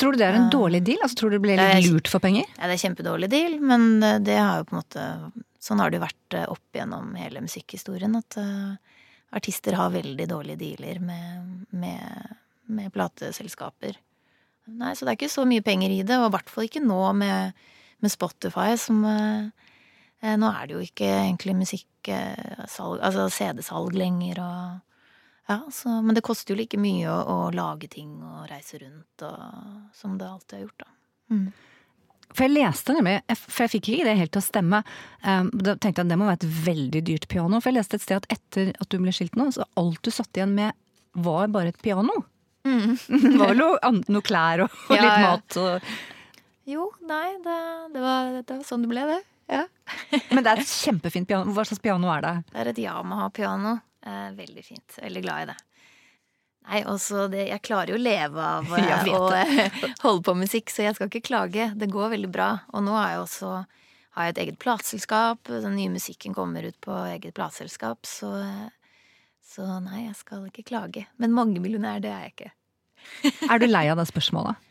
Tror 0.00 0.12
du 0.12 0.18
det 0.18 0.26
er 0.28 0.34
en 0.38 0.46
Eh, 0.48 0.50
dårlig 0.54 0.80
deal? 0.86 0.98
Altså, 1.02 1.16
tror 1.20 1.30
du 1.30 1.36
det 1.38 1.42
ble 1.42 1.56
er- 1.58 1.74
litt 1.80 1.90
lurt 1.92 2.08
for 2.08 2.20
penger? 2.20 2.44
Ja, 2.58 2.66
det 2.70 2.74
er 2.78 2.82
kjempedårlig 2.88 3.28
deal, 3.30 3.58
men 3.60 4.00
det, 4.00 4.12
det 4.24 4.36
har 4.38 4.58
jo 4.62 4.64
på 4.70 4.76
en 4.76 4.82
måte 4.82 5.06
Sånn 5.62 5.78
har 5.78 5.90
det 5.92 6.00
jo 6.00 6.02
vært 6.06 6.34
eh, 6.34 6.46
opp 6.50 6.74
gjennom 6.74 7.12
hele 7.14 7.38
musikkhistorien, 7.44 8.16
at 8.18 8.36
eh, 8.36 8.72
artister 9.38 9.76
har 9.78 9.92
veldig 9.94 10.26
dårlige 10.26 10.58
dealer 10.58 10.98
med, 10.98 11.66
med, 11.70 12.32
med 12.66 12.90
plateselskaper. 12.92 13.94
Nei, 14.66 14.90
så 14.98 15.04
det 15.06 15.12
er 15.12 15.18
ikke 15.20 15.30
så 15.30 15.44
mye 15.46 15.62
penger 15.62 15.90
i 15.94 16.02
det, 16.02 16.18
og 16.18 16.26
i 16.32 16.34
hvert 16.34 16.50
fall 16.50 16.66
ikke 16.66 16.82
nå 16.82 16.98
med, 17.14 17.54
med 18.02 18.10
Spotify, 18.10 18.72
som 18.76 19.04
eh, 19.06 19.46
eh, 20.22 20.34
Nå 20.36 20.50
er 20.50 20.66
det 20.66 20.74
jo 20.74 20.82
ikke 20.82 21.06
egentlig 21.28 21.54
musikksalg, 21.62 22.98
altså 23.02 23.28
CD-salg 23.30 23.94
lenger, 23.94 24.42
og 24.42 24.91
ja, 25.52 25.58
så, 25.74 25.98
men 26.02 26.16
det 26.16 26.24
koster 26.24 26.54
jo 26.54 26.60
like 26.62 26.78
mye 26.80 27.10
å, 27.12 27.18
å 27.20 27.36
lage 27.52 27.90
ting 27.92 28.14
og 28.24 28.46
reise 28.50 28.80
rundt 28.80 29.26
og, 29.26 29.92
som 29.96 30.16
det 30.20 30.28
alltid 30.28 30.58
har 30.58 30.64
gjort, 30.66 30.84
da. 30.84 30.90
Mm. 31.32 31.46
For 32.32 32.46
jeg 32.46 32.54
leste 32.54 32.94
nemlig, 32.96 33.18
for 33.36 33.66
jeg 33.66 33.72
fikk 33.74 33.90
ikke 33.92 34.06
det 34.08 34.14
helt 34.16 34.32
til 34.32 34.40
å 34.40 34.46
stemme. 34.46 34.78
Um, 35.20 35.50
da 35.52 35.74
tenkte 35.76 36.00
jeg 36.00 36.06
at 36.06 36.12
det 36.14 36.16
må 36.16 36.28
være 36.30 36.40
et 36.40 36.62
veldig 36.64 37.02
dyrt 37.10 37.26
piano. 37.28 37.60
For 37.60 37.68
jeg 37.68 37.76
leste 37.76 37.98
et 37.98 38.04
sted 38.06 38.22
at 38.22 38.28
etter 38.32 38.70
at 38.72 38.88
du 38.88 38.96
ble 39.02 39.12
skilt 39.12 39.36
nå, 39.36 39.50
så 39.52 39.66
alt 39.80 40.00
du 40.00 40.08
satt 40.14 40.40
igjen 40.40 40.54
med 40.56 40.72
var 41.12 41.52
bare 41.52 41.74
et 41.74 41.82
piano. 41.84 42.22
det 42.62 43.36
var 43.36 43.52
vel 43.52 43.60
noe, 43.60 43.92
noe 44.14 44.24
klær 44.24 44.64
og, 44.64 44.80
og 44.86 44.94
Ja, 44.94 45.02
litt 45.02 45.24
mat 45.26 45.56
og 45.58 45.86
Jo, 46.70 46.84
nei, 47.10 47.32
det, 47.42 47.56
det, 47.90 48.02
var, 48.04 48.28
det 48.38 48.54
var 48.54 48.60
sånn 48.68 48.86
det 48.86 48.92
ble, 48.92 49.02
det. 49.10 49.18
Ja. 49.50 49.64
Men 50.30 50.44
det 50.44 50.52
er 50.52 50.62
et 50.62 50.74
kjempefint 50.86 51.28
piano. 51.28 51.52
Hva 51.52 51.66
slags 51.68 51.82
piano 51.84 52.08
er 52.14 52.24
det? 52.24 52.34
Det 52.52 52.62
er 52.62 52.70
et 52.72 52.82
Yamaha-piano. 52.86 53.76
Eh, 54.06 54.30
veldig 54.38 54.64
fint. 54.64 54.98
Veldig 55.02 55.22
glad 55.22 55.42
i 55.42 55.50
det. 55.52 55.58
Nei, 56.62 56.80
også 56.86 57.26
det, 57.30 57.48
Jeg 57.48 57.62
klarer 57.66 57.90
jo 57.90 57.98
å 57.98 58.02
leve 58.02 58.42
av 58.42 58.74
eh, 58.78 59.08
å 59.10 59.22
eh, 59.34 59.78
holde 60.04 60.22
på 60.26 60.34
med 60.36 60.46
musikk, 60.46 60.70
så 60.70 60.86
jeg 60.86 60.98
skal 60.98 61.10
ikke 61.10 61.26
klage. 61.32 61.70
Det 61.78 61.90
går 61.90 62.14
veldig 62.16 62.30
bra. 62.32 62.50
Og 62.72 62.84
nå 62.86 62.94
har 62.98 63.14
jeg 63.14 63.24
også 63.24 63.52
har 64.12 64.28
jeg 64.28 64.34
et 64.34 64.42
eget 64.44 64.58
plateselskap. 64.60 65.48
Den 65.48 65.76
nye 65.78 65.92
musikken 65.92 66.34
kommer 66.36 66.66
ut 66.68 66.76
på 66.84 66.94
eget 67.14 67.32
plateselskap, 67.36 68.04
så, 68.04 68.32
så 69.40 69.78
nei, 69.80 70.04
jeg 70.04 70.18
skal 70.18 70.44
ikke 70.50 70.66
klage. 70.68 71.06
Men 71.16 71.32
mangemillionær, 71.32 72.02
det 72.04 72.12
er 72.12 72.26
jeg 72.26 72.34
ikke. 72.34 72.52
Er 73.50 73.58
du 73.58 73.66
lei 73.66 73.86
av 73.90 73.98
det 73.98 74.06
spørsmålet? 74.12 74.68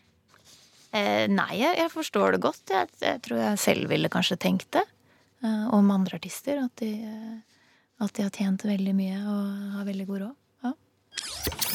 Eh, 0.92 1.26
nei, 1.32 1.56
jeg, 1.58 1.78
jeg 1.80 1.92
forstår 1.92 2.36
det 2.36 2.44
godt. 2.44 2.64
Jeg, 2.70 2.92
jeg 3.02 3.22
tror 3.26 3.40
jeg 3.40 3.60
selv 3.64 3.92
ville 3.92 4.12
kanskje 4.12 4.40
tenkt 4.40 4.70
det 4.76 4.84
eh, 4.84 5.66
om 5.74 5.92
andre 5.94 6.20
artister. 6.20 6.62
At 6.66 6.84
de, 6.84 6.92
eh, 7.08 7.61
at 8.02 8.14
de 8.18 8.26
har 8.26 8.34
tjent 8.34 8.64
veldig 8.66 8.94
mye 8.98 9.18
og 9.30 9.74
har 9.78 9.88
veldig 9.88 10.08
god 10.10 10.24
råd. 10.24 10.38
Ja. 10.66 10.74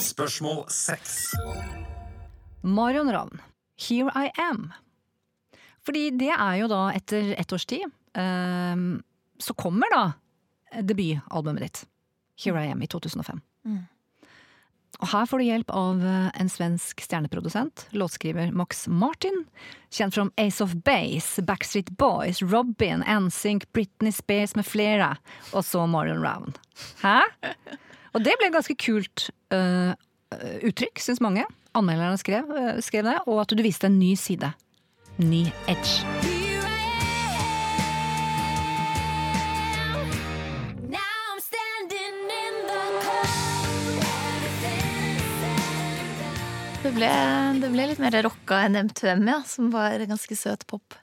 Spørsmål 0.06 0.64
seks. 0.72 1.20
Marion 2.66 3.10
Ravn, 3.14 3.40
Here 3.78 4.10
I 4.10 4.32
Am. 4.42 4.72
Fordi 5.86 6.08
det 6.18 6.32
er 6.34 6.54
jo 6.60 6.70
da 6.70 6.88
etter 6.96 7.34
ett 7.38 7.52
års 7.54 7.66
tid, 7.70 7.84
ehm, 8.18 9.02
så 9.38 9.54
kommer 9.54 9.92
da 9.92 10.04
debutalbumet 10.82 11.62
ditt, 11.62 11.84
Here 12.42 12.64
I 12.64 12.72
Am, 12.72 12.82
i 12.82 12.88
2005. 12.90 13.40
Mm. 13.64 13.84
Og 15.02 15.10
her 15.12 15.26
får 15.28 15.42
du 15.42 15.46
hjelp 15.46 15.72
av 15.76 16.04
eh, 16.06 16.28
en 16.40 16.50
svensk 16.50 17.02
stjerneprodusent, 17.04 17.86
låtskriver 17.96 18.52
Max 18.56 18.86
Martin, 18.88 19.44
kjent 19.92 20.16
fra 20.16 20.26
Ace 20.40 20.64
of 20.64 20.72
Base, 20.86 21.44
Backstreet 21.44 21.92
Boys, 22.00 22.40
Robin, 22.42 23.04
NSYNC, 23.04 23.68
Britney 23.76 24.14
Spears 24.14 24.56
med 24.56 24.66
flere, 24.66 25.14
og 25.52 25.64
så 25.64 25.84
Marion 25.90 26.24
Round. 26.24 26.60
Hæ? 27.02 27.20
Og 28.16 28.24
det 28.24 28.38
ble 28.40 28.48
et 28.48 28.56
ganske 28.56 28.78
kult 28.80 29.28
øh, 29.52 29.92
uttrykk, 30.64 31.02
syns 31.04 31.20
mange. 31.20 31.44
Anmelderne 31.76 32.16
skrev, 32.16 32.48
uh, 32.48 32.80
skrev 32.80 33.04
det, 33.04 33.18
og 33.26 33.44
at 33.44 33.52
du 33.52 33.62
viste 33.64 33.90
en 33.90 34.00
ny 34.00 34.14
side. 34.16 34.52
Ny 35.20 35.44
edge. 35.68 36.35
Det 46.86 46.92
ble, 46.94 47.06
det 47.58 47.68
ble 47.72 47.84
litt 47.90 47.98
mer 47.98 48.14
rocka 48.22 48.60
enn 48.62 48.78
M2M, 48.78 49.24
ja, 49.26 49.40
som 49.42 49.72
var 49.72 49.98
ganske 50.06 50.36
søt 50.38 50.60
pop. 50.70 50.94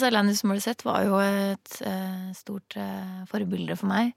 Alanis 0.00 0.40
Morissette 0.48 0.86
var 0.86 1.02
jo 1.04 1.18
et 1.20 1.74
uh, 1.84 2.30
stort 2.32 2.72
uh, 2.80 3.18
forbilde 3.28 3.76
for 3.76 3.90
meg. 3.90 4.14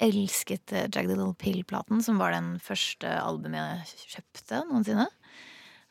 Elsket 0.00 0.72
uh, 0.72 0.86
Drag 0.88 1.10
the 1.10 1.12
Little 1.12 1.36
Pill-platen, 1.36 2.00
som 2.00 2.16
var 2.22 2.32
den 2.32 2.54
første 2.64 3.10
albumet 3.20 3.84
jeg 3.84 4.14
kjøpte 4.14 4.62
noensinne. 4.70 5.04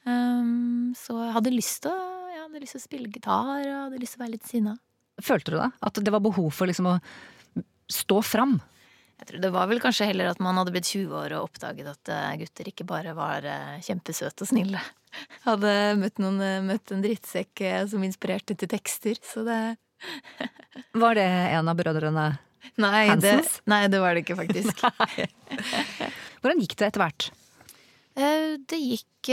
Um, 0.09 0.97
så 0.97 1.19
jeg 1.19 1.35
hadde 1.37 1.53
lyst 1.53 1.83
til 1.85 1.93
å 1.93 2.49
å 2.65 2.81
spille 2.81 3.13
gitar, 3.13 3.61
og 3.61 3.79
hadde 3.83 4.01
lyst 4.01 4.17
til 4.17 4.23
å 4.23 4.25
være 4.25 4.33
litt 4.33 4.49
sinna. 4.49 4.77
Følte 5.21 5.53
du 5.53 5.59
da? 5.61 5.69
At 5.85 6.01
det 6.01 6.17
var 6.17 6.25
behov 6.25 6.49
for 6.57 6.65
liksom 6.65 6.89
å 6.89 6.97
stå 7.93 8.17
fram? 8.25 8.57
Jeg 9.15 9.29
tror 9.29 9.43
det 9.45 9.51
var 9.55 9.69
vel 9.71 9.79
kanskje 9.83 10.09
heller 10.09 10.29
at 10.29 10.41
man 10.43 10.57
hadde 10.59 10.73
blitt 10.75 10.89
20 10.91 11.13
år 11.15 11.35
og 11.37 11.47
oppdaget 11.47 11.87
at 11.87 12.11
eh, 12.11 12.33
gutter 12.41 12.69
ikke 12.71 12.87
bare 12.87 13.13
var 13.15 13.47
eh, 13.47 13.77
kjempesøte 13.85 14.43
og 14.43 14.51
snille. 14.51 14.81
Hadde 15.47 15.71
møtt, 16.01 16.19
noen, 16.19 16.41
eh, 16.43 16.63
møtt 16.65 16.91
en 16.91 17.03
drittsekk 17.03 17.63
som 17.91 18.03
inspirerte 18.03 18.57
til 18.59 18.71
tekster, 18.71 19.21
så 19.23 19.45
det 19.47 19.59
Var 21.01 21.15
det 21.15 21.29
en 21.55 21.71
av 21.71 21.79
brødrene 21.79 22.27
Nei, 22.81 23.07
det, 23.21 23.37
nei, 23.69 23.85
det 23.87 23.99
var 24.01 24.17
det 24.17 24.25
ikke, 24.25 24.35
faktisk. 24.35 24.81
Hvordan 26.41 26.63
gikk 26.63 26.73
det 26.75 26.87
etter 26.89 27.03
hvert? 27.03 27.27
Det 28.15 28.79
gikk 28.81 29.29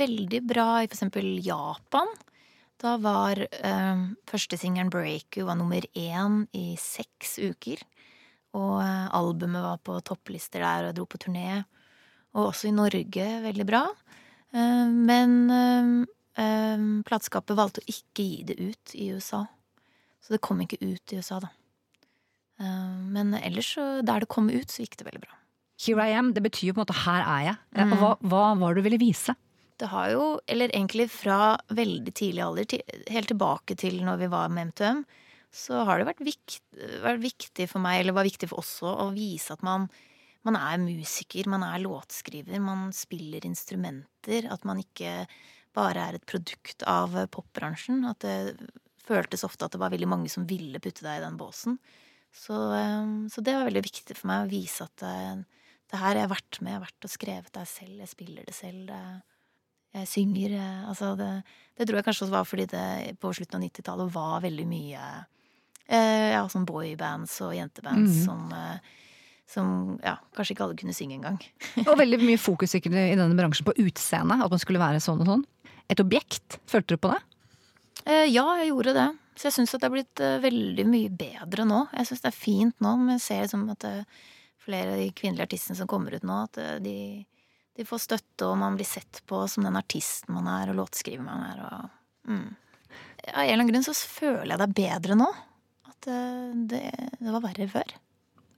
veldig 0.00 0.40
bra 0.48 0.64
i 0.80 0.88
eksempel 0.88 1.28
Japan. 1.44 2.08
Da 2.80 2.96
var 3.00 3.38
um, 3.40 4.16
første 4.28 4.56
'Breaker' 4.56 4.90
'Break 4.90 5.38
var 5.46 5.54
nummer 5.60 5.84
én 5.94 6.46
i 6.52 6.76
seks 6.80 7.38
uker. 7.38 7.84
Og 8.54 8.76
eh, 8.82 9.08
albumet 9.16 9.64
var 9.64 9.80
på 9.82 9.98
topplister 10.06 10.62
der 10.62 10.90
og 10.90 10.96
dro 10.96 11.08
på 11.10 11.18
turné. 11.26 11.64
Og 12.36 12.50
også 12.50 12.68
i 12.68 12.76
Norge 12.76 13.26
veldig 13.42 13.66
bra. 13.68 13.82
Eh, 14.56 14.88
men 14.88 15.36
eh, 15.50 16.42
eh, 16.42 16.86
valgte 17.06 17.82
å 17.82 17.86
ikke 17.90 18.24
gi 18.24 18.42
det 18.48 18.58
ut 18.60 18.96
i 18.96 19.10
USA. 19.14 19.44
Så 20.22 20.34
det 20.34 20.42
kom 20.44 20.60
ikke 20.62 20.80
ut 20.82 21.12
i 21.12 21.20
USA, 21.20 21.40
da. 21.42 21.52
Men 22.56 23.34
ellers, 23.36 23.74
der 23.76 24.24
det 24.24 24.30
kom 24.32 24.46
ut, 24.48 24.70
så 24.72 24.80
gikk 24.80 24.94
det 24.96 25.04
veldig 25.04 25.20
bra. 25.26 25.34
Here 25.76 26.06
I 26.08 26.14
am, 26.16 26.30
det 26.32 26.40
betyr 26.40 26.70
jo 26.70 26.74
på 26.74 26.80
en 26.80 26.86
måte 26.86 27.02
'her 27.04 27.20
er 27.20 27.42
jeg'. 27.46 27.58
Mm. 27.76 27.92
Og 27.92 27.98
hva, 28.00 28.10
hva 28.24 28.44
var 28.56 28.74
det 28.74 28.80
du 28.80 28.86
ville 28.88 28.98
vise? 29.04 29.34
Det 29.76 29.90
har 29.92 30.08
jo, 30.10 30.40
eller 30.48 30.72
egentlig 30.72 31.10
fra 31.12 31.58
veldig 31.68 32.14
tidlig 32.16 32.42
alder, 32.42 32.80
helt 33.12 33.28
tilbake 33.28 33.76
til 33.76 34.00
når 34.02 34.16
vi 34.24 34.26
var 34.32 34.48
med 34.48 34.72
M2M, 34.72 35.04
så 35.56 35.82
har 35.88 36.00
det 36.00 36.08
vært, 36.10 36.22
vikt, 36.26 36.58
vært 37.02 37.22
viktig 37.22 37.66
for 37.70 37.82
meg, 37.82 38.02
eller 38.02 38.16
var 38.16 38.26
viktig 38.28 38.50
for 38.50 38.60
oss 38.60 38.76
også, 38.82 38.92
å 39.06 39.12
vise 39.14 39.54
at 39.54 39.62
man, 39.64 39.86
man 40.46 40.58
er 40.60 40.80
musiker, 40.82 41.48
man 41.48 41.64
er 41.64 41.80
låtskriver, 41.80 42.58
man 42.62 42.90
spiller 42.96 43.46
instrumenter. 43.48 44.50
At 44.52 44.66
man 44.68 44.82
ikke 44.82 45.22
bare 45.76 46.08
er 46.08 46.18
et 46.18 46.26
produkt 46.28 46.84
av 46.88 47.16
popbransjen. 47.32 48.04
At 48.08 48.24
det 48.24 48.36
føltes 49.06 49.46
ofte 49.46 49.66
at 49.66 49.76
det 49.76 49.80
var 49.80 49.94
veldig 49.94 50.10
mange 50.10 50.32
som 50.32 50.44
ville 50.48 50.82
putte 50.82 51.06
deg 51.06 51.20
i 51.20 51.24
den 51.24 51.38
båsen. 51.40 51.78
Så, 52.36 52.56
eh, 52.76 53.06
så 53.32 53.44
det 53.44 53.56
var 53.56 53.70
veldig 53.70 53.86
viktig 53.86 54.18
for 54.18 54.28
meg 54.28 54.44
å 54.44 54.50
vise 54.50 54.84
at 54.84 55.00
det, 55.00 55.46
det 55.88 56.02
her 56.02 56.18
jeg 56.18 56.26
har 56.26 56.34
vært 56.34 56.60
med, 56.60 56.74
jeg 56.74 56.80
har 56.80 56.84
vært 56.84 57.08
og 57.08 57.14
skrevet 57.14 57.54
det 57.54 57.64
selv, 57.70 57.96
jeg 58.02 58.12
spiller 58.12 58.44
det 58.44 58.56
selv. 58.56 58.90
det 58.92 59.02
jeg 59.96 60.10
synger 60.10 60.56
eh, 60.58 60.82
Altså, 60.90 61.14
det, 61.16 61.30
det 61.76 61.86
tror 61.86 62.00
jeg 62.00 62.06
kanskje 62.08 62.26
også 62.26 62.34
var 62.34 62.48
fordi 62.48 62.66
det 62.72 63.16
på 63.22 63.32
slutten 63.32 63.58
av 63.58 63.64
90-tallet 63.64 64.12
var 64.14 64.44
veldig 64.44 64.66
mye 64.68 65.00
eh, 65.00 65.24
ja, 65.94 66.42
sånn 66.50 66.66
boybands 66.66 67.36
og 67.46 67.54
jentebands 67.54 68.16
mm. 68.16 68.22
som, 68.24 68.46
eh, 68.56 69.04
som 69.50 69.68
ja, 70.02 70.16
kanskje 70.34 70.56
ikke 70.56 70.66
alle 70.66 70.78
kunne 70.80 70.96
synge 70.96 71.18
engang. 71.20 71.38
Og 71.86 71.94
veldig 72.00 72.18
mye 72.24 72.40
fokus 72.40 72.74
i 72.78 72.82
denne 72.82 73.28
bransjen 73.38 73.68
på 73.68 73.76
utseendet. 73.84 74.42
At 74.46 74.54
man 74.54 74.62
skulle 74.62 74.82
være 74.82 75.02
sånn 75.04 75.22
og 75.22 75.30
sånn. 75.30 75.46
Et 75.92 76.02
objekt. 76.02 76.58
Følte 76.66 76.96
du 76.96 77.02
på 77.04 77.12
det? 77.14 77.22
Eh, 78.06 78.26
ja, 78.30 78.46
jeg 78.60 78.72
gjorde 78.72 78.96
det. 78.96 79.10
Så 79.36 79.50
jeg 79.50 79.58
syns 79.58 79.74
at 79.76 79.82
det 79.82 79.88
er 79.90 79.94
blitt 79.94 80.24
eh, 80.24 80.40
veldig 80.42 80.88
mye 80.88 81.12
bedre 81.12 81.66
nå. 81.68 81.84
Jeg 81.92 82.08
syns 82.08 82.24
det 82.24 82.32
er 82.32 82.38
fint 82.38 82.84
nå, 82.84 82.96
men 83.02 83.16
jeg 83.16 83.24
ser 83.26 83.42
liksom 83.44 83.66
at 83.74 83.86
eh, 83.88 84.20
flere 84.66 84.94
av 84.94 85.00
de 85.00 85.08
kvinnelige 85.16 85.46
artistene 85.50 85.78
som 85.78 85.90
kommer 85.90 86.16
ut 86.16 86.24
nå, 86.26 86.36
at 86.48 86.60
eh, 86.62 86.76
de, 86.82 86.98
de 87.76 87.86
får 87.86 88.04
støtte, 88.06 88.46
og 88.48 88.56
man 88.62 88.78
blir 88.78 88.88
sett 88.88 89.20
på 89.28 89.42
som 89.50 89.66
den 89.66 89.76
artisten 89.78 90.34
man 90.34 90.48
er, 90.50 90.72
og 90.72 90.80
låtskriver 90.80 91.26
man 91.26 91.44
er, 91.50 91.66
og 91.66 92.32
mm. 92.32 92.46
Av 93.26 93.42
en 93.42 93.42
eller 93.42 93.56
annen 93.56 93.70
grunn 93.72 93.82
så 93.82 93.92
føler 93.96 94.52
jeg 94.52 94.58
det 94.60 94.66
er 94.66 94.74
bedre 94.76 95.14
nå. 95.18 95.26
At 95.96 96.10
eh, 96.12 96.50
det, 96.70 96.82
det 97.18 97.32
var 97.32 97.44
verre 97.44 97.68
før. 97.70 97.96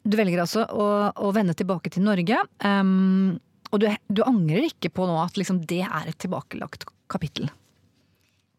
Du 0.09 0.17
velger 0.17 0.43
altså 0.43 0.65
å, 0.73 0.89
å 1.13 1.31
vende 1.37 1.57
tilbake 1.59 1.93
til 1.93 2.05
Norge. 2.07 2.41
Um, 2.65 3.39
og 3.73 3.83
du, 3.83 3.89
du, 4.09 4.23
angrer 4.25 4.69
ikke 4.71 4.93
på 4.95 5.07
nå 5.09 5.19
at 5.21 5.37
liksom 5.37 5.61
det 5.69 5.83
er 5.85 6.09
et 6.09 6.19
tilbakelagt 6.23 6.87
kapittel? 7.13 7.51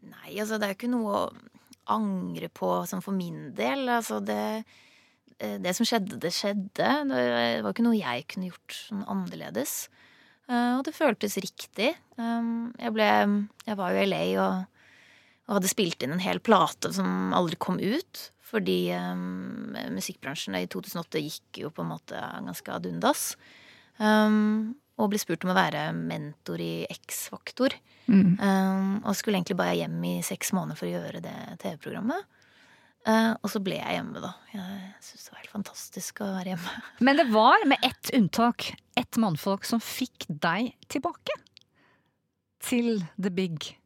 Nei, 0.06 0.36
altså 0.38 0.60
det 0.60 0.68
er 0.68 0.74
jo 0.74 0.78
ikke 0.78 0.92
noe 0.92 1.16
å 1.16 1.24
angre 1.90 2.52
på 2.54 2.70
sånn 2.90 3.02
for 3.02 3.18
min 3.18 3.50
del. 3.58 3.88
Altså 3.90 4.20
det, 4.22 4.64
eh, 5.40 5.58
det 5.62 5.74
som 5.78 5.88
skjedde, 5.88 6.20
det 6.22 6.34
skjedde. 6.36 6.92
Det 7.10 7.24
var 7.66 7.74
ikke 7.74 7.88
noe 7.88 7.98
jeg 7.98 8.28
kunne 8.30 8.52
gjort 8.52 8.78
sånn 8.78 9.08
annerledes. 9.10 9.80
Uh, 10.50 10.80
og 10.80 10.84
det 10.88 10.98
føltes 10.98 11.38
riktig. 11.42 11.92
Um, 12.18 12.72
jeg 12.82 12.94
ble 12.96 13.10
Jeg 13.68 13.78
var 13.78 13.94
jo 13.94 14.02
i 14.02 14.08
LA 14.10 14.24
og, 14.42 14.79
og 15.50 15.58
hadde 15.58 15.72
spilt 15.72 16.04
inn 16.06 16.14
en 16.14 16.22
hel 16.22 16.38
plate 16.46 16.92
som 16.94 17.34
aldri 17.34 17.58
kom 17.58 17.80
ut. 17.82 18.28
Fordi 18.50 18.92
um, 18.98 19.76
musikkbransjen 19.94 20.58
i 20.58 20.68
2008 20.70 21.22
gikk 21.22 21.64
jo 21.64 21.72
på 21.74 21.84
en 21.84 21.92
måte 21.92 22.18
ganske 22.46 22.74
ad 22.74 22.86
undas. 22.90 23.34
Um, 23.98 24.78
og 25.00 25.12
ble 25.12 25.20
spurt 25.22 25.46
om 25.46 25.54
å 25.54 25.58
være 25.58 25.90
mentor 25.96 26.62
i 26.62 26.86
X-Faktor. 26.90 27.74
Mm. 28.10 28.38
Um, 28.42 28.94
og 29.04 29.18
skulle 29.18 29.40
egentlig 29.40 29.58
bare 29.60 29.78
hjem 29.80 29.98
i 30.06 30.16
seks 30.26 30.54
måneder 30.54 30.80
for 30.80 30.90
å 30.90 30.94
gjøre 30.94 31.24
det 31.24 31.36
TV-programmet. 31.62 32.38
Uh, 33.08 33.34
og 33.40 33.50
så 33.50 33.62
ble 33.64 33.78
jeg 33.80 33.96
hjemme, 33.96 34.22
da. 34.22 34.34
Jeg 34.52 34.66
syntes 35.06 35.26
det 35.26 35.34
var 35.34 35.42
helt 35.42 35.56
fantastisk 35.56 36.24
å 36.26 36.32
være 36.36 36.54
hjemme. 36.54 36.78
Men 37.08 37.22
det 37.22 37.30
var, 37.34 37.66
med 37.70 37.90
ett 37.90 38.14
unntak, 38.18 38.70
ett 39.00 39.22
mannfolk 39.22 39.66
som 39.66 39.82
fikk 39.82 40.28
deg 40.30 40.76
tilbake. 40.92 41.38
Til 42.66 43.06
the 43.16 43.32
big 43.32 43.79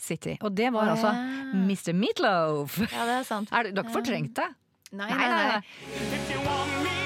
city. 0.00 0.36
Og 0.40 0.56
det 0.56 0.72
var 0.74 0.94
altså 0.94 1.12
Mr. 1.54 1.94
Meatloaf. 1.94 2.78
Ja, 2.90 3.06
det 3.08 3.16
er 3.20 3.24
sant. 3.28 3.52
Er 3.52 3.68
det, 3.68 3.76
dere 3.78 3.94
fortrengt 3.94 4.36
det? 4.36 4.50
Nei, 4.94 5.10
nei, 5.10 5.28
nei. 5.28 5.58
nei. 5.58 7.00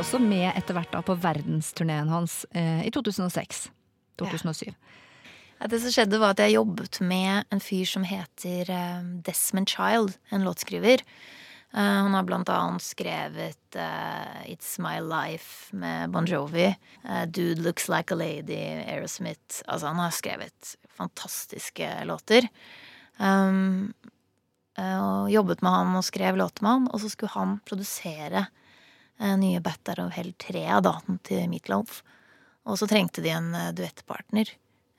Også 0.00 0.20
med 0.22 0.48
etter 0.56 0.76
hvert 0.76 0.92
da 0.94 1.02
på 1.04 1.16
verdensturneen 1.20 2.08
hans 2.08 2.44
eh, 2.56 2.80
i 2.86 2.90
2006. 2.94 3.66
2007. 4.20 4.70
Ja. 5.60 5.68
Det 5.68 5.80
som 5.82 5.92
skjedde, 5.92 6.20
var 6.20 6.32
at 6.32 6.40
jeg 6.40 6.54
jobbet 6.54 7.00
med 7.04 7.44
en 7.52 7.60
fyr 7.60 7.84
som 7.88 8.06
heter 8.08 8.70
eh, 8.72 9.02
Desmond 9.26 9.68
Child, 9.68 10.14
en 10.32 10.46
låtskriver. 10.46 11.04
Eh, 11.74 11.98
han 12.06 12.16
har 12.16 12.24
blant 12.28 12.48
annet 12.52 12.84
skrevet 12.84 13.76
uh, 13.76 14.40
It's 14.48 14.78
My 14.80 14.96
Life 15.04 15.76
med 15.76 16.14
Bon 16.14 16.28
Jovi. 16.28 16.70
Uh, 17.04 17.26
Dude 17.28 17.60
Looks 17.60 17.90
Like 17.92 18.14
a 18.14 18.16
Lady, 18.16 18.56
Aerosmith. 18.86 19.60
Altså, 19.66 19.90
han 19.90 20.00
har 20.00 20.16
skrevet 20.16 20.76
fantastiske 20.96 21.90
låter. 22.08 22.48
Um, 23.18 23.92
og 24.80 25.28
jobbet 25.28 25.60
med 25.60 25.74
han 25.74 25.98
og 25.98 26.06
skrev 26.06 26.38
låter 26.40 26.64
med 26.64 26.72
han, 26.72 26.88
og 26.88 27.02
så 27.02 27.10
skulle 27.12 27.34
han 27.34 27.58
produsere 27.68 28.46
Eh, 28.48 28.59
nye 29.20 29.60
Batter 29.64 30.00
of 30.04 30.14
Hell 30.16 30.32
3 30.40 30.64
av 30.78 30.84
daten 30.86 31.20
til 31.26 31.48
Meatloaf. 31.52 32.00
Og 32.68 32.78
så 32.80 32.88
trengte 32.90 33.24
de 33.24 33.32
en 33.34 33.52
eh, 33.56 33.72
duettpartner 33.76 34.52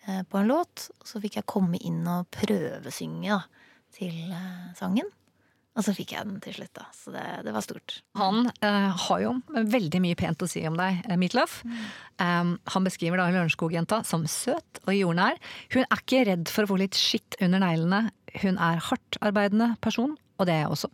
eh, 0.08 0.22
på 0.28 0.42
en 0.42 0.52
låt. 0.52 0.90
Så 1.06 1.22
fikk 1.24 1.40
jeg 1.40 1.50
komme 1.50 1.80
inn 1.82 2.04
og 2.10 2.30
prøvesynge 2.34 3.34
da, 3.34 3.42
til 3.98 4.14
sangen. 4.78 5.10
Og 5.72 5.86
så 5.86 5.94
fikk 5.96 6.12
jeg 6.18 6.28
den 6.28 6.40
til 6.44 6.56
slutt, 6.58 6.74
da. 6.76 6.86
Så 6.92 7.14
det, 7.14 7.24
det 7.46 7.54
var 7.56 7.64
stort. 7.64 7.94
Han 8.20 8.50
uh, 8.50 8.90
har 9.06 9.22
jo 9.24 9.30
veldig 9.48 10.02
mye 10.04 10.18
pent 10.20 10.44
å 10.44 10.50
si 10.52 10.66
om 10.68 10.76
deg, 10.76 11.00
Meatloaf. 11.20 11.62
Mm. 11.64 11.78
Um, 12.20 12.52
han 12.74 12.88
beskriver 12.88 13.22
da 13.22 13.30
Lørenskog-jenta 13.32 14.02
som 14.08 14.26
søt 14.28 14.82
og 14.84 14.92
jordnær. 14.98 15.40
Hun 15.72 15.86
er 15.86 16.02
ikke 16.02 16.26
redd 16.28 16.52
for 16.52 16.68
å 16.68 16.74
få 16.74 16.82
litt 16.82 17.00
skitt 17.00 17.40
under 17.40 17.64
neglene. 17.64 18.02
Hun 18.44 18.60
er 18.60 18.84
hardtarbeidende 18.84 19.70
person, 19.84 20.18
og 20.42 20.50
det 20.50 20.58
er 20.58 20.66
jeg 20.66 20.74
også 20.74 20.90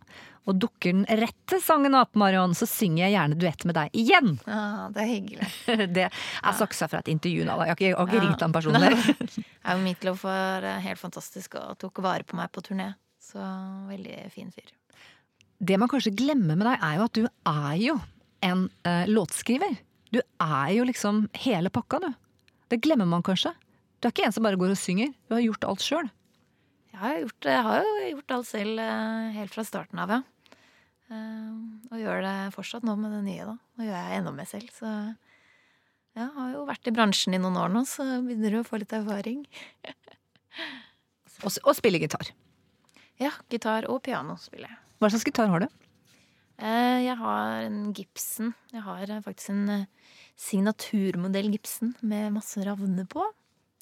og 0.48 0.56
dukker 0.56 0.94
den 0.94 1.04
rette 1.20 1.58
sangen 1.60 1.96
opp, 1.98 2.14
Marion, 2.18 2.54
så 2.56 2.66
synger 2.68 3.02
jeg 3.04 3.14
gjerne 3.14 3.36
duett 3.40 3.64
med 3.68 3.76
deg 3.76 3.98
igjen. 4.00 4.30
Ja, 4.46 4.88
Det 4.94 5.02
er 5.02 5.10
hyggelig. 5.10 5.48
det 5.96 6.06
er 6.08 6.56
saksa 6.56 6.88
fra 6.88 7.02
et 7.02 7.10
intervju 7.12 7.44
nå. 7.44 7.56
Jeg 7.66 7.74
har 7.74 7.76
ikke, 7.76 7.88
jeg 7.90 7.98
har 7.98 8.08
ikke 8.08 8.16
ja. 8.16 8.22
ringt 8.24 8.44
han 8.46 8.54
personlig. 8.56 9.42
ja, 9.66 9.76
Meatloaf 9.82 10.24
var 10.24 10.68
helt 10.86 11.02
fantastisk 11.02 11.58
og 11.60 11.76
tok 11.82 12.00
vare 12.04 12.24
på 12.24 12.38
meg 12.38 12.48
på 12.54 12.64
turné. 12.64 12.94
Så 13.20 13.44
veldig 13.90 14.22
fin 14.32 14.48
fyr. 14.54 14.72
Det 15.58 15.76
man 15.76 15.90
kanskje 15.90 16.14
glemmer 16.16 16.56
med 16.56 16.64
deg, 16.64 16.80
er 16.86 16.96
jo 16.96 17.08
at 17.10 17.18
du 17.18 17.24
er 17.28 17.76
jo 17.82 17.98
en 18.46 18.66
uh, 18.88 19.04
låtskriver. 19.10 19.76
Du 20.14 20.22
er 20.22 20.68
jo 20.72 20.86
liksom 20.88 21.26
hele 21.44 21.68
pakka, 21.74 22.00
du. 22.06 22.08
Det 22.72 22.80
glemmer 22.84 23.08
man 23.10 23.26
kanskje. 23.26 23.52
Du 23.98 24.08
er 24.08 24.14
ikke 24.14 24.30
en 24.30 24.32
som 24.32 24.46
bare 24.46 24.56
går 24.56 24.72
og 24.72 24.80
synger. 24.80 25.12
Du 25.28 25.36
har 25.36 25.44
gjort 25.44 25.68
alt 25.68 25.84
sjøl. 25.84 26.08
Jeg 26.98 27.04
har, 27.04 27.18
gjort, 27.22 27.46
jeg 27.46 27.62
har 27.62 27.84
jo 27.86 28.06
gjort 28.10 28.32
alt 28.34 28.46
selv 28.48 28.80
uh, 28.82 29.28
helt 29.36 29.52
fra 29.54 29.62
starten 29.62 30.00
av, 30.02 30.16
ja. 30.16 30.22
Eh, 31.08 31.52
og 31.88 32.00
gjør 32.02 32.24
det 32.26 32.34
fortsatt 32.52 32.84
nå 32.84 32.96
med 33.00 33.14
det 33.14 33.22
nye, 33.24 33.46
da. 33.48 33.54
Nå 33.78 33.86
gjør 33.86 33.96
jeg 33.96 34.18
enda 34.18 34.32
mer 34.34 34.48
selv, 34.50 34.72
så 34.74 34.90
jeg 36.18 36.26
har 36.34 36.50
jo 36.52 36.64
vært 36.68 36.90
i 36.90 36.92
bransjen 36.92 37.36
i 37.36 37.40
noen 37.40 37.56
år 37.62 37.72
nå, 37.72 37.84
så 37.88 38.04
begynner 38.26 38.52
du 38.52 38.60
å 38.60 38.66
få 38.66 38.80
litt 38.82 38.92
erfaring. 38.96 39.44
og, 41.46 41.48
og 41.62 41.72
spille 41.78 42.02
gitar? 42.02 42.32
Ja, 43.22 43.32
gitar 43.48 43.88
og 43.88 44.02
piano 44.04 44.36
spiller 44.42 44.72
jeg. 44.72 44.80
Hva 44.98 45.12
slags 45.14 45.26
gitar 45.30 45.48
har 45.52 45.64
du? 45.64 45.68
Eh, 46.58 46.98
jeg 47.06 47.16
har 47.22 47.64
en 47.68 47.80
Gibson. 47.94 48.52
Jeg 48.74 48.82
har 48.82 49.06
eh, 49.06 49.22
faktisk 49.22 49.54
en 49.54 49.86
signaturmodell 50.38 51.52
Gibson 51.54 51.94
med 52.02 52.34
masse 52.34 52.60
ravner 52.66 53.06
på. 53.10 53.22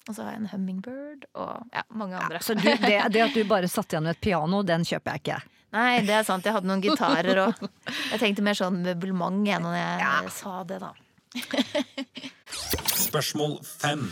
Og 0.07 0.15
så 0.15 0.23
har 0.23 0.35
jeg 0.35 0.41
en 0.43 0.49
Hummingbird 0.53 1.27
og 1.35 1.75
ja, 1.75 1.83
mange 1.91 2.15
andre. 2.15 2.39
Ja, 2.39 2.45
så 2.45 2.55
du, 2.55 2.63
det, 2.63 2.97
det, 3.11 3.21
at 3.25 3.35
du 3.35 3.43
bare 3.47 3.67
satt 3.71 3.91
igjen 3.91 4.07
med 4.07 4.15
et 4.15 4.23
piano, 4.23 4.61
den 4.63 4.85
kjøper 4.87 5.17
jeg 5.17 5.23
ikke? 5.25 5.39
Nei, 5.75 5.99
det 6.07 6.15
er 6.15 6.23
sant. 6.23 6.47
Jeg 6.47 6.55
hadde 6.55 6.69
noen 6.69 6.83
gitarer 6.83 7.41
òg. 7.43 7.65
Jeg 8.13 8.21
tenkte 8.21 8.45
mer 8.45 8.55
sånn 8.55 8.79
møblement 8.85 9.43
igjen 9.43 9.65
når 9.67 9.75
jeg 9.75 10.05
ja. 10.05 10.13
sa 10.31 10.61
det, 10.69 10.79
da. 10.79 10.93
Spørsmål 13.07 13.57
fem. 13.67 14.05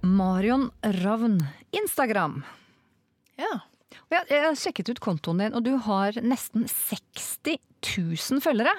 Marion 0.00 0.70
Ravn, 1.02 1.36
Instagram. 1.76 2.40
Ja. 3.36 3.58
Jeg, 4.10 4.24
jeg 4.30 4.40
har 4.46 4.56
sjekket 4.58 4.94
ut 4.94 5.02
kontoen 5.04 5.42
din, 5.44 5.54
og 5.54 5.66
du 5.66 5.74
har 5.84 6.16
nesten 6.24 6.64
60 6.70 7.60
000 7.84 8.40
følgere. 8.42 8.72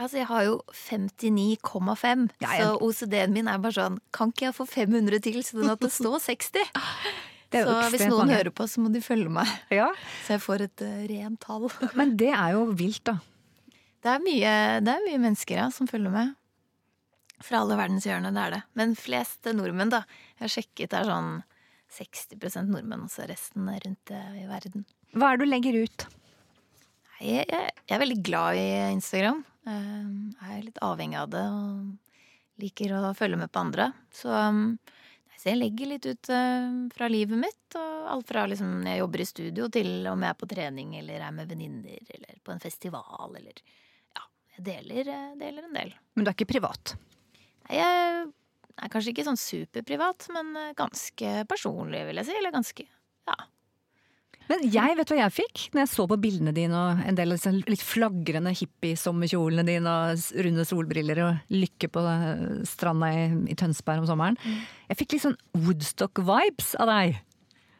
Altså, 0.00 0.16
jeg 0.22 0.28
har 0.30 0.46
jo 0.46 0.54
59,5, 0.72 2.28
ja, 2.40 2.52
så 2.56 2.76
OCD-en 2.80 3.34
min 3.34 3.50
er 3.52 3.58
bare 3.60 3.76
sånn 3.76 3.98
Kan 4.16 4.30
ikke 4.32 4.46
jeg 4.46 4.56
få 4.56 4.64
500 4.70 5.20
til, 5.26 5.42
sånn 5.44 5.68
at 5.68 5.82
det 5.82 5.92
står 5.92 6.16
60? 6.24 6.70
Så 7.50 7.72
hvis 7.90 8.04
noen 8.06 8.28
mange. 8.28 8.36
hører 8.38 8.52
på, 8.54 8.62
så 8.70 8.78
må 8.78 8.92
de 8.94 9.00
følge 9.02 9.26
meg. 9.34 9.48
Ja. 9.74 9.88
Så 10.22 10.36
jeg 10.36 10.42
får 10.44 10.62
et 10.68 10.82
uh, 10.86 11.00
rent 11.10 11.40
tall. 11.42 11.64
Men 11.98 12.12
det 12.14 12.28
er 12.30 12.52
jo 12.54 12.68
vilt, 12.78 13.02
da. 13.08 13.16
Det 14.00 14.12
er 14.12 14.22
mye, 14.22 14.52
det 14.86 14.92
er 14.94 15.02
mye 15.02 15.22
mennesker 15.24 15.58
ja, 15.58 15.64
som 15.74 15.90
følger 15.90 16.14
med. 16.14 16.30
Fra 17.42 17.64
alle 17.64 17.74
verdens 17.80 18.06
hjørner, 18.06 18.30
det 18.36 18.44
er 18.44 18.54
det. 18.54 18.60
Men 18.78 18.94
flest 18.94 19.50
nordmenn, 19.50 19.90
da. 19.90 20.04
Jeg 20.36 20.44
har 20.44 20.54
sjekket, 20.54 20.92
det 20.92 21.00
er 21.00 21.10
sånn 21.10 21.32
60% 21.98 22.70
nordmenn, 22.70 23.02
og 23.08 23.10
så 23.10 23.26
resten 23.26 23.66
er 23.72 23.82
rundt 23.82 24.14
i 24.14 24.46
verden. 24.46 24.86
Hva 25.18 25.32
er 25.32 25.40
det 25.40 25.48
du 25.48 25.50
legger 25.50 25.80
ut? 25.82 26.06
Jeg, 27.18 27.50
jeg, 27.50 27.74
jeg 27.82 27.96
er 27.98 28.04
veldig 28.06 28.22
glad 28.30 28.62
i 28.62 28.68
Instagram. 28.94 29.42
Jeg 29.68 30.54
er 30.56 30.64
litt 30.64 30.80
avhengig 30.84 31.18
av 31.20 31.28
det 31.32 31.44
og 31.52 32.62
liker 32.62 32.94
å 32.96 33.12
følge 33.16 33.38
med 33.40 33.52
på 33.52 33.62
andre. 33.62 33.90
Så 34.14 34.32
um, 34.32 34.78
så 35.40 35.54
jeg 35.54 35.56
legger 35.56 35.88
litt 35.88 36.04
ut 36.04 36.28
uh, 36.36 36.88
fra 36.92 37.06
livet 37.08 37.38
mitt, 37.40 37.76
og 37.80 38.08
alt 38.12 38.28
fra 38.28 38.42
liksom 38.50 38.74
når 38.82 38.90
jeg 38.90 39.00
jobber 39.00 39.22
i 39.22 39.28
studio, 39.28 39.68
til 39.72 40.08
om 40.10 40.24
jeg 40.26 40.34
er 40.34 40.36
på 40.42 40.48
trening 40.50 40.90
eller 40.98 41.22
er 41.24 41.32
med 41.32 41.48
venninner 41.48 42.10
eller 42.12 42.42
på 42.44 42.52
en 42.52 42.60
festival 42.60 43.38
eller 43.38 43.62
Ja, 44.18 44.26
jeg 44.58 44.66
deler, 44.66 45.08
uh, 45.08 45.30
deler 45.40 45.64
en 45.64 45.78
del. 45.78 45.94
Men 46.12 46.26
du 46.26 46.32
er 46.32 46.36
ikke 46.36 46.50
privat? 46.50 46.92
Nei, 47.70 47.78
jeg 47.78 48.26
er 48.84 48.92
kanskje 48.92 49.14
ikke 49.14 49.24
sånn 49.30 49.40
superprivat, 49.40 50.28
men 50.36 50.52
ganske 50.76 51.32
personlig, 51.48 52.04
vil 52.10 52.20
jeg 52.20 52.28
si. 52.28 52.36
Eller 52.36 52.56
ganske 52.58 52.88
Ja. 53.30 53.40
Men 54.50 54.64
jeg 54.66 54.96
vet 54.98 55.12
hva 55.12 55.18
jeg 55.20 55.34
fikk 55.36 55.64
når 55.70 55.84
jeg 55.84 55.90
så 55.92 56.04
på 56.10 56.18
bildene 56.18 56.52
dine 56.56 56.74
og 56.74 57.02
en 57.06 57.18
del 57.18 57.36
disse 57.36 57.52
litt 57.54 57.84
flagrende 57.86 58.50
hippiesommerkjolene 58.58 59.64
dine 59.68 59.92
og 59.94 60.44
runde 60.46 60.64
solbriller 60.66 61.22
og 61.22 61.54
lykke 61.54 61.90
på 61.94 62.02
stranda 62.66 63.12
i, 63.14 63.24
i 63.52 63.56
Tønsberg 63.58 64.02
om 64.02 64.08
sommeren. 64.10 64.38
Mm. 64.42 64.62
Jeg 64.90 64.98
fikk 64.98 65.14
litt 65.14 65.26
sånn 65.28 65.38
Woodstock-vibes 65.54 66.72
av 66.82 66.90
deg. 66.90 67.20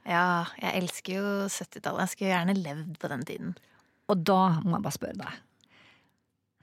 Ja, 0.07 0.25
jeg 0.63 0.85
elsker 0.85 1.19
jo 1.19 1.33
70-tallet. 1.51 2.05
Jeg 2.05 2.15
skulle 2.15 2.33
gjerne 2.33 2.57
levd 2.59 2.99
på 3.03 3.11
den 3.13 3.27
tiden. 3.27 3.55
Og 4.11 4.23
da 4.27 4.43
må 4.63 4.77
jeg 4.77 4.87
bare 4.87 4.99
spørre 4.99 5.23
deg. 5.25 5.47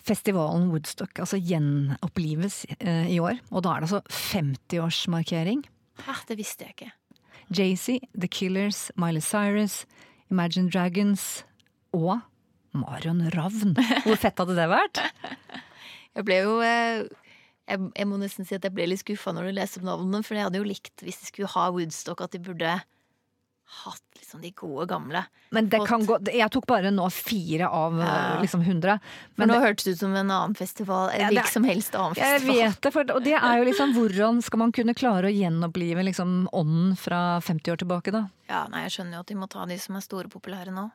festivalen 0.07 0.69
Woodstock 0.71 1.19
altså 1.19 1.35
gjenopplives 1.35 2.61
eh, 2.79 3.09
i 3.11 3.19
år. 3.19 3.41
Og 3.51 3.65
da 3.65 3.75
er 3.75 3.83
det 3.83 3.89
altså 3.89 4.01
50-årsmarkering. 4.31 5.65
Hæ, 6.05 6.15
det 6.29 6.39
visste 6.39 6.63
jeg 6.63 6.77
ikke. 6.77 6.93
Jay-Z, 7.53 7.99
The 8.13 8.27
Killers, 8.27 8.91
Miley 8.95 9.21
Cyrus, 9.21 9.85
Imagine 10.31 10.69
Dragons 10.69 11.43
og 11.95 12.19
Marion 12.75 13.23
Ravn. 13.33 13.77
Hvor 14.03 14.19
fett 14.19 14.41
hadde 14.41 14.57
det 14.57 14.67
vært? 14.71 15.01
Jeg 16.17 16.25
ble 16.25 16.37
jo 16.41 16.53
eh, 16.65 17.05
jeg, 17.69 17.89
jeg 17.93 18.07
må 18.09 18.17
nesten 18.17 18.47
si 18.47 18.55
at 18.57 18.63
jeg 18.65 18.73
ble 18.73 18.87
litt 18.89 19.03
skuffa 19.03 19.33
når 19.35 19.49
du 19.49 19.57
leste 19.57 19.77
opp 19.77 19.85
navnene, 19.85 20.23
for 20.25 20.33
jeg 20.33 20.47
hadde 20.47 20.57
jo 20.57 20.65
likt, 20.65 21.03
hvis 21.03 21.19
de 21.21 21.27
skulle 21.29 21.49
ha 21.51 21.67
Woodstock, 21.75 22.23
at 22.23 22.33
de 22.33 22.39
burde 22.41 22.71
hatt 23.67 24.01
liksom 24.15 24.41
de 24.41 24.49
gode 24.55 24.85
gamle. 24.87 25.25
Men 25.51 25.67
det 25.69 25.81
kan 25.87 26.05
gå 26.07 26.17
Jeg 26.33 26.49
tok 26.51 26.65
bare 26.67 26.89
nå 26.91 27.09
fire 27.11 27.67
av 27.67 27.97
Ja. 27.99 28.39
liksom 28.41 28.61
100. 28.63 28.99
For 29.01 29.41
Men 29.41 29.49
nå 29.49 29.57
det, 29.57 29.63
hørtes 29.67 29.83
det 29.83 29.91
ut 29.91 29.99
som 29.99 30.15
en 30.15 30.31
annen 30.31 30.55
festival. 30.55 31.09
En 31.11 31.19
Ja, 31.19 31.27
hvilken 31.29 31.51
som 31.51 31.63
helst 31.67 31.95
annen 31.95 32.15
festival. 32.15 32.55
jeg 32.55 32.69
vet 32.71 32.81
det, 32.81 32.93
for, 32.93 33.11
og 33.11 33.23
det 33.23 33.33
er 33.35 33.57
jo 33.57 33.65
liksom 33.67 33.93
hvordan 33.93 34.41
skal 34.43 34.59
man 34.59 34.71
kunne 34.71 34.93
klare 34.95 35.27
å 35.27 35.35
gjenopplive 35.35 36.03
liksom 36.03 36.47
ånden 36.53 36.95
fra 36.97 37.39
50 37.41 37.71
år 37.71 37.77
tilbake, 37.83 38.11
da? 38.11 38.29
Ja, 38.49 38.67
nei, 38.71 38.83
jeg 38.87 38.91
skjønner 38.97 39.19
jo 39.19 39.19
at 39.19 39.27
de 39.27 39.35
må 39.35 39.49
ta 39.49 39.65
de 39.65 39.77
som 39.77 39.95
er 39.95 40.01
store 40.01 40.25
og 40.31 40.31
populære 40.41 40.71
nå. 40.73 40.89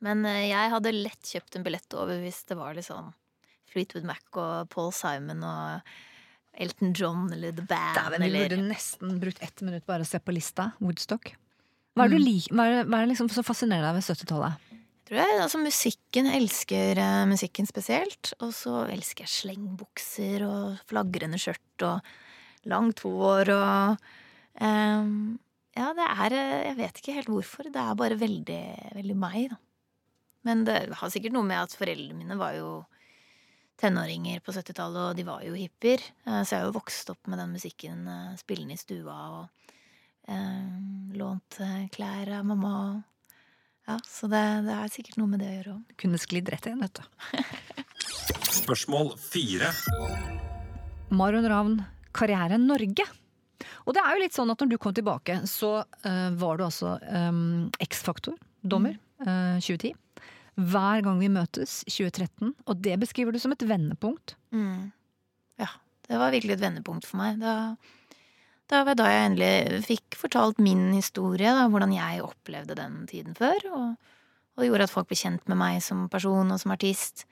Men 0.00 0.24
eh, 0.26 0.48
jeg 0.48 0.70
hadde 0.70 0.92
lett 0.94 1.22
kjøpt 1.22 1.56
en 1.56 1.64
billett 1.64 1.94
over 1.94 2.20
hvis 2.22 2.44
det 2.46 2.56
var 2.56 2.74
liksom 2.74 3.12
Fleetwood 3.68 4.04
Mac 4.08 4.22
og 4.34 4.68
Paul 4.70 4.92
Simon 4.92 5.42
og 5.44 5.82
Elton 6.58 6.94
John 6.96 7.28
eller 7.32 7.52
The 7.52 7.62
Band 7.68 7.98
Dæven, 8.00 8.22
vi 8.32 8.38
burde 8.48 8.62
nesten 8.68 9.18
brukt 9.20 9.42
ett 9.42 9.60
minutt 9.60 9.84
bare 9.86 10.02
å 10.02 10.06
se 10.08 10.18
på 10.18 10.32
lista. 10.32 10.72
Woodstock. 10.80 11.34
Hva 11.98 12.06
er 12.06 12.12
Mm. 12.12 12.14
du 12.14 12.22
lik, 12.22 12.46
hva 12.54 12.64
er, 12.70 12.84
hva 12.86 13.02
er 13.02 13.10
liksom 13.10 13.28
som 13.34 13.44
fascinerer 13.46 13.82
deg 13.88 13.98
ved 13.98 14.06
70-tallet? 14.06 14.64
Tror 15.08 15.18
jeg, 15.22 15.40
altså 15.40 15.58
Musikken. 15.62 16.26
Jeg 16.28 16.42
elsker 16.42 16.98
uh, 17.00 17.24
musikken 17.30 17.66
spesielt. 17.66 18.34
Og 18.44 18.50
så 18.52 18.82
elsker 18.92 19.24
jeg 19.24 19.32
slengbukser 19.34 20.44
og 20.46 20.78
flagrende 20.90 21.38
skjørt 21.40 21.84
og 21.88 22.10
langt 22.68 23.00
hår 23.06 23.50
og 23.54 24.02
um, 24.60 25.38
Ja, 25.78 25.92
det 25.94 26.04
er 26.10 26.34
eh, 26.36 26.66
Jeg 26.68 26.76
vet 26.76 27.00
ikke 27.00 27.14
helt 27.16 27.30
hvorfor. 27.32 27.70
Det 27.72 27.80
er 27.80 27.94
bare 27.96 28.18
veldig, 28.20 28.60
veldig 28.98 29.16
meg, 29.16 29.48
da. 29.54 29.58
Men 30.44 30.64
det 30.68 30.76
har 31.00 31.10
sikkert 31.10 31.32
noe 31.34 31.46
med 31.48 31.60
at 31.64 31.74
foreldrene 31.76 32.18
mine 32.18 32.36
var 32.38 32.54
jo 32.58 32.84
tenåringer 33.80 34.40
på 34.42 34.52
70-tallet, 34.54 35.10
og 35.12 35.16
de 35.18 35.24
var 35.28 35.42
jo 35.46 35.54
hippier. 35.56 36.02
Eh, 36.26 36.42
Så 36.42 36.52
jeg 36.56 36.60
har 36.62 36.68
jo 36.68 36.76
vokst 36.78 37.10
opp 37.14 37.30
med 37.30 37.38
den 37.40 37.54
musikken 37.54 38.04
spillende 38.40 38.74
i 38.76 38.80
stua 38.80 39.16
og 39.38 39.72
lånt 41.18 41.60
eh, 41.60 41.86
klær 41.94 42.30
av 42.38 42.46
mamma. 42.46 42.72
og 42.88 43.88
ja, 43.88 43.98
så 44.04 44.28
det, 44.28 44.42
det 44.66 44.74
er 44.76 44.90
sikkert 44.92 45.16
noe 45.20 45.30
med 45.32 45.40
det 45.40 45.48
å 45.48 45.54
gjøre 45.56 45.76
òg. 45.78 45.94
Kunne 46.00 46.20
sklidd 46.20 46.50
rett 46.52 46.66
inn, 46.68 46.82
vet 46.82 47.00
du. 47.00 47.04
Spørsmål 48.60 49.14
fire. 49.22 49.70
Marion 51.08 51.48
Ravn, 51.48 51.78
Karriere 52.12 52.58
Norge. 52.60 53.06
Og 53.88 53.96
det 53.96 54.02
er 54.02 54.12
jo 54.12 54.22
litt 54.22 54.36
sånn 54.36 54.52
at 54.52 54.60
når 54.60 54.74
du 54.74 54.76
kom 54.82 54.92
tilbake, 54.94 55.38
så 55.48 55.78
uh, 55.80 56.28
var 56.36 56.60
du 56.60 56.66
altså 56.66 56.98
um, 57.08 57.70
X-Faktor-dommer 57.80 58.98
uh, 59.24 59.56
2010. 59.56 59.96
Hver 60.58 61.04
gang 61.06 61.22
vi 61.22 61.32
møtes, 61.32 61.80
2013. 61.88 62.52
Og 62.68 62.84
det 62.84 62.98
beskriver 63.00 63.32
du 63.32 63.40
som 63.40 63.54
et 63.54 63.64
vendepunkt. 63.64 64.36
Mm. 64.52 64.90
Ja, 65.62 65.70
det 66.10 66.20
var 66.20 66.34
virkelig 66.34 66.58
et 66.58 66.66
vendepunkt 66.66 67.08
for 67.08 67.22
meg. 67.22 67.40
Da, 67.40 67.54
da 68.68 68.82
var 68.84 68.98
da 68.98 69.08
jeg 69.08 69.30
endelig 69.30 69.82
fikk 69.86 70.18
fortalt 70.20 70.60
min 70.60 70.90
historie, 70.92 71.50
da, 71.56 71.66
hvordan 71.72 71.94
jeg 71.96 72.24
opplevde 72.24 72.76
den 72.76 73.00
tiden 73.08 73.36
før. 73.38 73.64
Og, 73.72 74.14
og 74.58 74.66
gjorde 74.66 74.88
at 74.88 74.92
folk 74.92 75.08
ble 75.08 75.18
kjent 75.18 75.48
med 75.48 75.60
meg 75.60 75.80
som 75.84 76.06
person 76.12 76.52
og 76.52 76.60
som 76.60 76.74
artist. 76.74 77.24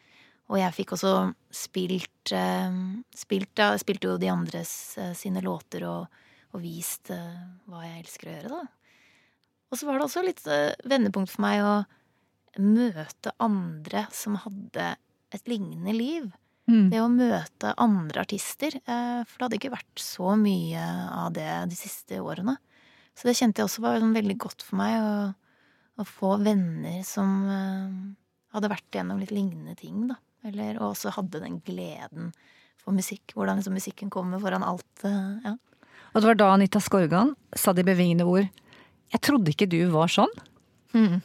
Og 0.47 0.61
jeg 0.61 0.75
fikk 0.77 0.95
også 0.95 1.13
spilt 1.55 2.33
eh, 2.35 2.79
spilt, 3.19 3.53
da, 3.59 3.73
Spilte 3.83 4.13
jo 4.13 4.21
de 4.23 4.31
andres 4.31 4.73
eh, 5.03 5.13
sine 5.19 5.43
låter 5.45 5.85
og, 5.89 6.23
og 6.55 6.63
vist 6.63 7.11
eh, 7.15 7.37
hva 7.67 7.83
jeg 7.85 8.05
elsker 8.05 8.31
å 8.31 8.37
gjøre, 8.37 8.61
da. 8.61 8.65
Og 9.67 9.79
så 9.79 9.89
var 9.89 9.99
det 9.99 10.07
også 10.07 10.23
litt 10.25 10.45
eh, 10.49 10.73
vendepunkt 10.87 11.33
for 11.33 11.45
meg 11.45 11.65
å 11.67 11.77
møte 12.63 13.35
andre 13.43 14.07
som 14.15 14.39
hadde 14.41 14.95
et 15.35 15.51
lignende 15.51 15.93
liv. 15.93 16.31
Mm. 16.67 16.89
Det 16.91 16.99
å 17.01 17.09
møte 17.13 17.75
andre 17.79 18.23
artister. 18.25 18.75
eh, 18.83 19.21
For 19.25 19.39
det 19.39 19.45
hadde 19.47 19.59
ikke 19.61 19.75
vært 19.77 20.03
så 20.03 20.33
mye 20.41 20.83
av 21.15 21.33
det 21.37 21.47
de 21.71 21.77
siste 21.79 22.19
årene. 22.19 22.57
Så 23.15 23.29
det 23.29 23.37
kjente 23.39 23.63
jeg 23.63 23.69
også 23.71 23.85
var 23.85 24.01
sånn 24.03 24.17
veldig 24.17 24.37
godt 24.43 24.63
for 24.67 24.77
meg, 24.81 24.97
å, 25.01 25.35
å 26.03 26.05
få 26.05 26.35
venner 26.43 27.03
som 27.07 27.31
eh, 27.49 27.95
hadde 28.57 28.69
vært 28.73 28.99
gjennom 28.99 29.21
litt 29.23 29.31
lignende 29.33 29.77
ting, 29.79 30.09
da. 30.11 30.19
Eller, 30.47 30.77
og 30.81 30.93
også 30.95 31.15
hadde 31.17 31.41
den 31.43 31.61
gleden 31.67 32.33
for 32.83 32.93
musikk. 32.95 33.33
Hvordan 33.35 33.59
liksom 33.59 33.75
musikken 33.79 34.11
kommer 34.11 34.39
foran 34.43 34.63
alt. 34.67 35.05
eh, 35.05 35.39
Ja. 35.47 35.55
Og 36.15 36.23
det 36.23 36.29
var 36.31 36.37
da 36.41 36.47
Anita 36.55 36.81
Skorgan 36.81 37.35
sa 37.55 37.73
de 37.77 37.83
bevingende 37.85 38.25
ord 38.25 38.47
Jeg 39.13 39.21
trodde 39.21 39.51
ikke 39.53 39.67
du 39.69 39.83
var 39.93 40.09
sånn. 40.09 40.33
Mm. 40.95 41.21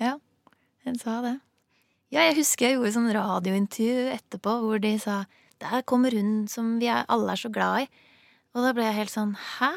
Ja, 0.00 0.12
hun 0.84 0.98
sa 1.00 1.20
det. 1.24 1.40
Ja, 2.16 2.22
jeg 2.30 2.38
husker 2.38 2.70
jeg 2.70 2.78
gjorde 2.78 2.94
sånn 2.94 3.12
radiointervju 3.12 4.06
etterpå 4.14 4.52
hvor 4.62 4.80
de 4.80 4.94
sa 4.96 5.26
Der 5.60 5.82
kommer 5.84 6.14
hun 6.16 6.46
som 6.48 6.78
vi 6.80 6.88
er, 6.88 7.04
alle 7.12 7.34
er 7.34 7.40
så 7.40 7.50
glad 7.52 7.82
i. 7.82 7.88
Og 8.56 8.64
da 8.64 8.70
ble 8.72 8.86
jeg 8.86 8.96
helt 9.02 9.12
sånn 9.12 9.34
Hæ? 9.36 9.68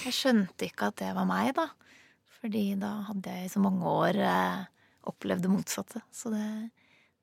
Jeg 0.00 0.16
skjønte 0.16 0.66
ikke 0.66 0.88
at 0.90 0.98
det 0.98 1.12
var 1.14 1.28
meg, 1.30 1.52
da. 1.54 1.68
Fordi 2.40 2.64
da 2.80 2.90
hadde 3.06 3.36
jeg 3.36 3.46
i 3.46 3.52
så 3.52 3.62
mange 3.62 3.86
år 3.86 4.18
eh, 4.18 4.58
opplevd 5.10 5.46
det 5.46 5.52
motsatte. 5.52 6.02
Så 6.14 6.32
det, 6.34 6.42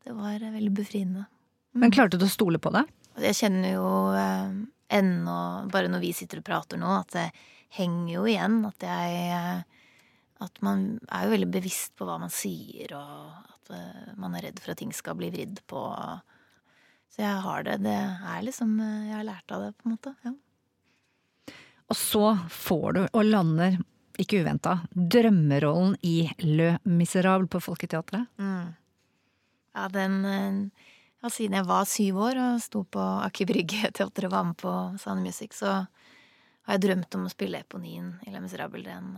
det 0.07 0.15
var 0.15 0.39
veldig 0.39 0.71
befriende. 0.79 1.25
Men 1.75 1.91
klarte 1.91 2.19
du 2.19 2.23
å 2.27 2.31
stole 2.31 2.59
på 2.59 2.71
det? 2.75 2.85
Jeg 3.23 3.39
kjenner 3.39 3.75
jo 3.75 3.87
eh, 4.15 4.51
ennå, 4.99 5.37
bare 5.71 5.91
når 5.91 6.03
vi 6.03 6.13
sitter 6.15 6.39
og 6.39 6.47
prater 6.47 6.79
nå, 6.79 6.91
at 7.01 7.15
det 7.15 7.27
henger 7.79 8.13
jo 8.13 8.25
igjen. 8.31 8.59
At 8.67 8.87
jeg 8.87 9.23
eh, 9.27 9.76
At 10.43 10.61
man 10.61 10.99
er 11.09 11.25
jo 11.25 11.33
veldig 11.33 11.49
bevisst 11.49 11.95
på 11.97 12.05
hva 12.05 12.19
man 12.21 12.33
sier, 12.33 12.93
og 12.93 13.53
at 13.55 13.71
eh, 13.73 14.09
man 14.21 14.35
er 14.37 14.49
redd 14.49 14.59
for 14.61 14.73
at 14.73 14.81
ting 14.81 14.93
skal 14.93 15.17
bli 15.17 15.31
vridd 15.33 15.63
på. 15.69 15.81
Så 17.13 17.23
jeg 17.23 17.43
har 17.45 17.65
det. 17.65 17.79
Det 17.85 17.97
er 17.97 18.43
liksom 18.45 18.75
eh, 18.79 19.07
Jeg 19.09 19.15
har 19.17 19.29
lært 19.31 19.55
av 19.55 19.65
det, 19.65 19.71
på 19.77 19.87
en 19.87 19.95
måte. 19.95 20.13
Ja. 20.27 20.33
Og 21.87 21.97
så 21.97 22.25
får 22.51 22.87
du, 22.93 23.01
og 23.07 23.23
lander, 23.25 23.79
ikke 24.19 24.41
uventa, 24.43 24.81
drømmerollen 24.93 25.95
i 26.05 26.27
Le 26.43 26.75
Miserable 26.83 27.49
på 27.49 27.61
Folketeatret. 27.63 28.27
Mm. 28.37 28.75
Ja, 29.77 29.89
den 29.93 30.21
eh, 30.25 30.93
Ja, 31.17 31.31
siden 31.33 31.55
jeg 31.57 31.65
var 31.65 31.87
syv 31.89 32.19
år 32.27 32.37
og 32.37 32.59
sto 32.61 32.83
på 32.85 33.01
Aker 33.01 33.47
Brygge 33.49 33.89
teater 33.97 34.27
og 34.27 34.35
var 34.35 34.43
med 34.45 34.57
på 34.61 34.73
Sound 35.01 35.25
Music, 35.25 35.55
så 35.57 35.71
har 36.67 36.75
jeg 36.75 36.83
drømt 36.83 37.15
om 37.17 37.25
å 37.25 37.31
spille 37.31 37.63
Eponien 37.63 38.11
i 38.27 38.33
Le 38.33 38.41
Miserable. 38.43 38.83
Den, 38.85 39.15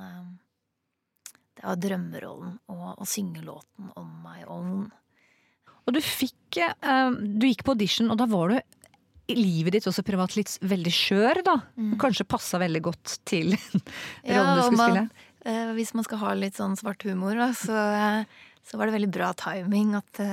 det 1.60 1.68
var 1.68 1.80
drømmerollen 1.84 2.54
å, 2.72 2.78
å 2.96 3.06
synge 3.08 3.42
låten 3.44 3.90
On 4.00 4.10
My 4.24 4.46
Own. 4.48 4.86
Og 5.86 5.96
du 5.96 6.00
fikk 6.06 6.60
eh, 6.64 7.10
Du 7.20 7.48
gikk 7.50 7.66
på 7.68 7.74
audition, 7.76 8.12
og 8.14 8.20
da 8.22 8.28
var 8.32 8.54
du 8.54 8.60
i 9.30 9.36
livet 9.38 9.76
ditt 9.76 9.86
også 9.90 10.02
privat 10.08 10.34
litt 10.40 10.56
veldig 10.66 10.92
skjør, 10.96 11.40
da. 11.46 11.54
Mm. 11.78 11.92
Kanskje 12.02 12.26
passa 12.26 12.58
veldig 12.64 12.80
godt 12.88 13.18
til 13.30 13.52
Ja, 14.26 14.40
rollen 14.40 14.56
du 14.58 14.64
skulle 14.64 14.80
man- 14.80 14.90
spille. 15.12 15.28
eh, 15.46 15.74
hvis 15.78 15.94
man 16.00 16.08
skal 16.08 16.22
ha 16.24 16.32
litt 16.40 16.58
sånn 16.58 16.74
svart 16.80 17.04
humor, 17.06 17.36
da, 17.38 17.52
så, 17.54 17.76
eh, 17.76 18.24
så 18.66 18.80
var 18.80 18.90
det 18.90 18.96
veldig 18.98 19.12
bra 19.14 19.30
timing 19.38 19.94
at 20.00 20.24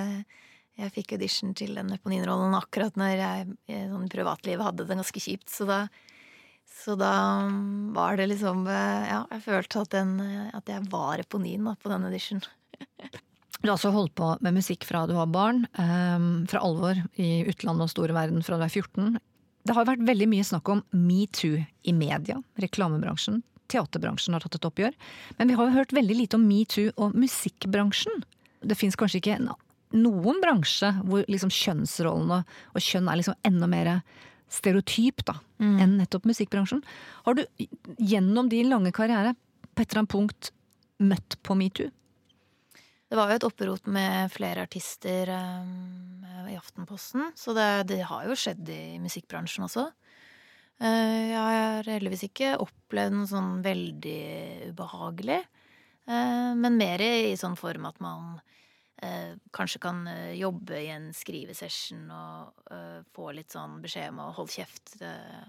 jeg 0.77 0.93
fikk 0.93 1.13
audition 1.17 1.53
til 1.57 1.75
den 1.77 1.89
Eponine-rollen 1.95 2.53
akkurat 2.57 2.97
når 3.01 3.13
jeg 3.17 3.45
i 3.73 3.83
sånn 3.89 4.09
privatlivet 4.13 4.65
hadde 4.65 4.85
det 4.89 4.97
ganske 4.99 5.23
kjipt. 5.25 5.49
Så 5.53 5.65
da, 5.69 5.83
så 6.67 6.95
da 6.99 7.13
mm, 7.47 7.93
var 7.97 8.19
det 8.19 8.29
liksom 8.31 8.67
eh, 8.71 9.07
Ja, 9.11 9.21
jeg 9.33 9.45
følte 9.47 9.83
at, 9.83 9.93
den, 9.95 10.17
eh, 10.23 10.51
at 10.55 10.69
jeg 10.71 10.87
var 10.93 11.23
eponien 11.23 11.67
da, 11.67 11.77
på 11.81 11.93
den 11.93 12.09
audition. 12.09 12.43
Du 13.57 13.71
har 13.71 13.79
altså 13.79 13.91
holdt 13.91 14.13
på 14.15 14.27
med 14.45 14.55
musikk 14.59 14.85
fra 14.85 15.07
du 15.09 15.15
var 15.17 15.31
barn, 15.33 15.65
Um, 15.81 16.45
fra 16.47 16.61
alvor 16.63 16.99
i 17.19 17.41
utlandet 17.49 17.87
og 17.87 17.91
store 17.91 18.15
verden 18.15 18.45
fra 18.45 18.59
du 18.61 18.65
er 18.67 18.71
14. 18.71 19.17
Det 19.67 19.75
har 19.75 19.89
vært 19.89 20.05
veldig 20.07 20.29
mye 20.31 20.45
snakk 20.47 20.69
om 20.71 20.83
metoo 20.93 21.63
i 21.83 21.95
media, 21.97 22.37
reklamebransjen. 22.63 23.41
Teaterbransjen 23.73 24.37
har 24.37 24.45
tatt 24.45 24.59
et 24.61 24.69
oppgjør. 24.69 24.95
Men 25.41 25.51
vi 25.51 25.57
har 25.59 25.67
jo 25.67 25.75
hørt 25.81 25.97
veldig 25.97 26.19
lite 26.21 26.39
om 26.39 26.45
metoo 26.47 26.93
og 26.95 27.17
musikkbransjen. 27.19 28.23
Det 28.63 28.77
fins 28.79 28.95
kanskje 29.01 29.23
ikke 29.25 29.41
noen 29.97 30.41
bransje 30.45 30.93
hvor 31.07 31.27
liksom 31.31 31.51
kjønnsrollen 31.53 32.39
og, 32.39 32.57
og 32.75 32.85
kjønn 32.85 33.11
er 33.11 33.21
liksom 33.21 33.39
enda 33.47 33.71
mer 33.71 33.93
stereotyp 34.53 35.25
da, 35.27 35.39
enn 35.59 35.97
nettopp 35.99 36.27
musikkbransjen. 36.29 36.83
Har 37.27 37.37
du 37.39 37.45
gjennom 37.99 38.49
din 38.53 38.71
lange 38.71 38.93
karriere 38.95 39.35
på 39.75 39.83
et 39.83 39.91
eller 39.91 40.05
annet 40.05 40.13
punkt 40.13 40.51
møtt 41.03 41.39
på 41.43 41.57
metoo? 41.59 41.91
Det 43.07 43.15
var 43.15 43.31
jo 43.31 43.39
et 43.39 43.47
opprot 43.47 43.91
med 43.95 44.33
flere 44.35 44.65
artister 44.67 45.31
um, 45.31 46.25
i 46.51 46.57
Aftenposten, 46.59 47.29
så 47.39 47.55
det, 47.55 47.69
det 47.93 48.01
har 48.09 48.25
jo 48.27 48.35
skjedd 48.39 48.67
i 48.73 48.99
musikkbransjen 48.99 49.67
også. 49.69 49.87
Uh, 50.83 51.23
jeg 51.31 51.39
har 51.39 51.87
heldigvis 51.87 52.27
ikke 52.27 52.57
opplevd 52.65 53.15
noe 53.15 53.31
sånn 53.31 53.53
veldig 53.63 54.73
ubehagelig, 54.73 55.39
uh, 56.11 56.53
men 56.59 56.81
mer 56.81 57.05
i 57.07 57.37
sånn 57.39 57.55
form 57.59 57.87
at 57.87 58.03
man 58.03 58.41
eh, 59.03 59.35
kanskje 59.53 59.81
kan 59.83 60.07
eh, 60.09 60.33
jobbe 60.41 60.79
i 60.83 60.89
en 60.95 61.13
skrivesession 61.15 62.05
og 62.11 62.73
eh, 62.73 63.01
få 63.15 63.31
litt 63.37 63.53
sånn 63.57 63.81
beskjed 63.85 64.13
om 64.15 64.21
å 64.27 64.33
holde 64.37 64.57
kjeft. 64.57 64.97
eh, 65.01 65.47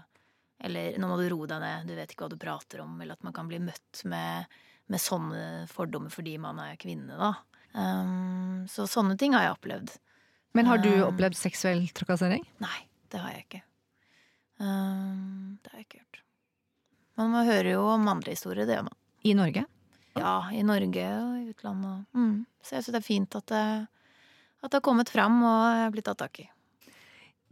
eller 0.59 0.97
'nå 0.97 1.07
må 1.07 1.17
du 1.21 1.27
roe 1.29 1.45
deg 1.47 1.61
ned, 1.61 1.85
du 1.87 1.93
vet 1.95 2.09
ikke 2.11 2.25
hva 2.25 2.29
du 2.33 2.37
prater 2.41 2.81
om'. 2.81 3.01
Eller 3.01 3.13
at 3.13 3.23
man 3.23 3.33
kan 3.33 3.47
bli 3.47 3.59
møtt 3.61 4.03
med, 4.05 4.45
med 4.87 4.99
sånne 4.99 5.67
fordommer 5.69 6.09
fordi 6.09 6.37
man 6.41 6.59
er 6.59 6.75
kvinne, 6.81 7.13
da. 7.17 7.35
Um, 7.77 8.65
så 8.67 8.87
sånne 8.89 9.17
ting 9.19 9.33
har 9.37 9.43
jeg 9.43 9.57
opplevd. 9.59 9.97
Men 10.57 10.65
har 10.65 10.77
du 10.81 10.89
Um, 10.89 11.11
opplevd 11.11 11.35
seksuell 11.37 11.83
trakassering? 11.93 12.41
Nei, 12.59 12.87
det 13.11 13.19
har 13.21 13.31
jeg 13.35 13.43
ikke. 13.45 13.61
Um, 14.59 15.59
det 15.61 15.71
har 15.71 15.79
jeg 15.79 15.85
ikke 15.85 15.99
gjort. 16.01 16.21
Men 17.17 17.31
man 17.35 17.45
hører 17.45 17.71
jo 17.75 17.83
om 17.91 18.07
andre 18.07 18.33
historier, 18.33 18.65
det 18.65 18.77
gjør 18.77 18.87
man. 18.89 18.97
I 19.23 19.33
Norge? 19.37 19.65
Ja, 20.21 20.35
i 20.53 20.63
Norge 20.65 21.05
og 21.21 21.37
i 21.39 21.45
utlandet. 21.51 22.07
Mm. 22.17 22.43
Så 22.63 22.77
jeg 22.77 22.85
syns 22.85 22.95
det 22.95 23.01
er 23.01 23.07
fint 23.07 23.37
at 23.39 23.47
det, 23.53 23.63
at 24.61 24.69
det 24.69 24.79
har 24.79 24.85
kommet 24.85 25.11
fram 25.13 25.39
og 25.45 25.61
er 25.69 25.93
blitt 25.93 26.07
tatt 26.09 26.21
tak 26.23 26.41
i. 26.43 26.49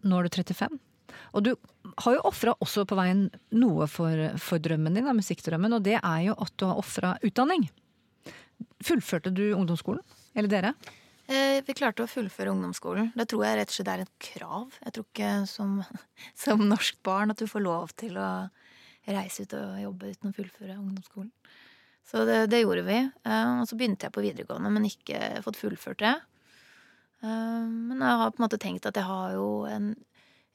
Nå 0.05 0.19
er 0.19 0.27
du 0.27 0.37
35. 0.41 0.81
Og 1.35 1.45
du 1.45 1.53
har 2.03 2.17
jo 2.17 2.25
ofra 2.27 2.53
også 2.63 2.83
på 2.87 2.97
veien 2.97 3.25
noe 3.55 3.87
for, 3.91 4.27
for 4.41 4.61
drømmen 4.61 4.95
din, 4.95 5.07
da, 5.07 5.15
musikkdrømmen, 5.15 5.77
og 5.77 5.85
det 5.85 5.97
er 5.99 6.21
jo 6.27 6.35
at 6.41 6.53
du 6.59 6.67
har 6.69 6.81
ofra 6.81 7.15
utdanning. 7.25 7.67
Fullførte 8.85 9.33
du 9.35 9.47
ungdomsskolen? 9.55 10.03
Eller 10.35 10.51
dere? 10.51 10.73
Eh, 11.25 11.63
vi 11.65 11.73
klarte 11.73 12.05
å 12.05 12.09
fullføre 12.09 12.51
ungdomsskolen. 12.53 13.09
Det 13.17 13.25
tror 13.31 13.45
jeg 13.47 13.59
rett 13.59 13.71
og 13.71 13.77
slett 13.77 13.91
er 13.91 14.03
et 14.03 14.15
krav. 14.27 14.75
Jeg 14.83 14.95
tror 14.95 15.07
ikke 15.07 15.31
som, 15.49 15.79
som 16.45 16.65
norsk 16.69 16.99
barn 17.05 17.33
at 17.33 17.41
du 17.41 17.47
får 17.49 17.65
lov 17.65 17.95
til 17.97 18.19
å 18.21 18.29
reise 19.05 19.45
ut 19.45 19.55
og 19.57 19.79
jobbe 19.81 20.11
uten 20.13 20.31
å 20.31 20.35
fullføre 20.35 20.77
ungdomsskolen. 20.77 21.31
Så 22.05 22.25
det, 22.25 22.45
det 22.53 22.61
gjorde 22.61 22.85
vi. 22.85 22.99
Uh, 23.25 23.61
og 23.61 23.69
så 23.69 23.77
begynte 23.77 24.07
jeg 24.07 24.15
på 24.15 24.23
videregående, 24.25 24.71
men 24.73 24.87
ikke 24.87 25.41
fått 25.45 25.59
fullført 25.59 26.03
det. 26.03 26.13
Uh, 27.25 27.65
men 27.65 27.97
jeg 27.97 28.21
har 28.21 28.33
på 28.33 28.39
en 28.39 28.45
måte 28.45 28.61
tenkt 28.61 28.85
at 28.85 28.99
jeg 28.99 29.07
har 29.07 29.33
jo 29.33 29.49
en, 29.69 29.93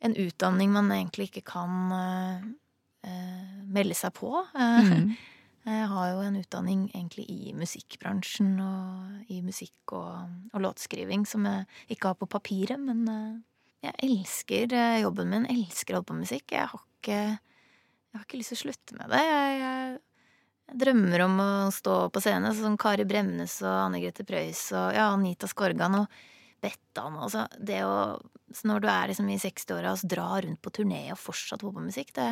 en 0.07 0.17
utdanning 0.23 0.71
man 0.75 0.93
egentlig 0.95 1.31
ikke 1.31 1.43
kan 1.51 1.93
eh, 1.93 3.51
melde 3.69 3.97
seg 3.99 4.15
på. 4.17 4.33
Mm. 4.55 5.13
Jeg 5.61 5.89
har 5.91 6.07
jo 6.09 6.23
en 6.25 6.39
utdanning 6.41 6.87
egentlig 6.89 7.27
i 7.29 7.51
musikkbransjen 7.53 8.55
og 8.65 9.29
i 9.29 9.43
musikk 9.45 9.93
og, 9.93 10.31
og 10.57 10.63
låtskriving 10.65 11.27
som 11.29 11.45
jeg 11.45 11.67
ikke 11.93 12.09
har 12.09 12.17
på 12.17 12.31
papiret, 12.33 12.81
men 12.81 13.05
jeg 13.85 13.93
elsker 14.09 14.73
jobben 15.05 15.29
min, 15.29 15.45
elsker 15.53 15.93
å 15.93 16.01
holde 16.01 16.09
på 16.09 16.17
med 16.17 16.25
musikk. 16.25 16.57
Jeg 16.57 16.73
har 16.73 16.81
ikke, 16.81 17.21
jeg 17.37 18.17
har 18.17 18.25
ikke 18.25 18.41
lyst 18.41 18.55
til 18.55 18.59
å 18.59 18.63
slutte 18.63 18.97
med 19.03 19.13
det. 19.13 19.21
Jeg, 19.29 19.61
jeg 19.61 20.01
drømmer 20.79 21.25
om 21.27 21.39
å 21.43 21.51
stå 21.75 21.97
på 22.13 22.23
scene 22.23 22.53
sånn 22.53 22.73
som 22.73 22.81
Kari 22.81 23.07
Bremnes 23.09 23.59
og 23.65 23.73
Anne 23.73 24.01
Grete 24.03 24.27
Preus 24.29 24.67
og 24.75 24.95
ja, 24.97 25.11
Anita 25.15 25.49
Skorgan 25.51 25.99
og 26.03 26.21
Bettan. 26.61 27.17
Altså, 27.17 27.47
det 27.57 27.81
å, 27.87 28.19
så 28.53 28.69
når 28.69 28.85
du 28.85 28.89
er 28.93 29.13
liksom 29.13 29.31
i 29.33 29.39
60-åra 29.41 29.95
og 29.95 30.05
dra 30.11 30.29
rundt 30.45 30.61
på 30.63 30.73
turné 30.81 31.07
og 31.15 31.21
fortsatt 31.21 31.65
holde 31.65 31.79
på 31.79 31.87
musikk, 31.89 32.13
det, 32.19 32.29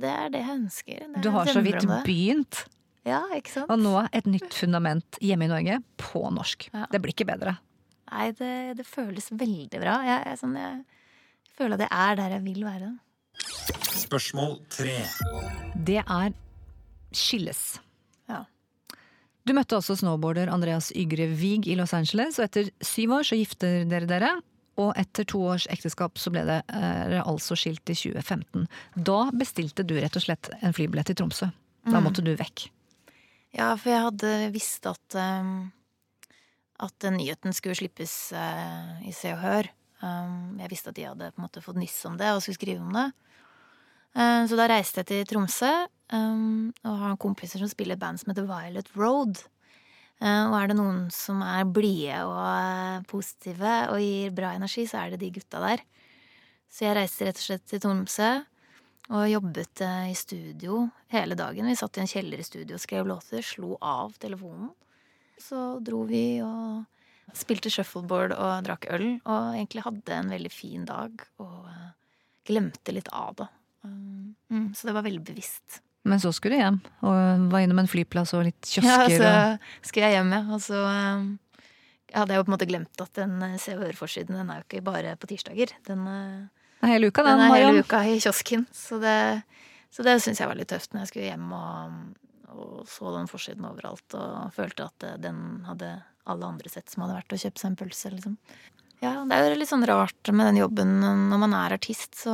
det 0.00 0.12
er 0.12 0.32
det 0.32 0.42
jeg 0.42 0.56
ønsker. 0.56 1.04
Det, 1.04 1.22
Du 1.26 1.30
har 1.34 1.52
så 1.52 1.62
vidt 1.64 1.86
begynt. 2.06 2.64
Ja, 3.06 3.22
ikke 3.36 3.52
sant? 3.52 3.70
Og 3.70 3.78
nå 3.78 3.94
et 4.10 4.26
nytt 4.26 4.56
fundament 4.56 5.18
hjemme 5.22 5.46
i 5.46 5.52
Norge, 5.52 5.78
på 6.00 6.24
norsk. 6.34 6.70
Ja. 6.72 6.88
Det 6.90 7.02
blir 7.04 7.14
ikke 7.14 7.28
bedre. 7.28 7.58
Nei, 8.10 8.30
det, 8.38 8.78
det 8.78 8.86
føles 8.86 9.28
veldig 9.30 9.82
bra. 9.82 10.00
Jeg, 10.06 10.24
jeg, 10.30 10.40
sånn, 10.40 10.56
jeg 10.58 11.54
føler 11.58 11.76
at 11.76 11.86
jeg 11.86 11.92
er 12.06 12.18
der 12.22 12.34
jeg 12.38 12.44
vil 12.46 12.64
være. 12.66 12.90
Spørsmål 13.96 14.58
tre. 14.72 14.96
Det 15.86 16.00
er 16.02 16.34
skilles. 17.14 17.78
Ja. 18.30 18.44
Du 19.46 19.52
møtte 19.54 19.76
også 19.78 19.94
snowboarder 20.00 20.50
Andreas 20.50 20.90
Ygre 20.96 21.28
Wiig 21.38 21.68
i 21.70 21.76
Los 21.78 21.94
Angeles, 21.94 22.38
og 22.40 22.48
etter 22.48 22.70
syv 22.82 23.12
år 23.20 23.28
så 23.28 23.38
gifter 23.38 23.84
dere 23.88 24.08
dere. 24.10 24.32
Og 24.76 24.90
etter 25.00 25.24
to 25.24 25.38
års 25.48 25.64
ekteskap 25.72 26.18
så 26.20 26.28
ble 26.34 26.42
det 26.44 26.58
eh, 26.68 27.14
altså 27.22 27.56
skilt 27.56 27.88
i 27.88 27.94
2015. 27.96 28.66
Da 29.08 29.30
bestilte 29.32 29.86
du 29.88 29.94
rett 29.96 30.18
og 30.18 30.24
slett 30.26 30.50
en 30.60 30.74
flybillett 30.76 31.08
til 31.12 31.16
Tromsø. 31.22 31.48
Da 31.86 31.96
Mm. 32.00 32.04
måtte 32.04 32.22
du 32.26 32.32
vekk. 32.36 32.66
Ja, 33.56 33.70
for 33.78 33.88
jeg 33.92 34.02
hadde 34.04 34.30
visst 34.52 34.84
at 34.90 35.14
um, 35.16 35.70
at 36.82 37.06
nyheten 37.14 37.54
skulle 37.56 37.78
slippes 37.78 38.32
uh, 38.36 38.98
i 39.06 39.12
Se 39.16 39.30
og 39.32 39.38
Hør. 39.40 39.68
Um, 40.02 40.58
jeg 40.60 40.68
visste 40.74 40.90
at 40.92 40.98
de 40.98 41.06
hadde 41.08 41.30
på 41.32 41.40
en 41.40 41.46
måte 41.46 41.62
fått 41.64 41.78
nyss 41.80 42.04
om 42.10 42.18
det 42.20 42.34
og 42.34 42.42
skulle 42.44 42.58
skrive 42.58 42.82
om 42.84 42.92
det. 42.92 43.06
Uh, 44.16 44.42
så 44.48 44.56
da 44.56 44.68
reiste 44.70 45.02
jeg 45.02 45.10
til 45.10 45.26
Tromsø 45.28 45.68
um, 46.14 46.72
og 46.86 46.96
har 47.02 47.20
kompiser 47.20 47.60
som 47.60 47.68
spiller 47.68 48.00
band 48.00 48.22
som 48.22 48.32
heter 48.32 48.48
Violet 48.48 48.88
Road. 48.96 49.42
Uh, 50.22 50.48
og 50.48 50.56
er 50.56 50.72
det 50.72 50.78
noen 50.78 51.02
som 51.12 51.42
er 51.44 51.68
blide 51.68 52.22
og 52.24 53.04
positive 53.10 53.74
og 53.92 54.00
gir 54.00 54.32
bra 54.36 54.54
energi, 54.56 54.86
så 54.88 55.02
er 55.02 55.14
det 55.14 55.20
de 55.24 55.34
gutta 55.36 55.60
der. 55.60 55.84
Så 56.72 56.86
jeg 56.86 56.96
reiste 56.96 57.28
rett 57.28 57.40
og 57.40 57.46
slett 57.46 57.66
til 57.68 57.82
Tromsø 57.84 58.30
og 59.14 59.28
jobbet 59.30 59.82
eh, 59.86 60.10
i 60.10 60.16
studio 60.18 60.80
hele 61.12 61.36
dagen. 61.38 61.68
Vi 61.70 61.78
satt 61.78 61.98
i 61.98 62.02
en 62.02 62.10
kjeller 62.10 62.42
i 62.42 62.46
studio 62.46 62.74
og 62.76 62.82
skrev 62.82 63.06
låter, 63.06 63.44
slo 63.44 63.76
av 63.78 64.16
telefonen. 64.22 64.72
Så 65.38 65.78
dro 65.84 66.02
vi 66.08 66.40
og 66.42 67.36
spilte 67.36 67.70
shuffleboard 67.70 68.34
og 68.34 68.66
drakk 68.66 68.88
øl, 68.94 69.06
og 69.26 69.54
egentlig 69.54 69.84
hadde 69.84 70.16
en 70.16 70.32
veldig 70.32 70.52
fin 70.52 70.86
dag 70.88 71.22
og 71.42 71.70
eh, 71.70 71.92
glemte 72.50 72.94
litt 72.94 73.10
av 73.14 73.36
det. 73.42 73.48
Um, 73.86 74.34
mm, 74.52 74.68
så 74.76 74.90
det 74.90 74.94
var 74.96 75.06
veldig 75.06 75.24
bevisst. 75.26 75.80
Men 76.06 76.22
så 76.22 76.30
skulle 76.34 76.58
du 76.58 76.62
hjem, 76.62 76.78
og 77.02 77.48
var 77.50 77.64
innom 77.64 77.80
en 77.82 77.90
flyplass 77.90 78.34
og 78.38 78.46
litt 78.46 78.68
kiosker. 78.72 79.16
Ja, 79.16 79.56
så 79.56 79.88
skulle 79.88 80.10
jeg 80.10 80.18
hjem, 80.20 80.34
ja. 80.36 80.42
Og 80.54 80.62
så 80.62 80.82
um, 80.82 81.30
hadde 82.14 82.34
jeg 82.34 82.40
jo 82.40 82.46
på 82.46 82.52
en 82.52 82.56
måte 82.56 82.68
glemt 82.70 83.02
at 83.02 83.18
den 83.18 83.40
eh, 83.42 83.56
Se 83.62 83.74
og 83.76 83.82
Hør-forsiden 83.84 84.38
den 84.38 84.52
er 84.52 84.60
jo 84.60 84.68
ikke 84.68 84.84
bare 84.86 85.16
på 85.20 85.30
tirsdager. 85.30 85.72
Den, 85.88 86.04
den 86.06 86.86
er 86.86 86.94
hele 86.94 87.10
uka, 87.10 87.24
den 87.26 87.42
den, 87.42 87.48
er 87.48 87.64
hele 87.64 87.82
uka 87.82 88.04
i 88.06 88.20
kiosken. 88.22 88.68
Så 88.74 89.00
det, 89.02 89.16
så 89.90 90.06
det 90.06 90.18
syns 90.24 90.42
jeg 90.42 90.50
var 90.50 90.58
litt 90.58 90.70
tøft 90.70 90.94
når 90.94 91.04
jeg 91.04 91.12
skulle 91.12 91.26
hjem 91.30 91.50
og, 91.56 91.98
og 92.54 92.86
så 92.90 93.16
den 93.16 93.30
forsiden 93.30 93.66
overalt 93.68 94.18
og 94.18 94.54
følte 94.56 94.86
at 94.86 95.08
eh, 95.08 95.18
den 95.26 95.42
hadde 95.66 95.96
alle 96.26 96.54
andre 96.54 96.70
sett 96.70 96.90
som 96.90 97.04
hadde 97.04 97.18
vært 97.20 97.34
og 97.34 97.42
kjøpt 97.42 97.60
seg 97.62 97.70
en 97.70 97.78
pølse, 97.82 98.14
liksom. 98.14 98.38
Ja, 99.02 99.12
det 99.28 99.36
er 99.36 99.50
jo 99.50 99.58
litt 99.60 99.70
sånn 99.70 99.84
rart 99.86 100.30
med 100.32 100.48
den 100.48 100.62
jobben 100.62 100.96
når 101.02 101.40
man 101.42 101.54
er 101.54 101.74
artist, 101.76 102.16
så 102.16 102.32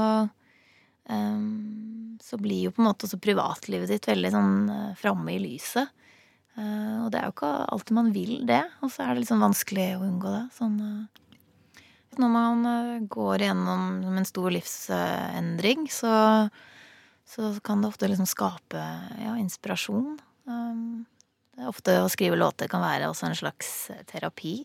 så 2.22 2.38
blir 2.40 2.68
jo 2.68 2.72
på 2.74 2.82
en 2.82 2.88
måte 2.88 3.08
også 3.08 3.18
privatlivet 3.22 3.90
ditt 3.90 4.06
veldig 4.08 4.30
sånn 4.32 4.54
uh, 4.70 4.92
framme 4.98 5.34
i 5.34 5.40
lyset. 5.42 5.90
Eh, 6.52 6.96
og 7.00 7.08
det 7.12 7.20
er 7.20 7.28
jo 7.28 7.34
ikke 7.34 7.52
alltid 7.72 7.96
man 7.96 8.10
vil 8.12 8.32
det, 8.48 8.62
og 8.84 8.92
så 8.92 9.04
er 9.04 9.14
det 9.14 9.22
litt 9.22 9.30
sånn 9.30 9.44
vanskelig 9.44 9.86
å 9.96 10.04
unngå 10.04 10.32
det. 10.34 10.42
Sånn 10.56 10.74
eh, 10.84 11.22
når 12.20 12.32
man 12.32 12.66
eh, 12.68 13.06
går 13.08 13.46
gjennom 13.46 14.18
en 14.18 14.28
stor 14.28 14.52
livsendring, 14.52 15.86
så, 15.92 16.12
så 17.28 17.54
kan 17.64 17.80
det 17.80 17.92
ofte 17.92 18.10
liksom 18.10 18.28
skape 18.28 18.82
ja, 19.22 19.36
inspirasjon. 19.40 20.18
Um, 20.44 21.04
det 21.52 21.64
er 21.64 21.70
ofte 21.70 21.94
å 22.02 22.10
skrive 22.12 22.36
låter 22.40 22.68
kan 22.68 22.82
være 22.84 23.08
også 23.08 23.30
en 23.30 23.38
slags 23.38 23.72
eh, 23.94 24.04
terapi. 24.10 24.58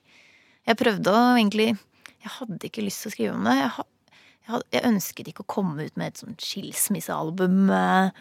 Jeg 0.67 0.79
prøvde 0.79 1.13
å 1.13 1.37
egentlig 1.37 1.69
Jeg 2.17 2.33
hadde 2.41 2.67
ikke 2.67 2.83
lyst 2.83 3.05
til 3.05 3.11
å 3.11 3.15
skrive 3.15 3.35
om 3.37 3.47
det. 3.47 3.55
Jeg, 3.61 3.87
jeg, 4.47 4.83
ønsket 4.87 5.27
ikke 5.31 5.43
å 5.45 5.51
komme 5.57 5.85
ut 5.87 5.95
med 5.99 6.07
et 6.13 6.17
sånt 6.23 6.41
skilsmissealbum. 6.41 7.69
eh, 7.69 8.11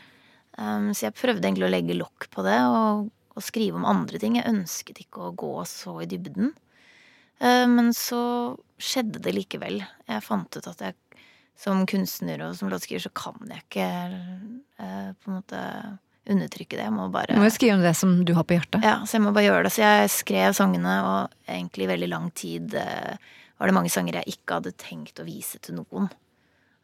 Um, 0.56 0.86
så 0.96 1.10
jeg 1.10 1.16
prøvde 1.18 1.44
egentlig 1.44 1.66
å 1.66 1.68
legge 1.68 1.92
lokk 1.98 2.30
på 2.32 2.40
det 2.40 2.56
og, 2.64 3.10
og 3.36 3.42
skrive 3.44 3.76
om 3.76 3.84
andre 3.84 4.16
ting. 4.16 4.38
Jeg 4.38 4.48
ønsket 4.48 5.02
ikke 5.02 5.26
å 5.26 5.34
gå 5.36 5.50
så 5.68 5.98
i 6.00 6.06
dybden. 6.08 6.54
Eh, 7.44 7.66
Men 7.68 7.90
så 7.92 8.56
skjedde 8.80 9.20
det 9.20 9.34
likevel. 9.36 9.82
Jeg 10.08 10.24
fant 10.24 10.56
ut 10.56 10.70
at 10.72 10.80
jeg 10.80 10.96
som 11.60 11.84
kunstner 11.84 12.40
og 12.46 12.56
som 12.56 12.72
låtskriver 12.72 13.04
så 13.04 13.12
kan 13.12 13.36
jeg 13.52 13.66
ikke 13.66 13.84
eh, 14.80 15.12
på 15.12 15.28
en 15.28 15.36
måte 15.42 15.60
undertrykke 16.24 16.78
det. 16.80 16.86
Jeg 16.88 16.96
må 16.96 17.10
bare 17.12 17.36
Du 17.36 17.42
må 17.44 17.50
jo 17.50 17.56
skrive 17.58 17.76
om 17.76 17.84
det 17.84 17.92
som 18.00 18.16
du 18.24 18.32
har 18.32 18.48
på 18.48 18.56
hjertet. 18.56 18.80
ja, 18.80 18.96
så 19.04 19.18
jeg 19.18 19.26
må 19.28 19.34
bare 19.36 19.50
gjøre 19.50 19.68
det. 19.68 19.74
Så 19.76 19.84
jeg 19.84 20.12
skrev 20.16 20.56
sangene, 20.56 20.96
og 21.04 21.52
egentlig 21.52 21.84
i 21.84 21.92
veldig 21.92 22.08
lang 22.16 22.30
tid 22.32 22.80
eh, 22.80 23.20
var 23.57 23.70
det 23.70 23.76
mange 23.76 23.92
sanger 23.92 24.20
jeg 24.20 24.36
ikke 24.36 24.61
hadde 24.61 24.76
tenkt 24.80 25.20
å 25.20 25.26
vise 25.26 25.61
til 25.64 25.78
noen. 25.78 26.11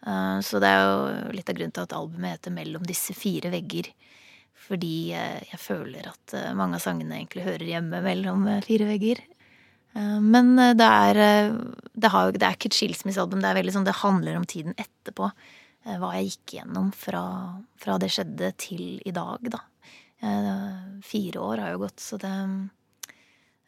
Eh, 0.07 0.39
så 0.43 0.61
det 0.62 0.70
er 0.70 0.83
jo 0.83 1.35
litt 1.37 1.51
av 1.51 1.59
grunnen 1.59 1.75
til 1.77 1.87
at 1.87 1.95
albumet 1.97 2.37
heter 2.37 2.55
Mellom 2.55 2.87
disse 2.87 3.14
fire 3.16 3.53
vegger. 3.53 3.91
Fordi 4.66 4.97
eh, 5.16 5.41
jeg 5.51 5.61
føler 5.61 6.09
at 6.11 6.37
eh, 6.39 6.53
mange 6.59 6.79
av 6.79 6.85
sangene 6.85 7.18
egentlig 7.18 7.47
hører 7.47 7.68
hjemme 7.75 8.03
mellom 8.05 8.47
fire 8.66 8.89
vegger. 8.91 9.23
Men 9.93 10.55
det 10.57 10.87
er, 10.89 11.18
det, 11.93 12.09
har, 12.09 12.31
det 12.33 12.47
er 12.47 12.55
ikke 12.57 12.70
et 12.70 12.77
skilsmissealbum. 12.79 13.43
Det 13.45 13.51
er 13.51 13.59
veldig 13.59 13.75
sånn, 13.75 13.85
det 13.85 13.93
handler 13.99 14.39
om 14.39 14.47
tiden 14.49 14.73
etterpå. 14.81 15.27
Hva 15.85 16.12
jeg 16.16 16.31
gikk 16.31 16.55
gjennom 16.57 16.87
fra, 16.97 17.20
fra 17.77 17.99
det 18.01 18.09
skjedde 18.14 18.49
til 18.57 19.03
i 19.05 19.12
dag, 19.12 19.51
da. 19.53 19.61
Fire 21.05 21.45
år 21.45 21.61
har 21.61 21.75
jo 21.75 21.83
gått, 21.85 22.01
så 22.01 22.16
det 22.23 22.33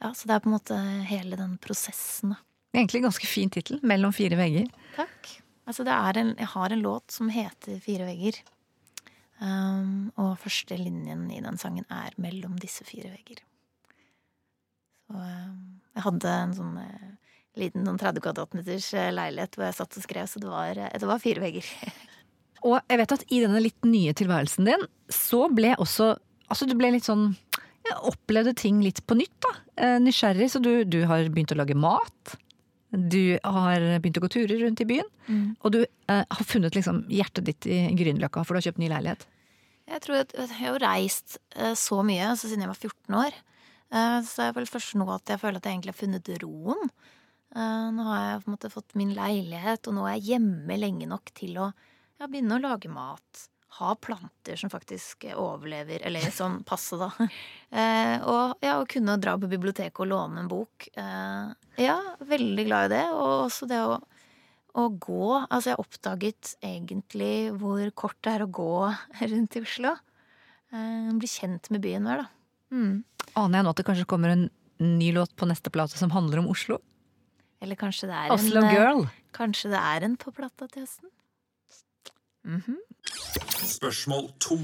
Ja, 0.00 0.14
så 0.16 0.24
det 0.24 0.32
er 0.32 0.40
på 0.40 0.48
en 0.48 0.56
måte 0.56 0.80
hele 1.10 1.36
den 1.36 1.58
prosessen, 1.60 2.32
da. 2.32 2.40
Egentlig 2.74 3.04
ganske 3.04 3.26
fin 3.30 3.50
tittel. 3.50 3.78
'Mellom 3.82 4.12
fire 4.12 4.36
vegger'. 4.38 4.70
Takk. 4.96 5.30
Altså, 5.64 5.84
det 5.86 5.94
er 5.94 6.18
en, 6.20 6.34
jeg 6.36 6.50
har 6.52 6.72
en 6.72 6.82
låt 6.82 7.14
som 7.14 7.30
heter 7.32 7.80
Fire 7.80 8.04
vegger. 8.08 8.40
Um, 9.40 10.12
og 10.20 10.38
første 10.38 10.76
linjen 10.78 11.26
i 11.32 11.40
den 11.44 11.58
sangen 11.58 11.86
er 11.90 12.14
'Mellom 12.18 12.58
disse 12.58 12.84
fire 12.84 13.10
vegger'. 13.14 13.42
Så 15.06 15.14
um, 15.14 15.80
Jeg 15.94 16.02
hadde 16.02 16.30
en 16.42 16.54
sånn 16.54 16.76
uh, 16.80 17.14
liten 17.54 17.86
sånn 17.86 18.00
30 18.00 18.22
kvadratmeters 18.24 18.88
eh, 18.98 19.12
leilighet 19.14 19.54
hvor 19.54 19.68
jeg 19.68 19.76
satt 19.76 19.96
og 19.96 20.02
skrev, 20.02 20.26
så 20.26 20.40
det 20.42 20.48
var, 20.50 20.74
eh, 20.74 20.98
det 20.98 21.06
var 21.06 21.22
fire 21.22 21.40
vegger. 21.44 21.68
Og 22.66 22.80
jeg 22.88 22.98
vet 22.98 23.12
at 23.12 23.22
i 23.28 23.38
denne 23.44 23.60
litt 23.60 23.86
nye 23.86 24.14
tilværelsen 24.16 24.66
din, 24.66 24.86
så 25.12 25.46
ble 25.52 25.76
også 25.78 26.16
Altså, 26.44 26.66
du 26.68 26.74
ble 26.76 26.90
litt 26.92 27.06
sånn 27.06 27.30
jeg 27.86 27.94
opplevde 28.04 28.52
ting 28.56 28.82
litt 28.84 29.00
på 29.08 29.16
nytt, 29.16 29.32
da. 29.44 29.52
Nysgjerrig, 30.00 30.50
så 30.52 30.60
du, 30.60 30.84
du 30.84 31.06
har 31.08 31.24
begynt 31.32 31.52
å 31.52 31.56
lage 31.56 31.76
mat. 31.76 32.34
Du 32.94 33.38
har 33.42 33.82
begynt 33.98 34.18
å 34.20 34.24
gå 34.24 34.30
turer 34.30 34.60
rundt 34.62 34.80
i 34.84 34.86
byen. 34.88 35.08
Mm. 35.26 35.46
Og 35.66 35.72
du 35.74 35.80
eh, 35.82 36.24
har 36.30 36.46
funnet 36.46 36.76
liksom 36.78 37.02
hjertet 37.10 37.46
ditt 37.48 37.66
i 37.66 37.78
Grünerløkka, 37.98 38.44
for 38.46 38.54
du 38.54 38.60
har 38.60 38.68
kjøpt 38.68 38.82
ny 38.82 38.90
leilighet. 38.92 39.24
Jeg 39.90 40.00
tror 40.04 40.20
at 40.22 40.30
jeg 40.38 40.48
har 40.60 40.78
reist 40.80 41.38
eh, 41.56 41.74
så 41.76 41.98
mye 42.06 42.30
altså 42.30 42.48
siden 42.48 42.64
jeg 42.64 42.70
var 42.72 42.78
14 42.80 43.18
år. 43.20 43.40
Eh, 43.94 44.18
Så 44.24 44.38
det 44.40 44.46
er 44.46 44.54
vel 44.60 44.70
først 44.70 44.94
nå 45.00 45.08
at 45.12 45.32
jeg 45.34 45.42
føler 45.42 45.58
at 45.60 45.66
jeg 45.68 45.76
egentlig 45.76 45.92
har 45.94 46.00
funnet 46.00 46.30
roen. 46.44 46.86
Eh, 47.54 47.88
Nå 47.96 48.06
har 48.10 48.22
jeg 48.22 48.44
på 48.44 48.48
en 48.48 48.54
måte 48.56 48.70
fått 48.72 48.94
min 48.98 49.12
leilighet, 49.16 49.86
og 49.90 49.94
nå 49.98 50.06
er 50.08 50.16
jeg 50.16 50.24
hjemme 50.34 50.78
lenge 50.80 51.06
nok 51.10 51.34
til 51.36 51.58
å 51.60 51.68
ja, 52.20 52.26
begynne 52.26 52.56
å 52.56 52.62
lage 52.64 52.88
mat. 52.90 53.44
Ha 53.74 53.94
planter 53.98 54.56
som 54.60 54.70
faktisk 54.70 55.24
overlever, 55.34 56.02
eller 56.06 56.28
sånn 56.30 56.60
passe, 56.68 56.94
da. 57.00 57.08
Eh, 57.74 58.16
Og 58.22 58.56
ja, 58.62 58.76
å 58.80 58.86
kunne 58.90 59.16
dra 59.18 59.34
på 59.40 59.48
biblioteket 59.50 59.98
og 60.04 60.10
låne 60.12 60.44
en 60.44 60.50
bok. 60.50 60.88
Eh, 60.94 61.52
Ja, 61.82 61.96
veldig 62.22 62.66
glad 62.68 62.92
i 62.92 62.94
det. 62.96 63.04
Og 63.12 63.46
også 63.48 63.66
det 63.70 63.80
å 63.84 64.00
å 64.74 64.88
gå 64.90 65.26
Altså, 65.54 65.68
jeg 65.70 65.78
oppdaget 65.78 66.48
egentlig 66.66 67.52
hvor 67.60 67.78
kort 67.94 68.16
det 68.26 68.32
er 68.32 68.42
å 68.42 68.50
gå 68.50 68.70
rundt 69.30 69.54
i 69.54 69.62
Oslo. 69.62 69.92
Eh, 70.74 71.10
bli 71.14 71.28
kjent 71.30 71.70
med 71.70 71.84
byen 71.84 72.02
mer, 72.02 72.24
da. 72.24 72.26
Mm. 72.74 73.04
Aner 73.38 73.60
jeg 73.60 73.66
nå 73.68 73.70
at 73.70 73.78
det 73.78 73.86
kanskje 73.86 74.08
kommer 74.10 74.32
en 74.34 74.48
ny 74.82 75.12
låt 75.14 75.30
på 75.38 75.46
neste 75.46 75.70
plate 75.70 75.94
som 75.98 76.10
handler 76.10 76.42
om 76.42 76.48
Oslo? 76.50 76.80
Eller 77.62 77.78
kanskje 77.78 78.08
det 78.10 78.16
er 78.18 78.34
Oslo 78.34 78.58
en 78.64 78.66
eh, 78.66 78.74
Girl. 78.74 79.04
Kanskje 79.38 79.70
det 79.76 79.78
er 79.78 80.08
en 80.08 80.16
på 80.18 80.34
plata 80.34 80.66
til 80.66 80.82
høsten? 80.82 81.10
Mhm. 82.44 82.80
Spørsmål 83.64 84.30
to. 84.42 84.58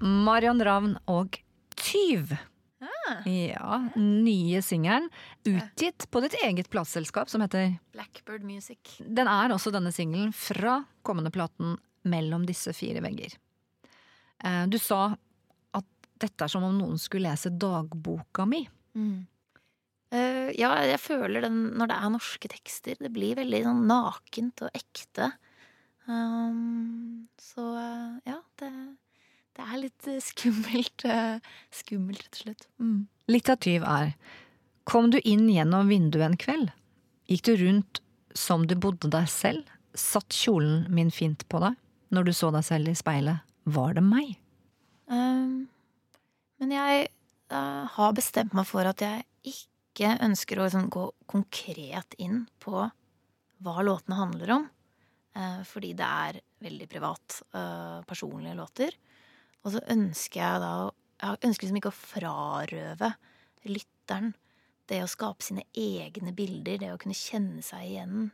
Marion 0.00 0.62
Ravn 0.64 0.96
og 1.10 1.38
Tyv. 1.78 2.34
Ja, 3.26 3.78
nye 3.96 4.62
singelen. 4.62 5.08
Utgitt 5.46 6.08
på 6.10 6.20
ditt 6.24 6.34
eget 6.42 6.68
plateselskap 6.72 7.30
som 7.30 7.44
heter 7.44 7.76
Blackbird 7.94 8.44
Music. 8.46 8.96
Den 8.98 9.30
er 9.30 9.54
også 9.54 9.72
denne 9.74 9.92
singelen 9.94 10.32
fra 10.36 10.82
kommende 11.06 11.32
platen 11.34 11.76
Mellom 12.02 12.42
disse 12.48 12.72
fire 12.74 12.98
vegger. 13.04 13.36
Eh, 14.42 14.64
Du 14.66 14.74
sa 14.82 15.12
at 15.72 16.08
dette 16.18 16.44
er 16.44 16.50
som 16.50 16.64
om 16.66 16.74
noen 16.74 16.98
skulle 16.98 17.30
lese 17.30 17.52
dagboka 17.54 18.42
mi. 18.48 18.64
Mm. 18.98 19.20
Uh, 20.12 20.50
ja, 20.58 20.74
jeg 20.84 20.98
føler 21.00 21.46
den 21.46 21.60
når 21.78 21.88
det 21.88 21.96
er 21.96 22.10
norske 22.12 22.50
tekster. 22.50 22.98
Det 22.98 23.12
blir 23.14 23.38
veldig 23.38 23.62
sånn 23.64 23.86
nakent 23.88 24.64
og 24.66 24.74
ekte. 24.76 25.30
Um, 26.06 27.28
så 27.38 27.62
ja, 28.26 28.40
det, 28.58 28.70
det 29.56 29.66
er 29.66 29.78
litt 29.78 30.08
eh, 30.10 30.22
skummelt. 30.24 31.04
eh, 31.06 31.38
skummelt, 31.70 32.24
rett 32.24 32.38
og 32.38 32.44
slett. 32.46 32.66
Mm. 32.82 33.04
Litt 33.30 33.50
av 33.52 33.60
Tyv 33.62 33.86
er 33.86 34.16
Kom 34.88 35.12
du 35.12 35.20
inn 35.20 35.46
gjennom 35.46 35.86
vinduet 35.92 36.26
en 36.26 36.40
kveld? 36.40 36.72
Gikk 37.30 37.44
du 37.46 37.52
rundt 37.60 38.00
som 38.34 38.66
du 38.66 38.74
bodde 38.74 39.12
deg 39.12 39.28
selv? 39.30 39.68
Satt 39.94 40.34
kjolen 40.34 40.88
min 40.90 41.12
fint 41.14 41.44
på 41.52 41.60
deg? 41.62 41.76
Når 42.12 42.26
du 42.26 42.32
så 42.34 42.50
deg 42.52 42.66
selv 42.66 42.90
i 42.90 42.96
speilet, 42.98 43.46
var 43.62 43.94
det 43.94 44.02
meg? 44.02 44.34
Um, 45.06 45.68
men 46.58 46.74
jeg 46.74 47.06
uh, 47.54 47.86
har 47.94 48.16
bestemt 48.16 48.56
meg 48.58 48.66
for 48.68 48.88
at 48.90 49.04
jeg 49.04 49.22
ikke 49.46 50.16
ønsker 50.24 50.58
å 50.58 50.66
liksom, 50.66 50.90
gå 50.90 51.06
konkret 51.30 52.18
inn 52.18 52.42
på 52.62 52.88
hva 53.62 53.86
låtene 53.86 54.18
handler 54.18 54.56
om. 54.58 54.66
Eh, 55.36 55.62
fordi 55.68 55.92
det 55.98 56.06
er 56.06 56.40
veldig 56.62 56.88
privat, 56.90 57.42
eh, 57.54 58.00
personlige 58.08 58.58
låter. 58.58 58.96
Og 59.62 59.74
så 59.74 59.82
ønsker 59.94 60.40
jeg 60.40 60.60
da 60.60 60.90
Jeg 61.22 61.38
ønsker 61.46 61.68
liksom 61.68 61.76
ikke 61.78 61.90
å 61.92 61.94
frarøve 61.94 63.08
lytteren 63.70 64.32
det 64.90 65.04
å 65.04 65.06
skape 65.06 65.44
sine 65.46 65.62
egne 65.70 66.32
bilder, 66.34 66.80
det 66.80 66.88
å 66.90 66.96
kunne 66.98 67.14
kjenne 67.14 67.62
seg 67.62 67.84
igjen 67.86 68.24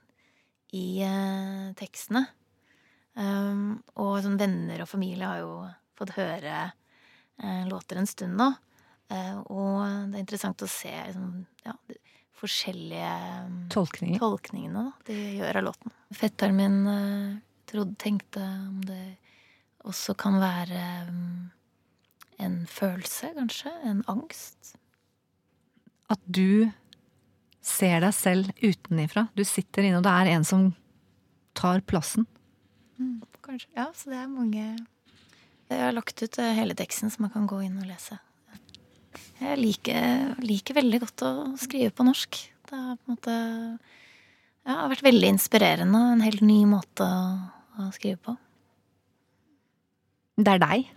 i 0.73 1.03
eh, 1.05 1.67
tekstene. 1.77 2.23
Um, 3.13 3.83
og 4.01 4.23
sånn 4.25 4.39
venner 4.41 4.81
og 4.81 4.89
familie 4.89 5.29
har 5.29 5.43
jo 5.43 5.53
fått 5.99 6.15
høre 6.17 6.71
låter 7.69 8.01
en 8.01 8.09
stund 8.09 8.39
nå. 8.41 8.49
Og 9.53 10.09
det 10.09 10.17
er 10.17 10.23
interessant 10.23 10.65
å 10.65 10.71
se 10.71 10.95
liksom, 10.95 11.45
ja, 11.67 11.75
forskjellige 12.39 13.13
um, 13.45 13.61
Tolkninger. 13.73 14.21
tolkningene 14.23 14.85
da, 14.89 14.93
de 15.09 15.19
gjør 15.39 15.61
av 15.61 15.67
låten. 15.71 15.95
Fetteren 16.15 16.59
min 16.59 16.77
eh, 16.93 17.39
trodde, 17.69 17.97
tenkte 18.01 18.43
om 18.43 18.81
det 18.87 19.05
også 19.89 20.15
kan 20.19 20.39
være 20.43 20.83
um, 21.09 21.49
en 22.39 22.59
følelse, 22.71 23.33
kanskje. 23.37 23.73
En 23.89 24.03
angst. 24.11 24.75
At 26.09 26.21
du 26.25 26.71
ser 27.65 28.01
deg 28.05 28.15
selv 28.17 28.53
utenifra. 28.63 29.27
Du 29.37 29.45
sitter 29.45 29.89
inne, 29.89 30.01
og 30.01 30.07
det 30.07 30.15
er 30.15 30.33
en 30.37 30.47
som 30.47 30.71
tar 31.59 31.83
plassen. 31.89 32.29
Mm, 32.99 33.21
kanskje. 33.45 33.71
Ja, 33.77 33.91
så 33.95 34.11
det 34.13 34.23
er 34.23 34.31
mange 34.31 34.63
Jeg 35.69 35.83
har 35.83 35.93
lagt 35.93 36.23
ut 36.23 36.39
eh, 36.41 36.55
hele 36.57 36.75
teksten, 36.79 37.11
så 37.13 37.21
man 37.21 37.35
kan 37.35 37.47
gå 37.51 37.61
inn 37.67 37.77
og 37.83 37.91
lese. 37.91 38.17
Jeg 39.39 39.59
liker, 39.61 40.35
liker 40.43 40.77
veldig 40.81 41.01
godt 41.05 41.25
å 41.27 41.33
skrive 41.61 41.93
på 41.95 42.07
norsk. 42.07 42.41
Det 42.69 42.75
har 42.77 42.99
på 42.99 43.07
en 43.07 43.15
måte 43.15 43.37
ja, 43.39 44.75
har 44.83 44.91
vært 44.91 45.07
veldig 45.07 45.31
inspirerende. 45.37 46.01
En 46.17 46.25
helt 46.25 46.43
ny 46.45 46.61
måte 46.69 47.07
å, 47.07 47.33
å 47.79 47.89
skrive 47.95 48.19
på. 48.27 48.35
Det 50.39 50.55
er 50.55 50.63
deg. 50.63 50.91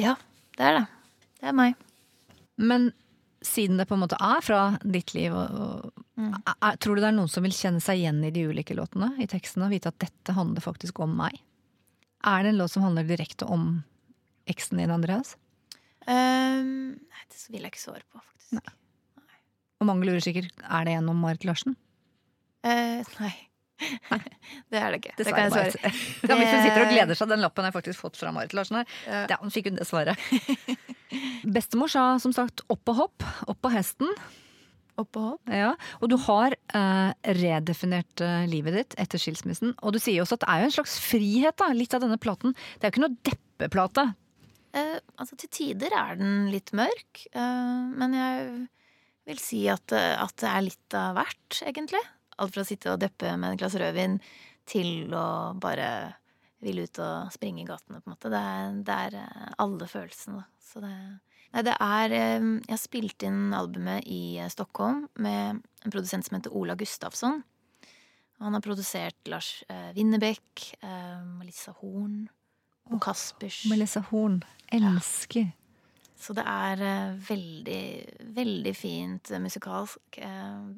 Ja, 0.00 0.14
det 0.56 0.68
er 0.68 0.78
det. 0.78 0.86
Det 1.40 1.50
er 1.50 1.56
meg. 1.56 1.80
Men 2.58 2.90
siden 3.44 3.78
det 3.78 3.86
på 3.88 3.96
en 3.96 4.02
måte 4.02 4.18
er 4.20 4.44
fra 4.44 4.62
ditt 4.82 5.14
liv, 5.16 5.34
og, 5.34 5.64
og, 5.64 6.04
Mm. 6.18 6.32
er, 6.50 6.74
tror 6.82 6.96
du 6.96 7.00
det 7.04 7.06
er 7.12 7.14
noen 7.14 7.30
som 7.30 7.44
vil 7.46 7.52
kjenne 7.54 7.78
seg 7.78 8.00
igjen 8.00 8.16
i 8.26 8.32
de 8.34 8.42
ulike 8.50 8.74
låtene? 8.74 9.12
I 9.22 9.28
tekstene, 9.30 9.68
og 9.68 9.70
vite 9.70 9.92
at 9.92 10.00
dette 10.02 10.34
handler 10.34 10.64
faktisk 10.64 10.98
om 11.04 11.12
meg? 11.14 11.36
Er 12.26 12.42
det 12.42 12.50
en 12.50 12.58
låt 12.58 12.72
som 12.72 12.82
handler 12.82 13.06
direkte 13.06 13.46
om 13.46 13.84
eksen 14.50 14.80
din, 14.82 14.90
Andreas? 14.90 15.36
Ehm, 16.08 16.96
nei, 16.96 17.26
det 17.28 17.42
vil 17.52 17.64
jeg 17.64 17.74
ikke 17.74 17.84
svare 17.84 18.04
på, 18.08 18.20
faktisk. 18.22 18.72
Og 19.78 19.86
mange 19.86 20.08
lurer 20.08 20.24
sikkert, 20.24 20.50
er 20.64 20.88
det 20.88 20.96
gjennom 20.96 21.20
Marit 21.22 21.44
Larsen? 21.46 21.76
Uh, 22.66 23.04
nei. 23.20 23.34
det 24.72 24.80
er 24.80 24.90
det 24.90 24.98
ikke. 24.98 25.12
Det 25.18 25.26
det 25.28 25.34
kan 25.34 25.46
jeg 25.46 25.52
svare. 25.54 25.92
Ja, 26.28 26.34
hvis 26.40 26.50
hun 26.50 26.64
sitter 26.64 26.82
og 26.82 26.90
gleder 26.90 27.18
seg, 27.18 27.30
den 27.30 27.44
lappen 27.44 27.62
har 27.62 27.70
jeg 27.70 27.78
faktisk 27.78 28.02
fått 28.02 28.18
fra 28.18 28.32
Marit 28.34 28.56
Larsen 28.56 28.80
her. 28.80 28.90
Ja. 29.06 29.22
Da 29.30 29.38
fikk 29.54 29.70
hun 29.70 29.78
det 29.78 29.86
svaret. 29.88 30.18
Bestemor 31.56 31.92
sa 31.92 32.10
som 32.22 32.34
sagt 32.34 32.64
opp 32.72 32.90
og 32.90 33.02
hopp, 33.04 33.26
opp 33.46 33.60
på 33.62 33.72
hesten. 33.72 34.10
Opp 34.98 35.14
og 35.14 35.26
hopp. 35.28 35.52
Ja, 35.54 35.74
og 36.02 36.10
du 36.10 36.16
har 36.24 36.56
eh, 36.58 37.10
redefinert 37.38 38.24
eh, 38.24 38.48
livet 38.50 38.74
ditt 38.74 38.96
etter 38.98 39.22
skilsmissen. 39.22 39.76
Og 39.78 39.94
du 39.94 40.00
sier 40.02 40.24
også 40.24 40.40
at 40.40 40.42
det 40.42 40.50
er 40.50 40.64
jo 40.64 40.70
en 40.72 40.78
slags 40.80 40.96
frihet, 41.04 41.54
da, 41.60 41.70
litt 41.76 41.94
av 41.94 42.02
denne 42.02 42.18
platen. 42.18 42.56
Det 42.76 42.88
er 42.88 42.90
jo 42.90 42.96
ikke 42.96 43.04
noe 43.06 43.20
deppeplate. 43.30 44.08
Eh, 44.76 44.98
altså 45.16 45.36
til 45.40 45.50
tider 45.52 45.94
er 45.96 46.18
den 46.20 46.50
litt 46.52 46.74
mørk, 46.76 47.22
eh, 47.32 47.86
men 47.96 48.16
jeg 48.16 48.50
vil 49.28 49.40
si 49.42 49.62
at, 49.70 49.92
eh, 49.92 50.14
at 50.16 50.36
det 50.40 50.48
er 50.50 50.64
litt 50.64 50.96
av 50.96 51.16
hvert, 51.18 51.60
egentlig. 51.68 52.02
Alt 52.38 52.54
fra 52.54 52.64
å 52.64 52.68
sitte 52.68 52.92
og 52.92 53.02
deppe 53.02 53.34
med 53.36 53.54
et 53.54 53.62
glass 53.62 53.76
rødvin 53.80 54.18
til 54.68 55.12
å 55.16 55.54
bare 55.60 55.88
ville 56.64 56.86
ut 56.88 57.00
og 57.02 57.32
springe 57.32 57.62
i 57.62 57.68
gatene, 57.68 58.00
på 58.02 58.08
en 58.08 58.14
måte. 58.14 58.32
Det 58.32 58.42
er, 58.52 58.78
det 58.86 58.98
er 59.06 59.18
eh, 59.22 59.50
alle 59.64 59.88
følelsene, 59.90 60.42
da. 60.42 60.46
Så 60.68 60.82
det, 60.84 60.94
nei, 61.54 61.62
det 61.64 61.76
er 61.80 62.14
eh, 62.16 62.48
Jeg 62.66 62.74
har 62.74 62.82
spilt 62.82 63.24
inn 63.28 63.54
albumet 63.56 64.08
i 64.08 64.38
Stockholm 64.52 65.06
med 65.16 65.62
en 65.62 65.94
produsent 65.94 66.26
som 66.26 66.38
heter 66.38 66.56
Ola 66.56 66.76
Gustafsson. 66.78 67.42
Han 68.38 68.54
har 68.54 68.62
produsert 68.62 69.26
Lars 69.26 69.64
Winnebeck, 69.96 70.76
Melissa 71.40 71.72
Horn 71.80 72.28
og 72.90 73.00
Kaspers. 73.04 73.62
Melissa 73.70 74.02
Horn. 74.10 74.42
Elsker. 74.72 75.52
Så 76.18 76.34
det 76.34 76.44
er 76.50 76.82
eh, 76.82 77.16
veldig, 77.28 77.82
veldig 78.34 78.74
fint 78.76 79.30
eh, 79.30 79.40
musikalsk. 79.42 80.18
eh, 80.18 80.68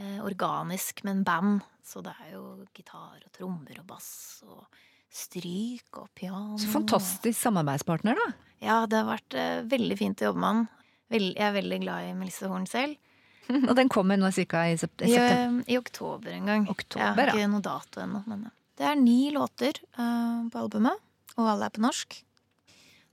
eh, 0.00 0.18
organisk, 0.24 1.04
men 1.04 1.24
band. 1.24 1.62
Så 1.84 2.02
det 2.04 2.12
er 2.26 2.34
jo 2.36 2.44
gitar 2.76 3.18
og 3.24 3.30
trommer 3.34 3.80
og 3.80 3.86
bass 3.88 4.10
og 4.46 4.66
stryk 5.10 5.96
og 5.98 6.10
piano. 6.14 6.58
Så 6.60 6.70
fantastisk 6.70 7.40
samarbeidspartner, 7.40 8.18
da. 8.20 8.28
Ja, 8.62 8.76
det 8.86 9.00
har 9.00 9.08
vært 9.08 9.34
eh, 9.38 9.62
veldig 9.70 9.96
fint 9.98 10.20
å 10.22 10.30
jobbe 10.30 10.42
med 10.44 10.52
han. 10.52 10.68
Jeg 11.10 11.32
er 11.42 11.56
veldig 11.56 11.80
glad 11.82 12.06
i 12.06 12.12
Melissa 12.14 12.46
Horn 12.52 12.68
selv. 12.70 12.94
Og 13.68 13.72
den 13.74 13.88
kommer 13.90 14.20
nå 14.20 14.28
cirka 14.30 14.62
i 14.70 14.76
sept- 14.78 15.02
I. 15.02 15.16
I 15.66 15.78
oktober 15.80 16.30
en 16.36 16.46
gang. 16.46 16.66
Oktober, 16.70 17.02
jeg 17.02 17.16
har 17.16 17.32
ja. 17.32 17.38
ikke 17.40 17.54
noe 17.56 17.64
dato 17.64 18.02
ennå. 18.04 18.20
Men 18.30 18.44
det 18.78 18.86
er 18.86 19.00
ni 19.00 19.32
låter 19.34 19.80
uh, 19.98 20.46
på 20.52 20.60
albumet, 20.60 21.02
og 21.36 21.46
alle 21.46 21.68
er 21.68 21.74
på 21.74 21.82
norsk. 21.84 22.20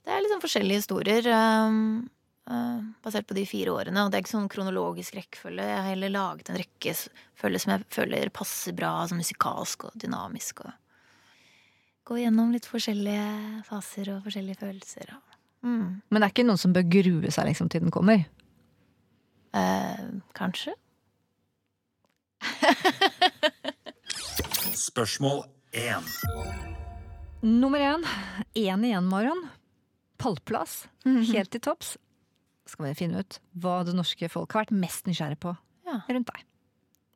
Det 0.08 0.14
er 0.14 0.24
liksom 0.24 0.44
forskjellige 0.44 0.84
historier. 0.84 1.28
um, 1.36 2.08
uh, 2.50 2.80
basert 3.04 3.28
på 3.28 3.36
de 3.38 3.46
fire 3.48 3.74
årene. 3.74 4.04
Og 4.04 4.12
det 4.12 4.20
er 4.20 4.26
ikke 4.26 4.36
sånn 4.36 4.52
kronologisk 4.52 5.18
rekkefølge. 5.18 5.68
Jeg 5.68 5.80
har 5.82 5.90
heller 5.92 6.14
laget 6.14 6.52
en 6.52 6.60
rekkefølge 6.62 7.64
som 7.64 7.74
jeg 7.76 7.88
føler 7.94 8.34
passer 8.36 8.76
bra 8.78 8.92
sånn 9.08 9.22
musikalsk 9.22 9.88
og 9.90 10.00
dynamisk. 10.00 10.64
Og 10.66 10.72
gå 12.08 12.22
gjennom 12.24 12.54
litt 12.56 12.68
forskjellige 12.70 13.28
faser 13.68 14.14
og 14.16 14.26
forskjellige 14.28 14.62
følelser. 14.64 15.14
Og, 15.18 15.38
mm. 15.68 15.88
Men 16.10 16.20
det 16.20 16.26
er 16.26 16.36
ikke 16.36 16.48
noen 16.48 16.64
som 16.64 16.76
bør 16.76 16.92
grue 16.98 17.34
seg 17.34 17.50
liksom, 17.52 17.72
til 17.74 17.86
den 17.86 17.94
kommer? 17.94 18.26
Uh, 19.56 20.20
kanskje? 20.38 20.76
Spørsmål 24.78 25.48
1. 25.74 26.86
Nummer 27.42 27.80
én. 27.80 28.04
Én 28.54 28.84
igjen, 28.84 29.04
Marion. 29.04 29.48
Pallplass. 30.18 30.88
Helt 31.06 31.52
til 31.54 31.62
topps. 31.62 31.96
Skal 32.68 32.90
vi 32.90 32.96
finne 32.98 33.22
ut 33.24 33.38
hva 33.62 33.80
det 33.88 33.94
norske 33.96 34.28
folk 34.32 34.52
har 34.54 34.66
vært 34.66 34.76
mest 34.76 35.06
nysgjerrig 35.08 35.38
på 35.40 35.54
Ja. 35.88 36.02
rundt 36.10 36.28
deg. 36.34 36.44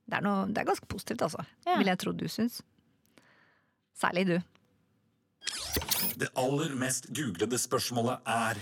Det 0.07 0.17
er, 0.17 0.21
noe, 0.25 0.45
det 0.47 0.61
er 0.61 0.67
ganske 0.67 0.87
positivt, 0.87 1.21
altså. 1.25 1.43
Ja. 1.65 1.77
Vil 1.79 1.87
jeg 1.91 1.99
tro 1.99 2.11
du 2.15 2.25
syns. 2.31 2.61
Særlig 3.97 4.25
du. 4.27 4.37
Det 6.19 6.29
aller 6.37 6.73
mest 6.75 7.07
googlede 7.15 7.57
spørsmålet 7.59 8.19
er 8.27 8.59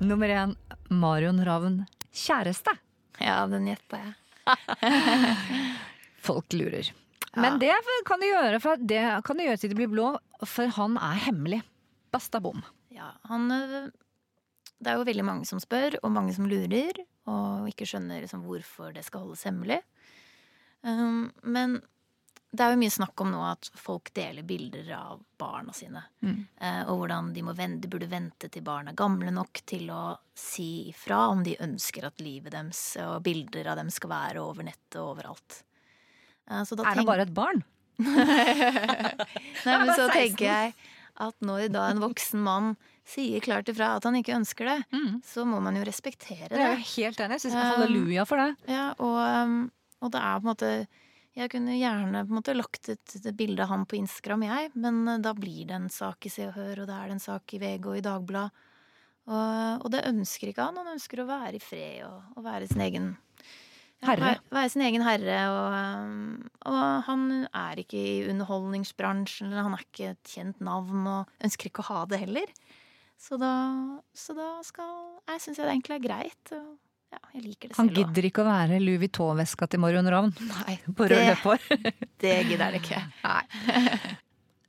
Nummer 0.00 0.28
én. 0.28 0.54
Marion 0.90 1.40
Ravn. 1.44 1.86
Kjæreste. 2.12 2.72
Ja, 3.20 3.46
den 3.48 3.66
gjetta 3.66 3.98
jeg. 3.98 4.14
Folk 6.26 6.52
lurer. 6.52 6.92
Men 7.36 7.58
det 7.60 7.72
kan 8.08 8.22
du 8.22 8.28
gjøre, 8.28 8.60
for 8.64 8.80
det 8.80 9.02
kan 9.26 9.38
du 9.38 9.44
gjøre 9.44 9.60
til 9.60 9.72
de 9.72 9.78
blir 9.78 9.92
blå, 9.92 10.10
for 10.48 10.72
han 10.78 10.96
er 11.00 11.24
hemmelig. 11.26 11.60
Basta 12.14 12.40
bom. 12.40 12.62
Ja, 12.94 13.12
han 13.28 13.50
øh, 13.52 13.90
Det 14.78 14.92
er 14.92 14.96
jo 14.98 15.08
veldig 15.08 15.24
mange 15.24 15.48
som 15.48 15.60
spør, 15.60 15.98
og 16.02 16.12
mange 16.12 16.34
som 16.36 16.48
lurer, 16.48 17.02
og 17.28 17.68
ikke 17.68 17.88
skjønner 17.88 18.22
liksom 18.22 18.44
hvorfor 18.46 18.94
det 18.94 19.04
skal 19.06 19.24
holdes 19.24 19.44
hemmelig. 19.48 19.80
Um, 20.86 21.32
men 21.42 21.80
det 22.56 22.62
er 22.62 22.72
jo 22.72 22.80
mye 22.80 22.92
snakk 22.92 23.20
om 23.20 23.32
nå 23.32 23.40
at 23.44 23.68
folk 23.76 24.12
deler 24.16 24.46
bilder 24.46 24.90
av 24.96 25.22
barna 25.38 25.74
sine. 25.76 26.02
Mm. 26.24 26.38
og 26.88 27.00
hvordan 27.00 27.32
de, 27.34 27.42
må 27.44 27.52
vente, 27.56 27.82
de 27.84 27.90
burde 27.92 28.08
vente 28.08 28.48
til 28.52 28.64
barna 28.64 28.92
er 28.92 28.98
gamle 29.00 29.32
nok 29.34 29.60
til 29.68 29.90
å 29.92 30.16
si 30.36 30.88
ifra 30.92 31.26
om 31.32 31.42
de 31.44 31.56
ønsker 31.60 32.06
at 32.08 32.22
livet 32.24 32.54
deres 32.54 32.82
og 33.02 33.18
bilder 33.26 33.72
av 33.72 33.80
dem 33.80 33.90
skal 33.92 34.12
være 34.12 34.44
over 34.44 34.68
nettet 34.68 35.00
og 35.02 35.16
overalt. 35.16 35.60
Eh, 36.50 36.60
Er 36.62 36.64
det 36.70 36.84
tenk- 36.86 37.06
bare 37.08 37.22
et 37.26 37.34
barn? 37.34 37.62
Nei, 39.66 39.76
men 39.80 39.92
så 39.96 40.06
tenker 40.12 40.46
jeg 40.46 40.74
at 41.16 41.34
når 41.44 41.70
da 41.72 41.86
en 41.90 42.02
voksen 42.02 42.42
mann 42.44 42.74
sier 43.08 43.40
klart 43.44 43.70
ifra 43.72 43.94
at 43.96 44.04
han 44.04 44.18
ikke 44.18 44.34
ønsker 44.36 44.68
det, 44.68 45.00
så 45.24 45.44
må 45.48 45.60
man 45.64 45.78
jo 45.78 45.84
respektere 45.86 46.48
Det 46.50 46.58
er 46.58 46.74
det. 46.74 46.84
jo 46.84 47.02
helt 47.02 47.20
enig. 47.24 47.38
Jeg 47.38 47.44
synes 47.46 47.56
Um, 47.56 47.70
Halleluja 47.72 48.24
for 48.28 48.42
det. 48.42 48.50
Ja, 48.68 48.88
og, 48.98 49.16
um, 49.46 49.56
og 50.02 50.12
det 50.12 50.20
er 50.20 50.40
på 50.40 50.44
en 50.44 50.50
måte 50.52 50.70
Jeg 51.36 51.50
kunne 51.52 51.76
gjerne 51.76 52.22
på 52.26 52.32
en 52.32 52.38
måte 52.40 52.54
lagt 52.56 52.88
et 52.92 53.36
bilde 53.36 53.60
av 53.62 53.68
han 53.68 53.84
på 53.86 53.96
Instagram, 53.98 54.42
jeg, 54.48 54.70
men 54.74 55.02
uh, 55.08 55.18
da 55.22 55.32
blir 55.36 55.66
det 55.68 55.76
en 55.76 55.88
sak 55.92 56.26
i 56.26 56.32
Se 56.32 56.46
og 56.48 56.54
Hør, 56.56 56.82
og 56.84 56.88
da 56.90 57.00
er 57.02 57.08
det 57.12 57.16
en 57.18 57.26
sak 57.26 57.54
i 57.54 57.60
VG 57.62 57.86
og 57.92 57.96
i 57.98 58.04
Dagbladet. 58.04 58.50
Og, 59.26 59.82
og 59.84 59.90
det 59.90 60.04
ønsker 60.06 60.52
ikke 60.52 60.62
han. 60.68 60.76
Han 60.78 60.92
ønsker 60.94 61.18
å 61.24 61.26
være 61.26 61.56
i 61.58 61.62
fred 61.62 62.04
og, 62.06 62.20
og 62.36 62.44
være 62.46 62.68
sin 62.70 62.80
egen 62.84 63.08
Herre. 64.08 64.32
Være, 64.54 64.70
sin 64.72 64.84
egen 64.86 65.04
herre, 65.06 65.38
og, 65.52 65.76
um, 66.06 66.48
og 66.70 66.80
han 67.08 67.28
er 67.50 67.82
ikke 67.82 68.00
i 68.00 68.16
underholdningsbransjen, 68.30 69.50
eller 69.52 69.66
han 69.66 69.76
er 69.76 69.84
ikke 69.84 70.10
et 70.14 70.32
kjent 70.32 70.60
navn, 70.64 71.06
og 71.10 71.46
ønsker 71.46 71.70
ikke 71.70 71.84
å 71.84 71.90
ha 71.90 72.02
det 72.10 72.22
heller. 72.24 72.50
Så 73.20 73.38
da, 73.40 73.52
så 74.12 74.34
da 74.36 74.50
skal 74.66 74.90
Jeg 75.30 75.40
syns 75.40 75.56
det 75.56 75.70
egentlig 75.70 75.96
er 75.96 76.02
greit. 76.04 76.52
Og, 76.52 76.66
ja, 77.14 77.20
jeg 77.32 77.42
liker 77.46 77.70
det 77.70 77.78
Han 77.78 77.88
selv 77.88 77.96
også. 77.96 78.04
gidder 78.04 78.28
ikke 78.28 78.42
å 78.42 78.48
være 78.50 78.80
Louis 78.82 79.00
Vuitton-veska 79.00 79.68
til 79.72 79.80
Marion 79.80 80.10
Ravn 80.12 80.32
Nei, 80.52 80.76
på 80.98 81.08
rød 81.08 81.16
det, 81.16 81.26
løper. 81.32 81.66
det 82.24 82.36
gidder 82.50 82.64
han 82.66 82.78
ikke. 82.80 83.00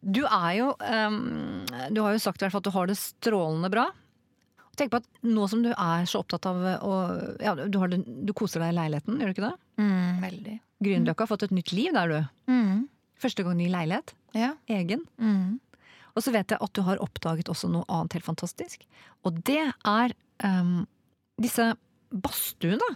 Du 0.07 0.21
er 0.23 0.51
jo 0.61 0.69
um, 0.79 1.65
Du 1.91 2.03
har 2.05 2.15
jo 2.15 2.21
sagt 2.23 2.39
i 2.39 2.45
hvert 2.45 2.55
fall 2.55 2.63
at 2.63 2.69
du 2.69 2.75
har 2.77 2.91
det 2.91 2.97
strålende 3.01 3.71
bra. 3.73 3.89
Tenk 4.78 4.91
på 4.93 4.99
at 5.01 5.07
nå 5.25 5.47
som 5.49 5.63
du 5.65 5.71
er 5.73 6.05
så 6.09 6.21
opptatt 6.21 6.45
av 6.49 6.59
å 6.86 6.95
ja, 7.41 7.55
du, 7.57 7.78
har 7.82 7.89
du 7.89 8.34
koser 8.38 8.61
deg 8.61 8.75
i 8.75 8.78
leiligheten, 8.78 9.17
gjør 9.17 9.32
du 9.32 9.34
ikke 9.34 9.47
det? 9.47 9.55
Mm, 9.82 10.19
veldig. 10.21 10.57
Grünerløkka 10.86 11.25
har 11.25 11.32
fått 11.32 11.47
et 11.47 11.55
nytt 11.57 11.73
liv 11.73 11.95
der, 11.95 12.11
du. 12.13 12.51
Mm, 12.53 12.84
Første 13.17 13.41
gang 13.47 13.57
ny 13.57 13.71
leilighet. 13.73 14.13
ja. 14.38 14.51
Egen. 14.69 15.01
Mm. 15.17 15.57
Og 16.17 16.23
så 16.25 16.34
vet 16.34 16.49
jeg 16.53 16.61
at 16.61 16.73
du 16.73 16.82
har 16.86 17.01
oppdaget 17.01 17.49
også 17.49 17.69
noe 17.69 17.86
annet 17.93 18.15
helt 18.17 18.25
fantastisk. 18.25 18.86
Og 19.25 19.36
det 19.45 19.59
er 19.86 20.13
um, 20.45 20.80
disse 21.41 21.67
badstuene. 22.09 22.88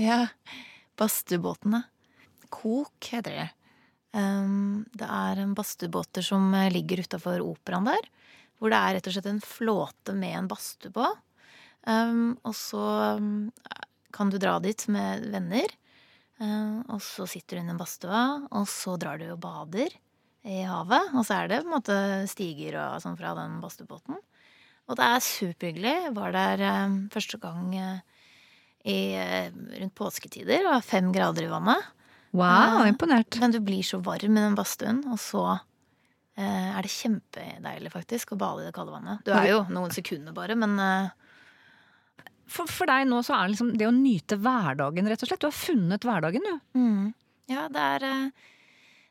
Ja. 0.00 0.26
Badstuebåtene. 1.00 1.82
Kok 2.52 3.08
heter 3.14 3.36
det. 3.36 3.46
Um, 4.12 4.84
det 4.92 5.08
er 5.08 5.40
badstuebåter 5.56 6.24
som 6.26 6.52
ligger 6.72 7.00
utafor 7.04 7.40
operaen 7.44 7.88
der. 7.88 8.10
Hvor 8.60 8.72
det 8.72 8.78
er 8.78 8.96
rett 8.96 9.08
og 9.08 9.16
slett 9.16 9.30
en 9.30 9.42
flåte 9.44 10.14
med 10.16 10.36
en 10.36 10.50
badstue 10.50 10.92
på. 10.94 11.06
Um, 11.88 12.34
og 12.44 12.52
så 12.56 12.82
um, 13.16 13.48
kan 14.12 14.28
du 14.32 14.36
dra 14.40 14.58
dit 14.60 14.84
med 14.92 15.24
venner. 15.32 15.72
Um, 16.40 16.82
og 16.92 17.00
så 17.04 17.26
sitter 17.28 17.56
du 17.56 17.62
inne 17.64 17.76
i 17.76 17.80
badstua, 17.80 18.24
og 18.52 18.68
så 18.68 18.98
drar 19.00 19.20
du 19.20 19.26
og 19.30 19.40
bader 19.40 19.96
i 20.44 20.60
havet. 20.68 21.14
Og 21.14 21.24
så 21.24 21.40
er 21.40 21.50
det 21.50 21.62
på 21.62 21.70
en 21.70 21.76
måte 21.78 21.98
stiger 22.28 22.76
og 22.84 23.00
sånn 23.04 23.18
fra 23.20 23.32
den 23.38 23.58
badstuebåten. 23.64 24.20
Og 24.90 24.98
det 24.98 25.06
er 25.06 25.24
superhyggelig. 25.24 25.96
Jeg 26.06 26.14
var 26.16 26.36
der 26.36 26.64
um, 26.84 27.00
første 27.12 27.40
gang 27.40 27.74
uh, 27.76 28.20
i, 28.84 29.14
eh, 29.14 29.52
rundt 29.80 29.94
påsketider. 29.94 30.58
Det 30.58 30.64
var 30.64 30.80
fem 30.80 31.12
grader 31.12 31.44
i 31.44 31.50
vannet. 31.50 31.84
Wow, 32.30 32.82
Eh, 32.82 32.88
imponert. 32.88 33.40
Men 33.40 33.50
du 33.50 33.60
blir 33.60 33.82
så 33.82 33.98
varm 33.98 34.36
i 34.36 34.40
den 34.40 34.54
badstuen, 34.54 35.04
og 35.10 35.18
så 35.18 35.44
eh, 35.52 35.64
er 36.44 36.82
det 36.86 36.90
kjempedeilig 36.92 37.90
faktisk 37.92 38.32
å 38.34 38.38
bade 38.40 38.62
i 38.62 38.68
det 38.68 38.74
kalde 38.76 38.94
vannet. 38.94 39.24
Du 39.26 39.32
er 39.34 39.48
jo 39.50 39.58
noen 39.72 39.92
sekunder 39.94 40.34
bare, 40.36 40.56
men 40.58 40.78
eh, 40.80 41.10
For, 42.50 42.66
for 42.66 42.90
deg 42.90 43.06
nå 43.10 43.20
så 43.22 43.36
er 43.36 43.44
det 43.46 43.52
liksom 43.54 43.74
det 43.78 43.86
å 43.86 43.94
nyte 43.94 44.38
hverdagen, 44.42 45.06
rett 45.10 45.22
og 45.22 45.30
slett. 45.30 45.42
Du 45.44 45.46
har 45.50 45.54
funnet 45.54 46.06
hverdagen, 46.08 46.46
du. 46.46 46.78
mm, 46.78 47.12
ja, 47.52 47.68
det 47.70 47.84
er 47.96 48.06
eh, 48.08 48.48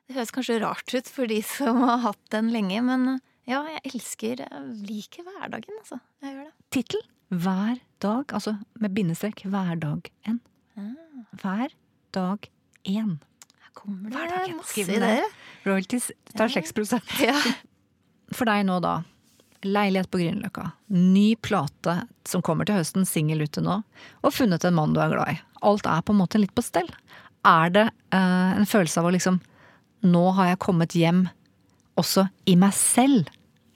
Det 0.10 0.18
høres 0.18 0.34
kanskje 0.36 0.60
rart 0.64 0.94
ut 0.96 1.08
for 1.12 1.30
de 1.30 1.40
som 1.46 1.80
har 1.86 2.02
hatt 2.08 2.22
den 2.36 2.52
lenge, 2.56 2.82
men 2.84 3.08
eh, 3.16 3.24
ja, 3.50 3.64
jeg 3.66 3.82
elsker 3.94 4.44
Jeg 4.44 4.66
liker 4.86 5.26
hverdagen, 5.26 5.78
altså. 5.82 6.00
Jeg 6.22 6.36
gjør 6.36 6.50
det. 6.50 6.54
Tittel 6.76 7.06
Hver 7.30 7.80
dag, 8.02 8.32
altså 8.34 8.56
med 8.82 8.94
bindestrek 8.98 9.44
hver 9.50 9.76
dag 9.82 10.08
en. 10.30 10.40
Hver 11.42 11.74
dag 12.16 12.48
én. 12.90 13.18
Kommer 13.80 14.12
det 14.12 14.56
masse 14.58 14.84
den 14.86 14.96
ideer. 15.00 15.38
Royalties 15.64 16.12
tar 16.36 16.52
6 16.52 16.74
Ja. 17.24 17.38
For 18.36 18.46
deg 18.50 18.66
nå, 18.68 18.80
da. 18.84 19.00
Leilighet 19.66 20.10
på 20.12 20.22
Grünerløkka. 20.22 20.72
Ny 20.88 21.36
plate 21.36 21.96
som 22.28 22.44
kommer 22.46 22.68
til 22.68 22.78
høsten, 22.80 23.08
singel 23.08 23.44
ute 23.44 23.64
nå. 23.64 23.82
Og 24.24 24.34
funnet 24.36 24.64
en 24.68 24.78
mann 24.78 24.94
du 24.96 25.02
er 25.04 25.12
glad 25.12 25.34
i. 25.34 25.40
Alt 25.68 25.88
er 25.90 26.04
på 26.06 26.16
en 26.16 26.22
måte 26.22 26.40
litt 26.40 26.54
på 26.56 26.64
stell. 26.64 26.88
Er 27.48 27.72
det 27.76 27.88
eh, 28.16 28.52
en 28.60 28.68
følelse 28.68 29.02
av 29.02 29.10
å 29.10 29.16
liksom 29.16 29.40
Nå 30.00 30.30
har 30.38 30.54
jeg 30.54 30.62
kommet 30.64 30.94
hjem, 30.96 31.26
også 32.00 32.30
i 32.48 32.54
meg 32.56 32.72
selv, 32.72 33.28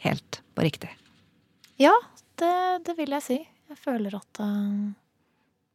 helt 0.06 0.38
på 0.56 0.64
riktig. 0.64 0.88
Ja, 1.82 1.92
det, 2.40 2.54
det 2.88 2.96
vil 2.96 3.12
jeg 3.18 3.26
si. 3.26 3.38
Jeg 3.68 3.80
føler 3.82 4.16
at 4.16 4.40
ja, 4.40 4.48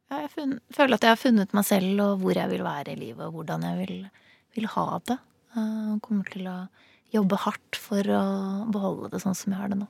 jeg 0.09 0.31
funnet, 0.33 0.61
føler 0.73 0.97
at 0.97 1.05
jeg 1.05 1.13
har 1.13 1.21
funnet 1.21 1.55
meg 1.57 1.65
selv 1.67 2.03
og 2.05 2.23
hvor 2.23 2.37
jeg 2.37 2.49
vil 2.49 2.63
være 2.65 2.93
i 2.95 2.99
livet, 2.99 3.21
og 3.27 3.35
hvordan 3.37 3.65
jeg 3.67 3.77
vil, 3.83 3.97
vil 4.57 4.69
ha 4.75 4.87
det. 5.11 5.19
Eh, 5.55 5.85
Og 5.93 6.01
kommer 6.05 6.29
til 6.33 6.49
å 6.49 6.57
jobbe 7.13 7.41
hardt 7.45 7.79
for 7.79 8.11
å 8.13 8.23
beholde 8.73 9.11
det 9.13 9.21
sånn 9.23 9.37
som 9.37 9.53
jeg 9.53 9.61
har 9.61 9.71
det 9.71 9.79
nå. 9.81 9.87